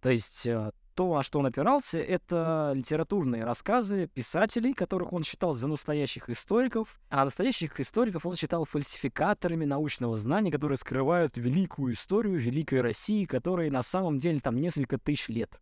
То 0.00 0.10
есть 0.10 0.48
э, 0.48 0.72
то, 0.94 1.14
на 1.14 1.22
что 1.22 1.40
он 1.40 1.46
опирался, 1.46 1.98
это 1.98 2.72
литературные 2.74 3.44
рассказы 3.44 4.06
писателей, 4.06 4.74
которых 4.74 5.12
он 5.12 5.22
считал 5.24 5.52
за 5.52 5.66
настоящих 5.66 6.30
историков, 6.30 7.00
а 7.10 7.24
настоящих 7.24 7.78
историков 7.80 8.26
он 8.26 8.36
считал 8.36 8.64
фальсификаторами 8.64 9.64
научного 9.64 10.16
знания, 10.16 10.50
которые 10.50 10.78
скрывают 10.78 11.36
великую 11.36 11.94
историю 11.94 12.38
Великой 12.38 12.80
России, 12.80 13.24
которой 13.24 13.70
на 13.70 13.82
самом 13.82 14.18
деле 14.18 14.40
там 14.40 14.56
несколько 14.56 14.98
тысяч 14.98 15.28
лет. 15.28 15.60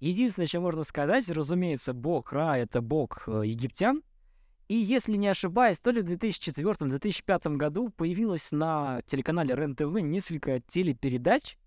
Единственное, 0.00 0.46
что 0.46 0.60
можно 0.60 0.84
сказать, 0.84 1.28
разумеется, 1.30 1.94
бог 1.94 2.32
Ра— 2.32 2.56
это 2.58 2.82
бог 2.82 3.24
э, 3.26 3.42
египтян, 3.46 4.02
и 4.68 4.76
если 4.76 5.16
не 5.16 5.28
ошибаюсь, 5.28 5.78
то 5.78 5.90
ли 5.90 6.00
в 6.00 6.06
2004-2005 6.10 7.56
году 7.56 7.90
появилось 7.90 8.50
на 8.50 9.02
телеканале 9.06 9.54
РЕН-ТВ 9.54 10.00
несколько 10.00 10.60
телепередач, 10.60 11.58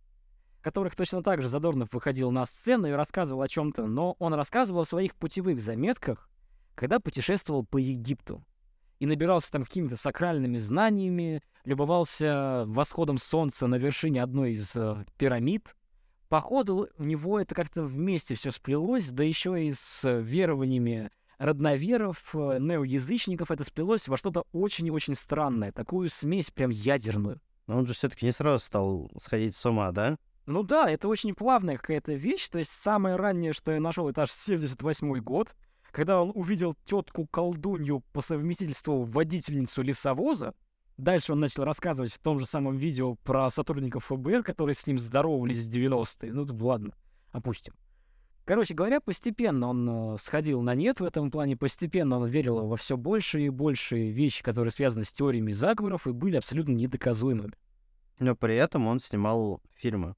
которых 0.61 0.95
точно 0.95 1.23
так 1.23 1.41
же 1.41 1.49
Задорнов 1.49 1.93
выходил 1.93 2.31
на 2.31 2.45
сцену 2.45 2.87
и 2.87 2.91
рассказывал 2.91 3.41
о 3.41 3.47
чем-то, 3.47 3.85
но 3.85 4.15
он 4.19 4.33
рассказывал 4.33 4.81
о 4.81 4.85
своих 4.85 5.15
путевых 5.15 5.61
заметках, 5.61 6.29
когда 6.75 6.99
путешествовал 6.99 7.65
по 7.65 7.77
Египту. 7.77 8.43
И 8.99 9.05
набирался 9.05 9.51
там 9.51 9.63
какими-то 9.63 9.95
сакральными 9.95 10.57
знаниями, 10.57 11.43
любовался 11.65 12.63
восходом 12.65 13.17
солнца 13.17 13.67
на 13.67 13.75
вершине 13.75 14.23
одной 14.23 14.53
из 14.53 14.75
э, 14.75 15.05
пирамид. 15.17 15.75
Походу, 16.29 16.89
у 16.97 17.03
него 17.03 17.39
это 17.39 17.53
как-то 17.53 17.83
вместе 17.83 18.35
все 18.35 18.51
сплелось, 18.51 19.11
да 19.11 19.23
еще 19.23 19.63
и 19.63 19.71
с 19.71 20.03
э, 20.03 20.21
верованиями 20.21 21.11
родноверов, 21.37 22.33
э, 22.33 22.57
неоязычников 22.59 23.51
это 23.51 23.63
сплелось 23.63 24.07
во 24.07 24.17
что-то 24.17 24.45
очень 24.51 24.87
и 24.87 24.91
очень 24.91 25.15
странное, 25.15 25.71
такую 25.71 26.09
смесь 26.09 26.51
прям 26.51 26.71
ядерную. 26.71 27.39
Но 27.67 27.77
он 27.77 27.85
же 27.85 27.93
все-таки 27.93 28.25
не 28.25 28.31
сразу 28.31 28.63
стал 28.63 29.11
сходить 29.17 29.55
с 29.55 29.65
ума, 29.65 29.91
да? 29.91 30.17
Ну 30.47 30.63
да, 30.63 30.89
это 30.89 31.09
очень 31.09 31.35
плавная 31.35 31.75
какая-то 31.75 32.13
вещь. 32.13 32.47
То 32.47 32.57
есть 32.57 32.71
самое 32.71 33.17
раннее, 33.17 33.51
что 33.51 33.73
я 33.73 33.81
нашел, 33.81 34.07
это 34.07 34.21
аж 34.21 34.31
78 34.31 35.19
год, 35.19 35.53
когда 35.91 36.21
он 36.21 36.31
увидел 36.33 36.73
тетку 36.85 37.27
колдунью 37.27 38.01
по 38.13 38.21
совместительству 38.21 39.03
водительницу 39.03 39.81
лесовоза. 39.81 40.53
Дальше 40.95 41.33
он 41.33 41.41
начал 41.41 41.65
рассказывать 41.65 42.13
в 42.13 42.19
том 42.19 42.39
же 42.39 42.45
самом 42.45 42.77
видео 42.77 43.15
про 43.15 43.49
сотрудников 43.49 44.05
ФБР, 44.05 44.41
которые 44.43 44.73
с 44.73 44.87
ним 44.87 44.99
здоровались 44.99 45.67
в 45.67 45.69
90-е. 45.69 46.33
Ну, 46.33 46.47
ладно, 46.65 46.93
опустим. 47.33 47.73
Короче 48.45 48.73
говоря, 48.73 49.01
постепенно 49.01 49.67
он 49.67 50.13
э, 50.13 50.17
сходил 50.17 50.61
на 50.61 50.73
нет 50.75 51.01
в 51.01 51.03
этом 51.03 51.29
плане, 51.29 51.57
постепенно 51.57 52.17
он 52.17 52.27
верил 52.29 52.65
во 52.65 52.77
все 52.77 52.95
больше 52.95 53.41
и 53.41 53.49
больше 53.49 54.09
вещи, 54.09 54.41
которые 54.41 54.71
связаны 54.71 55.03
с 55.03 55.11
теориями 55.11 55.51
заговоров 55.51 56.07
и 56.07 56.13
были 56.13 56.37
абсолютно 56.37 56.71
недоказуемыми. 56.71 57.53
Но 58.19 58.35
при 58.37 58.55
этом 58.55 58.87
он 58.87 59.01
снимал 59.01 59.61
фильмы. 59.75 60.15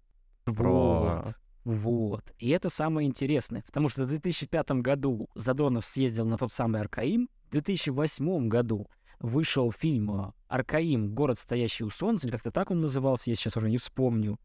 Вот. 0.54 1.36
Вот. 1.66 2.32
И 2.40 2.50
это 2.50 2.70
самое 2.70 3.08
интересное, 3.08 3.64
потому 3.64 3.90
что 3.90 4.04
в 4.04 4.08
2005 4.08 4.72
году 4.82 5.30
Задорнов 5.36 5.86
съездил 5.86 6.26
на 6.26 6.38
тот 6.38 6.52
самый 6.52 6.82
Аркаим, 6.82 7.30
в 7.48 7.52
2008 7.52 8.48
году 8.48 8.88
вышел 9.20 9.72
фильм 9.72 10.12
э, 10.12 10.32
«Аркаим. 10.48 11.14
Город, 11.14 11.38
стоящий 11.38 11.84
у 11.84 11.90
солнца», 11.90 12.26
или 12.26 12.32
как-то 12.32 12.52
так 12.52 12.72
он 12.72 12.80
назывался, 12.80 13.30
я 13.30 13.36
сейчас 13.36 13.58
уже 13.58 13.70
не 13.70 13.78
вспомню. 13.78 14.40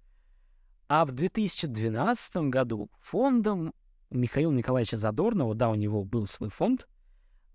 А 0.89 1.05
в 1.05 1.13
2012 1.13 2.37
году 2.49 2.91
фондом 3.01 3.73
Михаила 4.11 4.53
Николаевича 4.53 4.97
Задорнова, 4.97 5.55
да, 5.55 5.71
у 5.71 5.75
него 5.75 6.05
был 6.05 6.27
свой 6.27 6.51
фонд, 6.51 6.89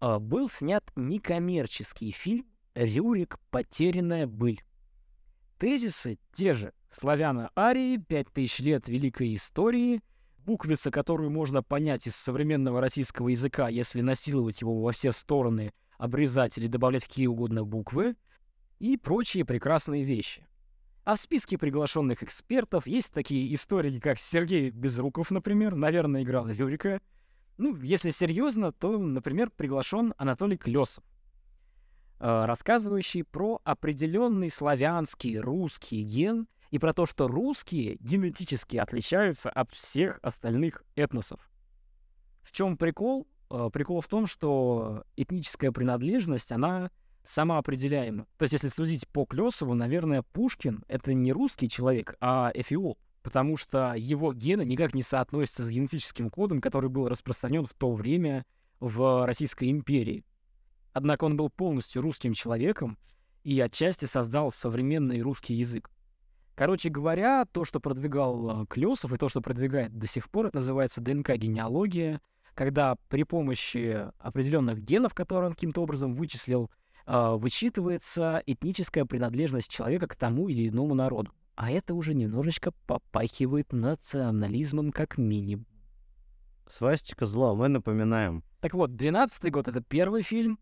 э, 0.02 0.18
был 0.20 0.50
снят 0.50 0.84
некоммерческий 0.96 2.12
фильм 2.12 2.46
«Рюрик. 2.74 3.38
Потерянная 3.50 4.26
быль». 4.26 4.64
Тезисы 5.58 6.18
те 6.34 6.54
же. 6.54 6.74
Славяна 6.90 7.52
Арии, 7.56 7.98
пять 7.98 8.32
тысяч 8.32 8.60
лет 8.60 8.88
великой 8.90 9.36
истории, 9.36 10.02
буквица, 10.40 10.90
которую 10.90 11.30
можно 11.30 11.62
понять 11.62 12.08
из 12.08 12.16
современного 12.16 12.82
российского 12.82 13.30
языка, 13.30 13.70
если 13.70 14.02
насиловать 14.02 14.62
его 14.62 14.82
во 14.82 14.92
все 14.92 15.12
стороны, 15.12 15.72
обрезать 15.98 16.58
или 16.58 16.68
добавлять 16.68 17.06
какие 17.06 17.28
угодно 17.28 17.64
буквы, 17.64 18.16
и 18.80 18.98
прочие 18.98 19.46
прекрасные 19.46 20.04
вещи. 20.04 20.48
А 21.04 21.16
в 21.16 21.20
списке 21.20 21.58
приглашенных 21.58 22.24
экспертов 22.24 22.88
есть 22.88 23.14
такие 23.14 23.54
историки, 23.54 24.00
как 24.00 24.20
Сергей 24.20 24.70
Безруков, 24.70 25.32
например, 25.32 25.76
наверное, 25.76 26.24
играл 26.24 26.50
Рюрика. 26.50 27.02
Ну, 27.58 27.76
если 27.78 28.10
серьезно, 28.10 28.72
то, 28.72 28.98
например, 28.98 29.50
приглашен 29.50 30.14
Анатолий 30.18 30.58
Клесов, 30.58 31.04
э, 32.20 32.46
рассказывающий 32.46 33.24
про 33.24 33.60
определенный 33.64 34.50
славянский 34.50 35.38
русский 35.40 36.04
ген 36.04 36.48
и 36.72 36.80
про 36.80 36.94
то, 36.94 37.06
что 37.06 37.28
русские 37.28 37.98
генетически 38.00 38.78
отличаются 38.78 39.50
от 39.50 39.72
всех 39.72 40.20
остальных 40.22 40.84
этносов. 40.96 41.50
В 42.44 42.52
чем 42.52 42.78
прикол? 42.78 43.28
Э, 43.50 43.70
Прикол 43.72 44.02
в 44.02 44.08
том, 44.08 44.28
что 44.28 45.04
этническая 45.16 45.72
принадлежность, 45.72 46.52
она 46.52 46.92
самоопределяема. 47.24 48.26
То 48.38 48.44
есть, 48.44 48.54
если 48.54 48.68
судить 48.68 49.08
по 49.08 49.26
Клёсову, 49.26 49.74
наверное, 49.74 50.24
Пушкин— 50.24 50.84
это 50.88 51.14
не 51.14 51.32
русский 51.32 51.70
человек, 51.70 52.16
а 52.22 52.52
эфиоп, 52.54 53.00
потому 53.22 53.58
что 53.58 53.94
его 53.96 54.34
гены 54.34 54.64
никак 54.64 54.94
не 54.94 55.04
соотносятся 55.04 55.64
с 55.64 55.70
генетическим 55.70 56.30
кодом, 56.30 56.62
который 56.62 56.90
был 56.90 57.08
распространен 57.08 57.66
в 57.66 57.74
то 57.74 57.92
время 57.92 58.46
в 58.80 59.26
Российской 59.26 59.70
империи. 59.70 60.24
Однако 60.94 61.26
он 61.26 61.38
был 61.38 61.50
полностью 61.50 62.02
русским 62.02 62.34
человеком 62.34 62.98
и 63.44 63.60
отчасти 63.60 64.06
создал 64.06 64.52
современный 64.52 65.22
русский 65.22 65.54
язык. 65.54 65.90
Короче 66.60 66.90
говоря, 66.90 67.46
то, 67.46 67.64
что 67.64 67.80
продвигал 67.80 68.66
Клёсов 68.66 69.14
и 69.14 69.16
то, 69.16 69.30
что 69.30 69.40
продвигает 69.40 69.98
до 69.98 70.08
сих 70.08 70.30
пор, 70.30 70.48
это 70.48 70.58
называется 70.58 71.00
ДНК-генеалогия, 71.00 72.20
когда 72.54 72.98
при 73.08 73.24
помощи 73.24 74.10
определенных 74.20 74.84
генов, 74.84 75.14
которые 75.14 75.48
он 75.48 75.54
каким-то 75.54 75.82
образом 75.82 76.16
вычислил, 76.16 76.70
а, 77.06 77.38
вычитывается 77.38 78.44
этническая 78.46 79.06
принадлежность 79.06 79.72
человека 79.72 80.08
к 80.08 80.18
тому 80.18 80.50
или 80.50 80.68
иному 80.68 80.96
народу. 80.96 81.32
А 81.56 81.72
это 81.72 81.94
уже 81.94 82.14
немножечко 82.14 82.74
попахивает 82.88 83.72
национализмом 83.72 84.92
как 84.92 85.18
минимум. 85.18 85.66
Свастика 86.68 87.26
зла, 87.26 87.56
мы 87.56 87.70
напоминаем. 87.70 88.44
Так 88.60 88.74
вот, 88.74 88.98
12 88.98 89.50
год— 89.50 89.68
это 89.70 89.80
первый 89.80 90.24
фильм, 90.24 90.60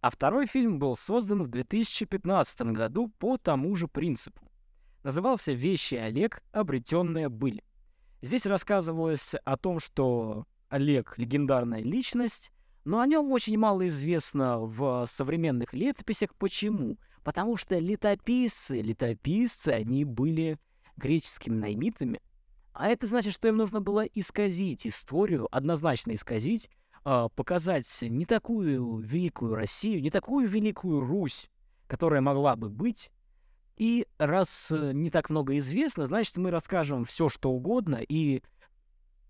а 0.00 0.08
второй 0.08 0.46
фильм 0.46 0.78
был 0.78 0.96
создан 0.96 1.42
в 1.42 1.48
2015 1.48 2.72
году 2.72 3.12
по 3.18 3.36
тому 3.36 3.76
же 3.76 3.88
принципу. 3.88 4.47
Назывался 5.08 5.52
«Вещи 5.52 5.94
Олег. 5.94 6.42
Обретенная 6.52 7.30
быль». 7.30 7.62
Здесь 8.20 8.44
рассказывалось 8.44 9.34
о 9.42 9.56
том, 9.56 9.80
что 9.80 10.44
Олег— 10.68 11.14
легендарная 11.16 11.80
личность, 11.80 12.52
но 12.84 13.00
о 13.00 13.06
нем 13.06 13.32
очень 13.32 13.56
мало 13.56 13.86
известно 13.86 14.58
в 14.58 15.06
современных 15.06 15.72
летописях. 15.72 16.34
Почему? 16.34 16.98
Потому 17.24 17.56
что 17.56 17.78
летописцы, 17.78 18.82
летописцы, 18.82 19.70
они 19.70 20.04
были 20.04 20.58
греческими 20.98 21.54
наймитами. 21.54 22.20
А 22.74 22.90
это 22.90 23.06
значит, 23.06 23.32
что 23.32 23.48
им 23.48 23.56
нужно 23.56 23.80
было 23.80 24.04
исказить 24.04 24.86
историю, 24.86 25.48
однозначно 25.50 26.12
исказить, 26.12 26.68
а, 27.04 27.30
показать 27.30 27.88
не 28.02 28.26
такую 28.26 28.98
великую 28.98 29.54
Россию, 29.54 30.02
не 30.02 30.10
такую 30.10 30.46
великую 30.46 31.00
Русь, 31.00 31.48
которая 31.86 32.20
могла 32.20 32.56
бы 32.56 32.68
быть. 32.68 33.10
И 33.78 34.06
раз 34.18 34.72
э, 34.72 34.90
не 34.92 35.08
так 35.08 35.30
много 35.30 35.56
известно, 35.58 36.04
значит, 36.04 36.36
мы 36.36 36.50
расскажем 36.50 37.04
все, 37.04 37.28
что 37.28 37.50
угодно, 37.50 37.96
и 37.96 38.42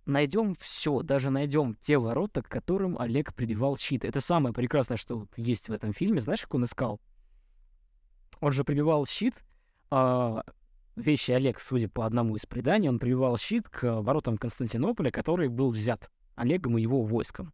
найдем 0.07 0.55
все, 0.55 1.03
даже 1.03 1.28
найдем 1.28 1.74
те 1.74 1.99
ворота, 1.99 2.42
к 2.42 2.49
которым 2.49 2.99
Олег 2.99 3.34
прибивал 3.34 3.76
щит. 3.76 4.07
Это 4.07 4.22
самое 4.22 4.55
прекрасное, 4.55 4.96
что 4.96 5.26
есть 5.36 5.68
в 5.68 5.72
этом 5.72 5.92
фильме. 5.92 6.22
Знаешь, 6.22 6.40
как 6.40 6.55
он 6.55 6.64
искал? 6.64 6.99
Он 8.40 8.51
же 8.51 8.64
прибивал 8.64 9.05
щит, 9.05 9.34
а, 9.90 10.42
вещи 10.96 11.32
Олег, 11.32 11.61
судя 11.61 11.90
по 11.90 12.07
одному 12.07 12.36
из 12.36 12.46
преданий, 12.46 12.88
он 12.88 12.99
прибивал 12.99 13.36
щит 13.36 13.68
к 13.68 14.01
воротам 14.01 14.38
Константинополя, 14.38 15.11
который 15.11 15.49
был 15.49 15.70
взят 15.72 16.11
Олегом 16.36 16.78
и 16.78 16.82
его 16.82 17.03
войском. 17.03 17.53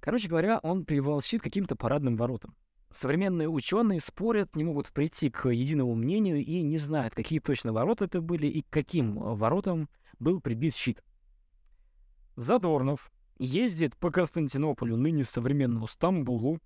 Короче 0.00 0.28
говоря, 0.28 0.58
он 0.58 0.84
прививал 0.84 1.22
щит 1.22 1.40
каким-то 1.40 1.76
парадным 1.76 2.16
воротам. 2.16 2.54
Современные 2.96 3.46
ученые 3.46 4.00
спорят, 4.00 4.56
не 4.56 4.64
могут 4.64 4.90
прийти 4.90 5.28
к 5.28 5.50
единому 5.50 5.94
мнению 5.94 6.42
и 6.42 6.62
не 6.62 6.78
знают, 6.78 7.14
какие 7.14 7.40
точно 7.40 7.74
ворота 7.74 8.06
это 8.06 8.22
были 8.22 8.46
и 8.46 8.62
к 8.62 8.70
каким 8.70 9.16
воротам 9.18 9.90
был 10.18 10.40
прибит 10.40 10.74
щит. 10.74 11.04
Задорнов 12.36 13.12
ездит 13.38 13.98
по 13.98 14.10
Константинополю, 14.10 14.96
ныне 14.96 15.24
современному 15.24 15.86
Стамбулу, 15.86 16.58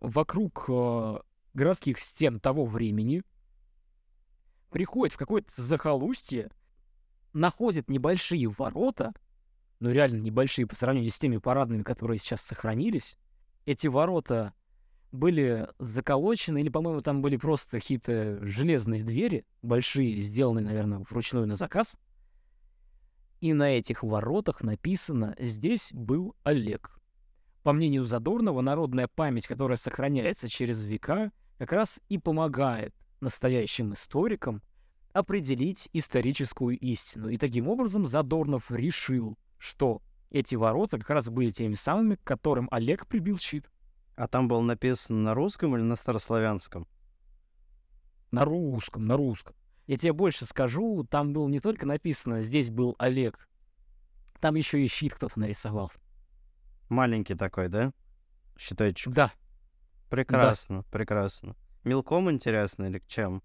вокруг 0.00 0.66
э, 0.68 1.20
городских 1.54 2.00
стен 2.00 2.40
того 2.40 2.66
времени, 2.66 3.22
приходит 4.68 5.14
в 5.14 5.18
какое-то 5.18 5.62
захолустье, 5.62 6.50
находит 7.32 7.88
небольшие 7.88 8.48
ворота, 8.48 9.14
ну 9.78 9.88
реально 9.88 10.18
небольшие 10.18 10.66
по 10.66 10.76
сравнению 10.76 11.10
с 11.10 11.18
теми 11.18 11.38
парадными, 11.38 11.84
которые 11.84 12.18
сейчас 12.18 12.42
сохранились. 12.42 13.16
Эти 13.64 13.86
ворота 13.86 14.52
были 15.12 15.68
заколочены, 15.78 16.60
или, 16.60 16.68
по-моему, 16.68 17.00
там 17.00 17.22
были 17.22 17.36
просто 17.36 17.78
какие-то 17.78 18.38
железные 18.46 19.02
двери, 19.02 19.44
большие, 19.62 20.18
сделанные, 20.20 20.64
наверное, 20.64 21.04
вручную 21.08 21.46
на 21.46 21.54
заказ. 21.54 21.96
И 23.40 23.52
на 23.52 23.70
этих 23.70 24.02
воротах 24.02 24.62
написано 24.62 25.34
«Здесь 25.38 25.90
был 25.92 26.34
Олег». 26.42 26.98
По 27.62 27.72
мнению 27.72 28.04
Задорнова, 28.04 28.60
народная 28.60 29.08
память, 29.08 29.46
которая 29.46 29.76
сохраняется 29.76 30.48
через 30.48 30.84
века, 30.84 31.32
как 31.58 31.72
раз 31.72 32.00
и 32.08 32.18
помогает 32.18 32.94
настоящим 33.20 33.92
историкам 33.92 34.62
определить 35.12 35.88
историческую 35.92 36.78
истину. 36.78 37.28
И 37.28 37.36
таким 37.36 37.68
образом 37.68 38.06
Задорнов 38.06 38.70
решил, 38.70 39.36
что 39.58 40.02
эти 40.30 40.54
ворота 40.54 40.98
как 40.98 41.10
раз 41.10 41.28
были 41.28 41.50
теми 41.50 41.74
самыми, 41.74 42.14
к 42.14 42.24
которым 42.24 42.68
Олег 42.70 43.06
прибил 43.06 43.36
щит. 43.38 43.70
А 44.20 44.28
там 44.28 44.48
было 44.48 44.60
написано 44.60 45.18
на 45.18 45.34
русском 45.34 45.74
или 45.74 45.82
на 45.82 45.96
старославянском? 45.96 46.86
На 48.30 48.44
русском, 48.44 49.06
на 49.06 49.16
русском. 49.16 49.56
Я 49.86 49.96
тебе 49.96 50.12
больше 50.12 50.44
скажу, 50.44 51.06
там 51.10 51.32
было 51.32 51.48
не 51.48 51.58
только 51.58 51.86
написано 51.86 52.42
«здесь 52.42 52.68
был 52.68 52.94
Олег», 52.98 53.48
там 54.38 54.56
еще 54.56 54.84
и 54.84 54.88
щит 54.88 55.14
кто-то 55.14 55.40
нарисовал. 55.40 55.90
Маленький 56.90 57.34
такой, 57.34 57.68
да? 57.68 57.94
Щиточек. 58.58 59.14
Да. 59.14 59.32
Прекрасно, 60.10 60.82
да. 60.82 60.86
прекрасно. 60.90 61.56
Мелком 61.84 62.30
интересно 62.30 62.84
или 62.84 62.98
к 62.98 63.06
чем? 63.06 63.42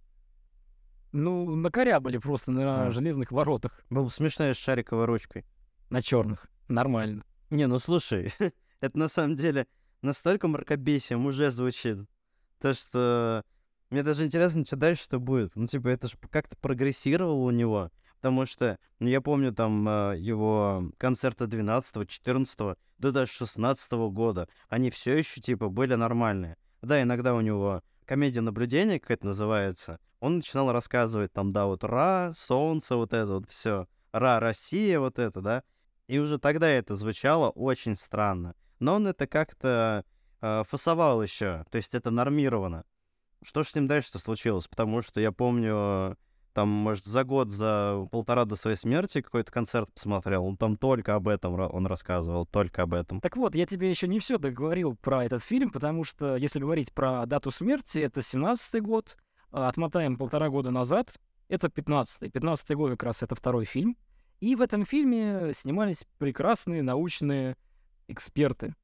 Ну, 1.13 1.55
накорябали 1.55 2.17
просто 2.17 2.51
на 2.51 2.87
а. 2.87 2.91
железных 2.91 3.31
воротах. 3.31 3.79
Был 3.89 4.03
бы 4.03 4.11
смешно 4.11 4.53
с 4.53 4.57
шариковой 4.57 5.05
ручкой. 5.05 5.45
На 5.89 6.01
черных. 6.01 6.49
Нормально. 6.67 7.23
Не, 7.49 7.65
ну 7.65 7.79
слушай, 7.79 8.33
это 8.81 8.99
на 8.99 9.07
самом 9.07 9.37
деле 9.37 9.67
настолько 10.05 10.47
мракобесием 10.47 11.25
уже 11.25 11.51
звучит. 11.51 11.99
То, 12.61 12.73
что 12.73 13.43
мне 13.89 14.03
даже 14.03 14.25
интересно, 14.25 14.65
что 14.65 14.75
дальше 14.75 15.03
что 15.03 15.19
будет. 15.19 15.55
Ну, 15.55 15.67
типа, 15.67 15.89
это 15.89 16.07
же 16.07 16.15
как-то 16.29 16.55
прогрессировало 16.57 17.35
у 17.35 17.51
него. 17.51 17.91
Потому 18.17 18.45
что, 18.45 18.79
ну, 18.99 19.07
я 19.07 19.21
помню 19.21 19.53
там 19.53 19.87
э, 19.87 20.15
его 20.17 20.91
концерты 20.97 21.47
12 21.47 22.09
14 22.09 22.77
да 22.97 23.11
даже 23.11 23.31
16 23.31 23.91
года. 24.11 24.47
Они 24.69 24.89
все 24.89 25.17
еще, 25.17 25.41
типа, 25.41 25.69
были 25.69 25.95
нормальные. 25.95 26.57
Да, 26.81 27.01
иногда 27.01 27.35
у 27.35 27.41
него 27.41 27.83
комедия 28.05 28.41
наблюдения, 28.41 28.99
как 28.99 29.11
это 29.11 29.27
называется, 29.27 29.99
он 30.19 30.37
начинал 30.37 30.71
рассказывать 30.71 31.33
там, 31.33 31.51
да, 31.51 31.65
вот 31.65 31.83
Ра, 31.83 32.31
Солнце, 32.35 32.95
вот 32.95 33.13
это 33.13 33.33
вот 33.33 33.49
все. 33.49 33.87
Ра, 34.11 34.39
Россия, 34.39 34.99
вот 34.99 35.19
это, 35.19 35.41
да. 35.41 35.63
И 36.07 36.19
уже 36.19 36.39
тогда 36.39 36.67
это 36.67 36.95
звучало 36.95 37.49
очень 37.49 37.95
странно. 37.95 38.55
Но 38.79 38.95
он 38.95 39.07
это 39.07 39.27
как-то 39.27 40.05
э, 40.41 40.63
фасовал 40.67 41.21
еще, 41.21 41.65
то 41.69 41.77
есть 41.77 41.95
это 41.95 42.11
нормировано. 42.11 42.85
Что 43.43 43.63
же 43.63 43.69
с 43.69 43.75
ним 43.75 43.87
дальше-то 43.87 44.19
случилось? 44.19 44.67
Потому 44.67 45.01
что 45.01 45.19
я 45.19 45.31
помню, 45.31 46.17
там, 46.55 46.69
может, 46.69 47.05
за 47.05 47.23
год, 47.25 47.51
за 47.51 48.07
полтора 48.11 48.45
до 48.45 48.55
своей 48.55 48.77
смерти 48.77 49.21
какой-то 49.21 49.51
концерт 49.51 49.93
посмотрел. 49.93 50.45
Он 50.45 50.55
там 50.55 50.77
только 50.77 51.13
об 51.15 51.27
этом 51.27 51.53
он 51.53 51.85
рассказывал, 51.85 52.45
только 52.45 52.83
об 52.83 52.93
этом. 52.93 53.19
Так 53.19 53.35
вот, 53.35 53.55
я 53.55 53.65
тебе 53.65 53.89
еще 53.89 54.07
не 54.07 54.19
все 54.19 54.37
договорил 54.37 54.95
про 54.95 55.25
этот 55.25 55.43
фильм, 55.43 55.69
потому 55.69 56.05
что, 56.05 56.37
если 56.37 56.59
говорить 56.59 56.93
про 56.93 57.25
дату 57.25 57.51
смерти, 57.51 57.99
это 57.99 58.21
17-й 58.21 58.79
год, 58.79 59.17
а 59.51 59.67
отмотаем 59.67 60.15
полтора 60.15 60.49
года 60.49 60.71
назад, 60.71 61.19
это 61.49 61.67
15-й. 61.67 62.29
15-й 62.29 62.75
год 62.75 62.91
как 62.91 63.03
раз 63.03 63.21
это 63.21 63.35
второй 63.35 63.65
фильм. 63.65 63.97
И 64.39 64.55
в 64.55 64.61
этом 64.61 64.85
фильме 64.85 65.51
снимались 65.53 66.05
прекрасные 66.17 66.83
научные 66.83 67.57
эксперты. 68.07 68.75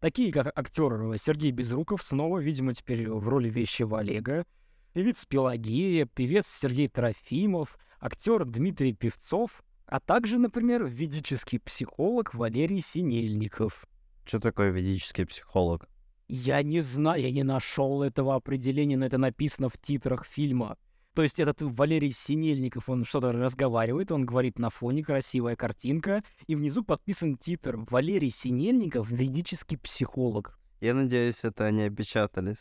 Такие, 0.00 0.32
как 0.32 0.56
актер 0.58 1.16
Сергей 1.18 1.50
Безруков, 1.50 2.02
снова, 2.02 2.38
видимо, 2.38 2.72
теперь 2.72 3.10
в 3.10 3.28
роли 3.28 3.50
вещего 3.50 3.98
Олега, 4.00 4.46
певец 4.92 5.26
Пелагея, 5.26 6.06
певец 6.06 6.46
Сергей 6.46 6.88
Трофимов, 6.88 7.78
актер 8.00 8.44
Дмитрий 8.44 8.94
Певцов, 8.94 9.62
а 9.86 10.00
также, 10.00 10.38
например, 10.38 10.84
ведический 10.86 11.58
психолог 11.58 12.34
Валерий 12.34 12.80
Синельников. 12.80 13.86
Что 14.24 14.40
такое 14.40 14.70
ведический 14.70 15.26
психолог? 15.26 15.88
Я 16.28 16.62
не 16.62 16.80
знаю, 16.80 17.20
я 17.20 17.32
не 17.32 17.42
нашел 17.42 18.02
этого 18.02 18.36
определения, 18.36 18.96
но 18.96 19.04
это 19.04 19.18
написано 19.18 19.68
в 19.68 19.76
титрах 19.78 20.24
фильма. 20.24 20.78
То 21.20 21.24
есть 21.24 21.38
этот 21.38 21.60
Валерий 21.60 22.12
Синельников, 22.12 22.88
он 22.88 23.04
что-то 23.04 23.30
разговаривает, 23.30 24.10
он 24.10 24.24
говорит 24.24 24.58
на 24.58 24.70
фоне 24.70 25.04
красивая 25.04 25.54
картинка, 25.54 26.24
и 26.46 26.56
внизу 26.56 26.82
подписан 26.82 27.36
титр 27.36 27.76
«Валерий 27.90 28.30
Синельников, 28.30 29.10
ведический 29.10 29.76
психолог». 29.76 30.58
Я 30.80 30.94
надеюсь, 30.94 31.44
это 31.44 31.66
они 31.66 31.82
опечатались. 31.82 32.56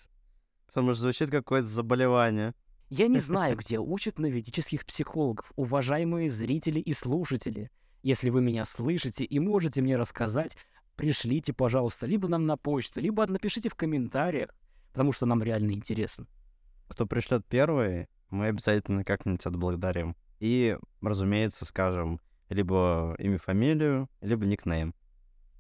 Потому 0.68 0.92
что 0.92 1.04
звучит 1.04 1.30
какое-то 1.30 1.70
заболевание. 1.70 2.54
Я 2.90 3.08
не 3.08 3.20
знаю, 3.20 3.56
где 3.56 3.80
учат 3.80 4.20
на 4.20 4.26
ведических 4.26 4.86
психологов, 4.86 5.54
уважаемые 5.56 6.28
зрители 6.28 6.82
и 6.82 6.92
слушатели. 6.92 7.72
Если 8.04 8.30
вы 8.30 8.42
меня 8.42 8.66
слышите 8.66 9.24
и 9.24 9.40
можете 9.40 9.82
мне 9.82 9.96
рассказать, 9.96 10.58
пришлите, 10.98 11.54
пожалуйста, 11.54 12.08
либо 12.08 12.28
нам 12.28 12.46
на 12.46 12.58
почту, 12.58 13.00
либо 13.00 13.26
напишите 13.26 13.70
в 13.70 13.76
комментариях, 13.76 14.50
потому 14.92 15.14
что 15.14 15.26
нам 15.26 15.42
реально 15.42 15.72
интересно. 15.72 16.28
Кто 16.90 17.06
пришлет 17.06 17.46
первый, 17.46 18.10
мы 18.30 18.48
обязательно 18.48 19.04
как-нибудь 19.04 19.46
отблагодарим. 19.46 20.16
И, 20.40 20.78
разумеется, 21.02 21.66
скажем 21.66 22.20
либо 22.50 23.16
имя, 23.20 23.38
фамилию, 23.38 24.10
либо 24.22 24.46
никнейм. 24.46 24.94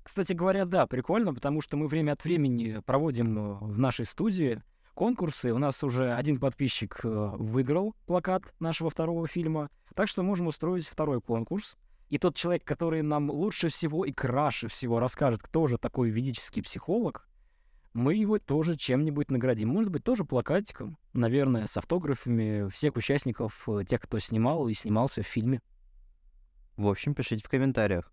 Кстати 0.03 0.33
говоря, 0.33 0.65
да, 0.65 0.87
прикольно, 0.87 1.33
потому 1.33 1.61
что 1.61 1.77
мы 1.77 1.87
время 1.87 2.13
от 2.13 2.23
времени 2.23 2.81
проводим 2.85 3.37
э, 3.37 3.57
в 3.61 3.77
нашей 3.77 4.05
студии 4.05 4.63
конкурсы. 4.95 5.53
У 5.53 5.59
нас 5.59 5.83
уже 5.83 6.13
один 6.13 6.39
подписчик 6.39 7.01
э, 7.03 7.31
выиграл 7.37 7.95
плакат 8.07 8.43
нашего 8.59 8.89
второго 8.89 9.27
фильма, 9.27 9.69
так 9.93 10.07
что 10.07 10.23
можем 10.23 10.47
устроить 10.47 10.87
второй 10.87 11.21
конкурс. 11.21 11.77
И 12.09 12.17
тот 12.17 12.35
человек, 12.35 12.63
который 12.63 13.03
нам 13.03 13.29
лучше 13.29 13.69
всего 13.69 14.03
и 14.03 14.11
краше 14.11 14.67
всего 14.67 14.99
расскажет, 14.99 15.43
кто 15.43 15.67
же 15.67 15.77
такой 15.77 16.09
ведический 16.09 16.63
психолог, 16.63 17.27
мы 17.93 18.15
его 18.15 18.37
тоже 18.37 18.77
чем-нибудь 18.77 19.31
наградим. 19.31 19.69
Может 19.69 19.91
быть, 19.91 20.03
тоже 20.03 20.23
плакатиком, 20.23 20.97
наверное, 21.13 21.65
с 21.65 21.75
автографами 21.77 22.69
всех 22.69 22.95
участников, 22.95 23.67
э, 23.67 23.83
тех, 23.87 24.01
кто 24.01 24.19
снимал 24.19 24.67
и 24.67 24.73
снимался 24.73 25.23
в 25.23 25.27
фильме. 25.27 25.61
В 26.77 26.87
общем, 26.87 27.13
пишите 27.13 27.43
в 27.43 27.49
комментариях. 27.49 28.11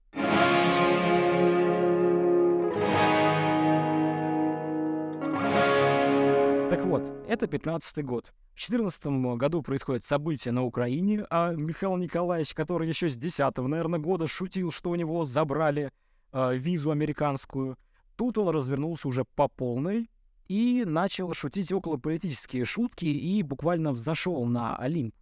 Так 6.70 6.84
вот, 6.84 7.08
это 7.28 7.46
15 7.46 8.04
год. 8.04 8.32
В 8.54 8.68
2014 8.68 9.36
году 9.36 9.62
происходят 9.62 10.02
события 10.02 10.50
на 10.50 10.64
Украине, 10.64 11.26
а 11.30 11.52
Михаил 11.52 11.96
Николаевич, 11.96 12.54
который 12.54 12.88
еще 12.88 13.08
с 13.08 13.16
10 13.16 13.58
наверное, 13.58 14.00
года 14.00 14.26
шутил, 14.26 14.72
что 14.72 14.90
у 14.90 14.94
него 14.94 15.24
забрали 15.24 15.92
э, 16.32 16.56
визу 16.56 16.90
американскую, 16.90 17.76
Тут 18.16 18.38
он 18.38 18.48
развернулся 18.48 19.08
уже 19.08 19.24
по 19.24 19.48
полной 19.48 20.10
и 20.48 20.84
начал 20.86 21.32
шутить 21.34 21.70
около 21.72 21.98
политические 21.98 22.64
шутки 22.64 23.04
и 23.04 23.42
буквально 23.42 23.92
взошел 23.92 24.44
на 24.46 24.76
Олимп. 24.76 25.14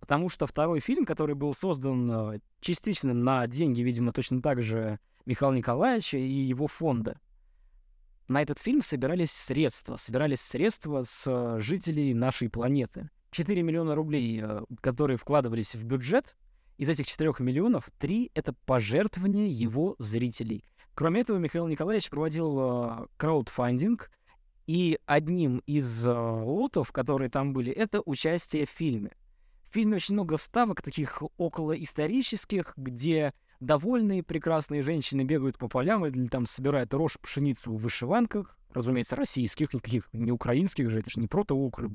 Потому 0.00 0.28
что 0.28 0.46
второй 0.46 0.80
фильм, 0.80 1.04
который 1.04 1.34
был 1.34 1.54
создан 1.54 2.10
э, 2.10 2.40
частично 2.60 3.14
на 3.14 3.46
деньги, 3.46 3.82
видимо, 3.82 4.12
точно 4.12 4.42
так 4.42 4.60
же 4.60 4.98
Михаила 5.26 5.52
Николаевича 5.52 6.18
и 6.18 6.28
его 6.28 6.66
фонда, 6.66 7.20
на 8.26 8.42
этот 8.42 8.58
фильм 8.58 8.82
собирались 8.82 9.30
средства, 9.30 9.96
собирались 9.96 10.40
средства 10.40 11.02
с 11.02 11.24
э, 11.28 11.60
жителей 11.60 12.14
нашей 12.14 12.48
планеты. 12.48 13.10
4 13.30 13.62
миллиона 13.62 13.94
рублей, 13.94 14.40
э, 14.42 14.62
которые 14.80 15.18
вкладывались 15.18 15.74
в 15.74 15.84
бюджет, 15.84 16.34
из 16.78 16.88
этих 16.88 17.06
4 17.06 17.34
миллионов 17.38 17.88
3— 17.98 18.32
это 18.34 18.54
пожертвования 18.66 19.46
его 19.46 19.94
зрителей. 19.98 20.64
Кроме 20.94 21.22
этого, 21.22 21.38
Михаил 21.38 21.66
Николаевич 21.68 22.10
проводил 22.10 22.58
э, 22.60 23.06
краудфандинг, 23.16 24.10
и 24.66 24.98
одним 25.06 25.58
из 25.66 26.06
э, 26.06 26.12
лотов, 26.12 26.92
которые 26.92 27.30
там 27.30 27.52
были, 27.52 27.72
это 27.72 28.00
участие 28.04 28.66
в 28.66 28.70
фильме. 28.70 29.10
В 29.70 29.74
фильме 29.74 29.96
очень 29.96 30.14
много 30.14 30.36
вставок, 30.36 30.82
таких 30.82 31.22
около 31.36 31.72
исторических, 31.72 32.74
где 32.76 33.32
довольные 33.60 34.22
прекрасные 34.22 34.82
женщины 34.82 35.22
бегают 35.22 35.58
по 35.58 35.68
полям 35.68 36.04
или 36.06 36.28
там 36.28 36.46
собирают 36.46 36.92
рожь 36.94 37.18
пшеницу 37.20 37.72
в 37.72 37.80
вышиванках, 37.82 38.56
разумеется, 38.72 39.16
российских, 39.16 39.72
никаких 39.72 40.08
не 40.12 40.30
украинских 40.30 40.90
же, 40.90 41.00
это 41.00 41.10
же 41.10 41.20
не 41.20 41.26
протоукры, 41.26 41.88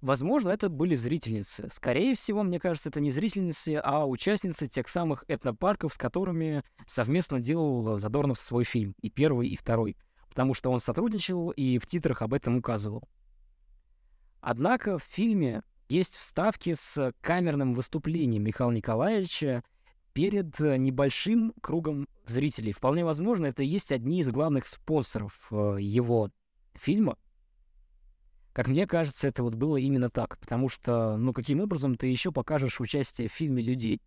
Возможно, 0.00 0.50
это 0.50 0.68
были 0.68 0.94
зрительницы. 0.94 1.68
Скорее 1.72 2.14
всего, 2.14 2.44
мне 2.44 2.60
кажется, 2.60 2.88
это 2.88 3.00
не 3.00 3.10
зрительницы, 3.10 3.80
а 3.82 4.06
участницы 4.06 4.68
тех 4.68 4.88
самых 4.88 5.24
этнопарков, 5.26 5.94
с 5.94 5.98
которыми 5.98 6.62
совместно 6.86 7.40
делал 7.40 7.98
Задорнов 7.98 8.38
свой 8.38 8.62
фильм, 8.62 8.94
и 9.00 9.10
первый, 9.10 9.48
и 9.48 9.56
второй, 9.56 9.96
потому 10.28 10.54
что 10.54 10.70
он 10.70 10.78
сотрудничал 10.78 11.50
и 11.50 11.78
в 11.78 11.86
титрах 11.86 12.22
об 12.22 12.32
этом 12.32 12.58
указывал. 12.58 13.08
Однако 14.40 14.98
в 14.98 15.02
фильме 15.02 15.62
есть 15.88 16.16
вставки 16.16 16.74
с 16.74 17.12
камерным 17.20 17.74
выступлением 17.74 18.44
Михаила 18.44 18.70
Николаевича 18.70 19.64
перед 20.12 20.60
э, 20.60 20.76
небольшим 20.76 21.54
кругом 21.60 22.06
зрителей. 22.24 22.72
Вполне 22.72 23.04
возможно, 23.04 23.46
это 23.46 23.62
и 23.62 23.66
есть 23.66 23.90
одни 23.90 24.20
из 24.20 24.28
главных 24.28 24.66
спонсоров 24.66 25.48
э, 25.50 25.78
его 25.80 26.30
фильма. 26.74 27.16
Как 28.58 28.66
мне 28.66 28.88
кажется, 28.88 29.28
это 29.28 29.44
вот 29.44 29.54
было 29.54 29.76
именно 29.76 30.10
так, 30.10 30.36
потому 30.40 30.68
что, 30.68 31.16
ну, 31.16 31.32
каким 31.32 31.60
образом 31.60 31.94
ты 31.94 32.08
еще 32.08 32.32
покажешь 32.32 32.80
участие 32.80 33.28
в 33.28 33.32
фильме 33.32 33.62
людей? 33.62 34.02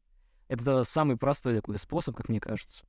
Это 0.49 0.83
самый 0.83 1.15
простой 1.15 1.55
такой 1.55 1.77
способ, 1.77 2.17
как 2.17 2.27
мне 2.27 2.41
кажется. 2.41 2.83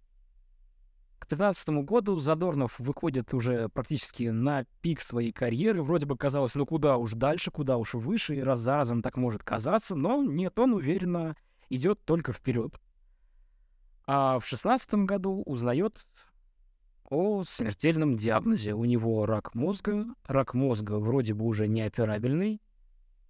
К 1.21 1.29
2015 1.29 1.69
году 1.89 2.17
Задорнов 2.17 2.77
выходит 2.81 3.33
уже 3.33 3.69
практически 3.69 4.25
на 4.25 4.65
пик 4.81 5.01
своей 5.01 5.31
карьеры. 5.31 5.85
Вроде 5.85 6.05
бы 6.05 6.17
казалось, 6.17 6.57
ну 6.57 6.67
куда 6.67 6.97
уж 6.97 7.13
дальше, 7.13 7.53
куда 7.53 7.77
уж 7.77 7.95
выше, 7.95 8.35
и 8.35 8.43
раз 8.43 8.59
за 8.59 8.75
разом 8.75 9.01
так 9.01 9.17
может 9.17 9.45
казаться, 9.45 9.95
но 9.95 10.21
нет, 10.21 10.59
он 10.59 10.73
уверенно 10.73 11.37
идет 11.71 12.01
только 12.05 12.33
вперед. 12.33 12.75
А 14.09 14.41
в 14.41 14.43
2016 14.43 14.95
году 15.07 15.45
узнает 15.47 16.05
о 17.13 17.43
смертельном 17.45 18.17
диагнозе. 18.17 18.73
У 18.73 18.87
него 18.87 19.27
рак 19.27 19.55
мозга. 19.55 20.07
Рак 20.25 20.55
мозга 20.55 20.99
вроде 20.99 21.35
бы 21.35 21.45
уже 21.45 21.69
неоперабельный. 21.69 22.63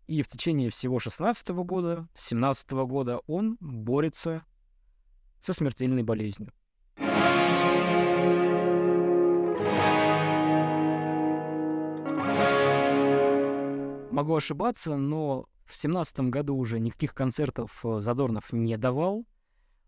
И 0.06 0.22
в 0.22 0.28
течение 0.28 0.70
всего 0.70 1.00
16 1.00 1.48
года, 1.48 2.08
17 2.16 2.70
года 2.70 3.20
он 3.26 3.56
борется 3.60 4.44
со 5.40 5.52
смертельной 5.52 6.04
болезнью. 6.04 6.52
Могу 14.12 14.36
ошибаться, 14.36 14.96
но 14.96 15.46
в 15.66 15.76
семнадцатом 15.76 16.30
году 16.30 16.54
уже 16.54 16.78
никаких 16.78 17.14
концертов 17.14 17.80
э, 17.84 18.00
Задорнов 18.00 18.52
не 18.52 18.76
давал. 18.76 19.24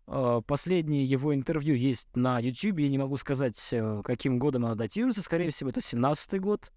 Э, 0.07 0.41
последнее 0.45 1.03
его 1.03 1.33
интервью 1.33 1.75
есть 1.75 2.15
на 2.15 2.39
YouTube. 2.39 2.79
Я 2.79 2.89
не 2.89 2.97
могу 2.97 3.17
сказать, 3.17 3.57
э, 3.71 4.01
каким 4.03 4.39
годом 4.39 4.65
оно 4.65 4.75
датируется. 4.75 5.21
Скорее 5.21 5.49
всего, 5.49 5.69
это 5.69 5.81
семнадцатый 5.81 6.39
год. 6.39 6.71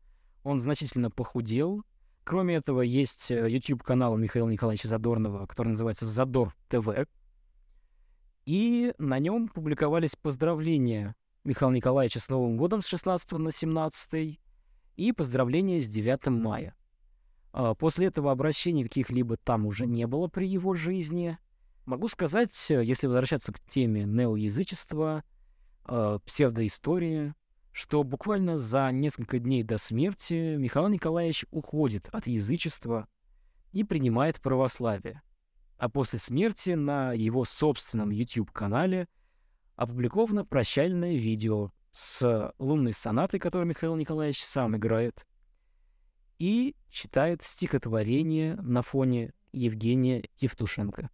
Он 0.44 0.58
значительно 0.58 1.10
похудел. 1.10 1.82
Кроме 2.24 2.56
этого, 2.56 2.82
есть 2.82 3.30
YouTube-канал 3.30 4.16
Михаила 4.16 4.48
Николаевича 4.48 4.88
Задорнова, 4.88 5.46
который 5.46 5.68
называется 5.68 6.04
«Задор 6.04 6.54
ТВ». 6.68 7.06
И 8.44 8.92
на 8.98 9.18
нем 9.18 9.48
публиковались 9.48 10.14
поздравления 10.16 11.14
Михаила 11.44 11.72
Николаевича 11.72 12.20
с 12.20 12.28
Новым 12.28 12.56
годом 12.56 12.82
с 12.82 12.86
16 12.86 13.32
на 13.32 13.50
17 13.50 14.38
и 14.96 15.12
поздравления 15.12 15.80
с 15.80 15.88
9 15.88 16.26
мая. 16.26 16.74
После 17.78 18.08
этого 18.08 18.30
обращений 18.30 18.84
каких-либо 18.84 19.36
там 19.38 19.66
уже 19.66 19.86
не 19.86 20.06
было 20.06 20.28
при 20.28 20.46
его 20.46 20.74
жизни. 20.74 21.38
Могу 21.88 22.08
сказать, 22.08 22.70
э, 22.70 22.84
если 22.84 23.06
возвращаться 23.06 23.50
к 23.50 23.60
теме 23.60 24.04
неоязычества, 24.04 25.24
а, 25.86 26.18
псевдоистории, 26.18 27.32
что 27.72 28.04
буквально 28.04 28.58
за 28.58 28.90
несколько 28.92 29.38
дней 29.38 29.62
до 29.62 29.78
смерти 29.78 30.56
Михаил 30.56 30.88
Николаевич 30.88 31.46
уходит 31.50 32.10
от 32.12 32.26
язычества 32.26 33.08
и 33.72 33.84
принимает 33.84 34.38
православие. 34.42 35.22
А 35.78 35.88
после 35.88 36.18
смерти 36.18 36.72
на 36.72 37.14
его 37.14 37.46
собственном 37.46 38.10
YouTube-канале 38.10 39.08
опубликовано 39.74 40.44
прощальное 40.44 41.14
видео 41.14 41.72
с 41.92 42.52
лунной 42.58 42.92
сонатой, 42.92 43.40
которую 43.40 43.66
Михаил 43.66 43.96
Николаевич 43.96 44.44
сам 44.44 44.76
играет, 44.76 45.26
и 46.38 46.76
читает 46.90 47.42
стихотворение 47.42 48.56
на 48.56 48.82
фоне 48.82 49.32
Евгения 49.52 50.28
Евтушенко. 50.36 51.08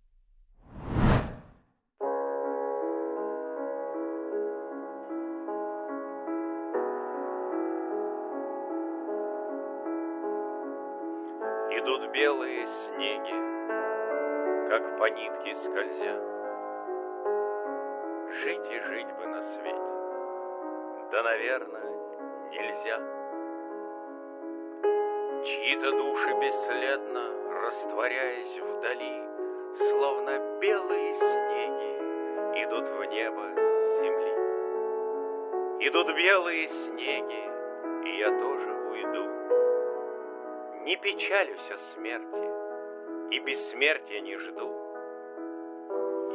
Смерти, 41.95 43.35
и 43.35 43.39
бессмертия 43.41 44.21
не 44.21 44.37
жду. 44.37 44.71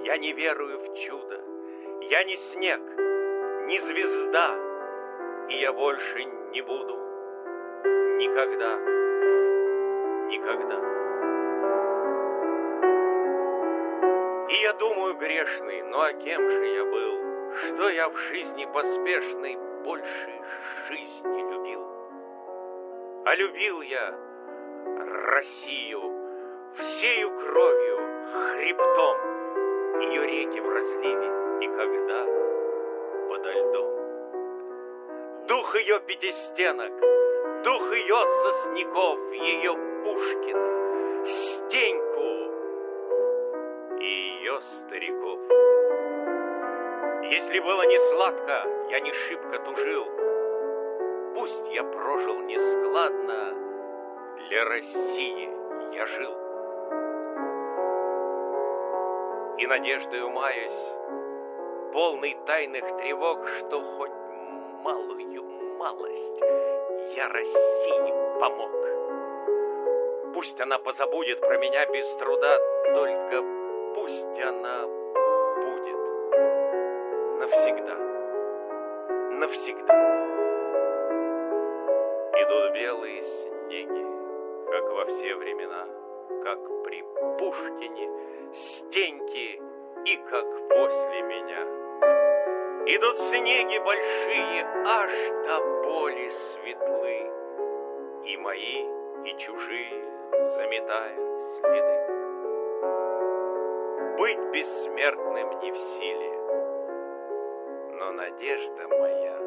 Я 0.05 0.17
не 0.17 0.33
верую 0.33 0.79
в 0.79 0.97
чудо, 1.05 1.41
я 2.09 2.23
не 2.23 2.37
снег, 2.53 2.81
не 3.67 3.79
звезда, 3.79 4.55
и 5.49 5.59
я 5.59 5.73
больше 5.73 6.23
не 6.51 6.61
буду 6.61 6.95
никогда 8.19 8.99
никогда. 10.29 10.75
И 14.49 14.61
я 14.61 14.73
думаю, 14.73 15.15
грешный, 15.15 15.81
ну 15.83 16.01
а 16.01 16.13
кем 16.13 16.49
же 16.49 16.65
я 16.67 16.85
был? 16.85 17.19
Что 17.55 17.89
я 17.89 18.09
в 18.09 18.17
жизни 18.17 18.65
поспешной 18.65 19.57
больше 19.83 20.41
жизни 20.87 21.51
любил? 21.51 21.81
А 23.25 23.35
любил 23.35 23.81
я 23.81 24.28
Россию 25.29 26.01
всею 26.73 27.29
кровью, 27.29 27.97
хребтом, 28.33 29.17
ее 30.01 30.25
реки 30.25 30.59
в 30.59 30.67
разливе, 30.67 31.29
и 31.61 31.67
когда 31.67 32.25
подо 33.27 33.51
льдом. 33.51 33.89
Дух 35.47 35.75
ее 35.75 35.99
пятистенок, 35.99 36.91
дух 37.63 37.93
ее 37.93 38.25
сосняков, 38.43 39.19
ее 39.33 39.73
Пушкина, 40.03 40.67
Стеньку 41.27 42.31
и 43.99 44.05
ее 44.05 44.59
стариков. 44.61 45.39
Если 47.29 47.59
было 47.59 47.83
не 47.83 47.99
сладко, 48.13 48.63
я 48.89 48.99
не 48.99 49.13
шибко 49.13 49.59
тужил. 49.59 50.07
Пусть 51.35 51.67
я 51.71 51.83
прожил 51.83 52.39
нескладно, 52.39 53.68
для 54.49 54.65
России 54.65 55.49
я 55.93 56.07
жил. 56.07 56.33
И 59.59 59.67
надеждою 59.67 60.29
маюсь, 60.31 61.91
полный 61.93 62.35
тайных 62.47 62.83
тревог, 62.97 63.47
что 63.47 63.79
хоть 63.97 64.11
малую 64.83 65.43
малость 65.77 66.41
я 67.15 67.27
России 67.29 68.39
помог. 68.39 68.71
Пусть 70.33 70.59
она 70.59 70.79
позабудет 70.79 71.39
про 71.41 71.57
меня 71.59 71.85
без 71.85 72.07
труда, 72.17 72.57
только 72.95 73.43
пусть 73.93 74.41
она 74.41 74.87
будет 75.57 75.99
навсегда, 77.39 77.95
навсегда. 79.31 79.93
Идут 82.41 82.73
белые 82.73 83.38
во 84.89 85.05
все 85.05 85.35
времена, 85.35 85.85
как 86.43 86.59
при 86.83 87.03
Пушкине, 87.37 88.09
Стеньки 88.53 89.61
и 90.05 90.17
как 90.29 90.45
после 90.69 91.21
меня. 91.23 91.61
Идут 92.85 93.17
снеги 93.17 93.77
большие, 93.79 94.65
аж 94.85 95.11
до 95.45 95.59
боли 95.83 96.31
светлы, 96.53 97.31
и 98.25 98.37
мои, 98.37 98.85
и 99.25 99.37
чужие 99.37 100.09
заметая 100.55 101.15
следы. 101.59 101.99
быть 104.17 104.39
бессмертным 104.51 105.59
не 105.61 105.71
в 105.71 105.77
силе. 105.77 106.31
Но 107.99 108.11
надежда 108.11 108.87
моя, 108.87 109.37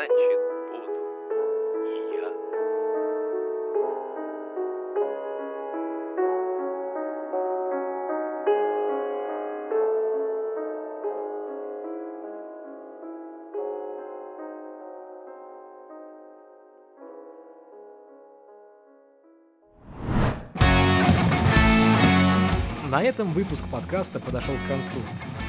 значит 0.00 0.38
буду 0.72 0.88
и 1.84 1.88
я. 2.16 2.28
На 22.88 23.02
этом 23.02 23.32
выпуск 23.32 23.64
подкаста 23.70 24.18
подошел 24.18 24.54
к 24.54 24.68
концу. 24.68 24.98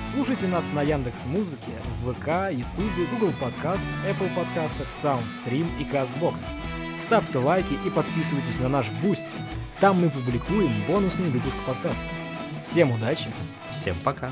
Слушайте 0.09 0.47
нас 0.47 0.71
на 0.73 0.81
Яндекс 0.81 1.25
Музыке, 1.25 1.71
ВК, 2.03 2.51
Ютубе, 2.51 3.05
Google 3.11 3.33
Подкаст, 3.39 3.89
Apple 4.05 4.33
Подкастах, 4.35 4.87
SoundStream 4.89 5.67
и 5.79 5.83
CastBox. 5.83 6.39
Ставьте 6.97 7.37
лайки 7.37 7.77
и 7.85 7.89
подписывайтесь 7.89 8.59
на 8.59 8.69
наш 8.69 8.89
Бусти. 9.03 9.37
Там 9.79 10.01
мы 10.01 10.09
публикуем 10.09 10.71
бонусный 10.87 11.29
выпуск 11.29 11.55
подкаста. 11.65 12.07
Всем 12.65 12.91
удачи! 12.91 13.29
Всем 13.71 13.95
пока. 14.03 14.29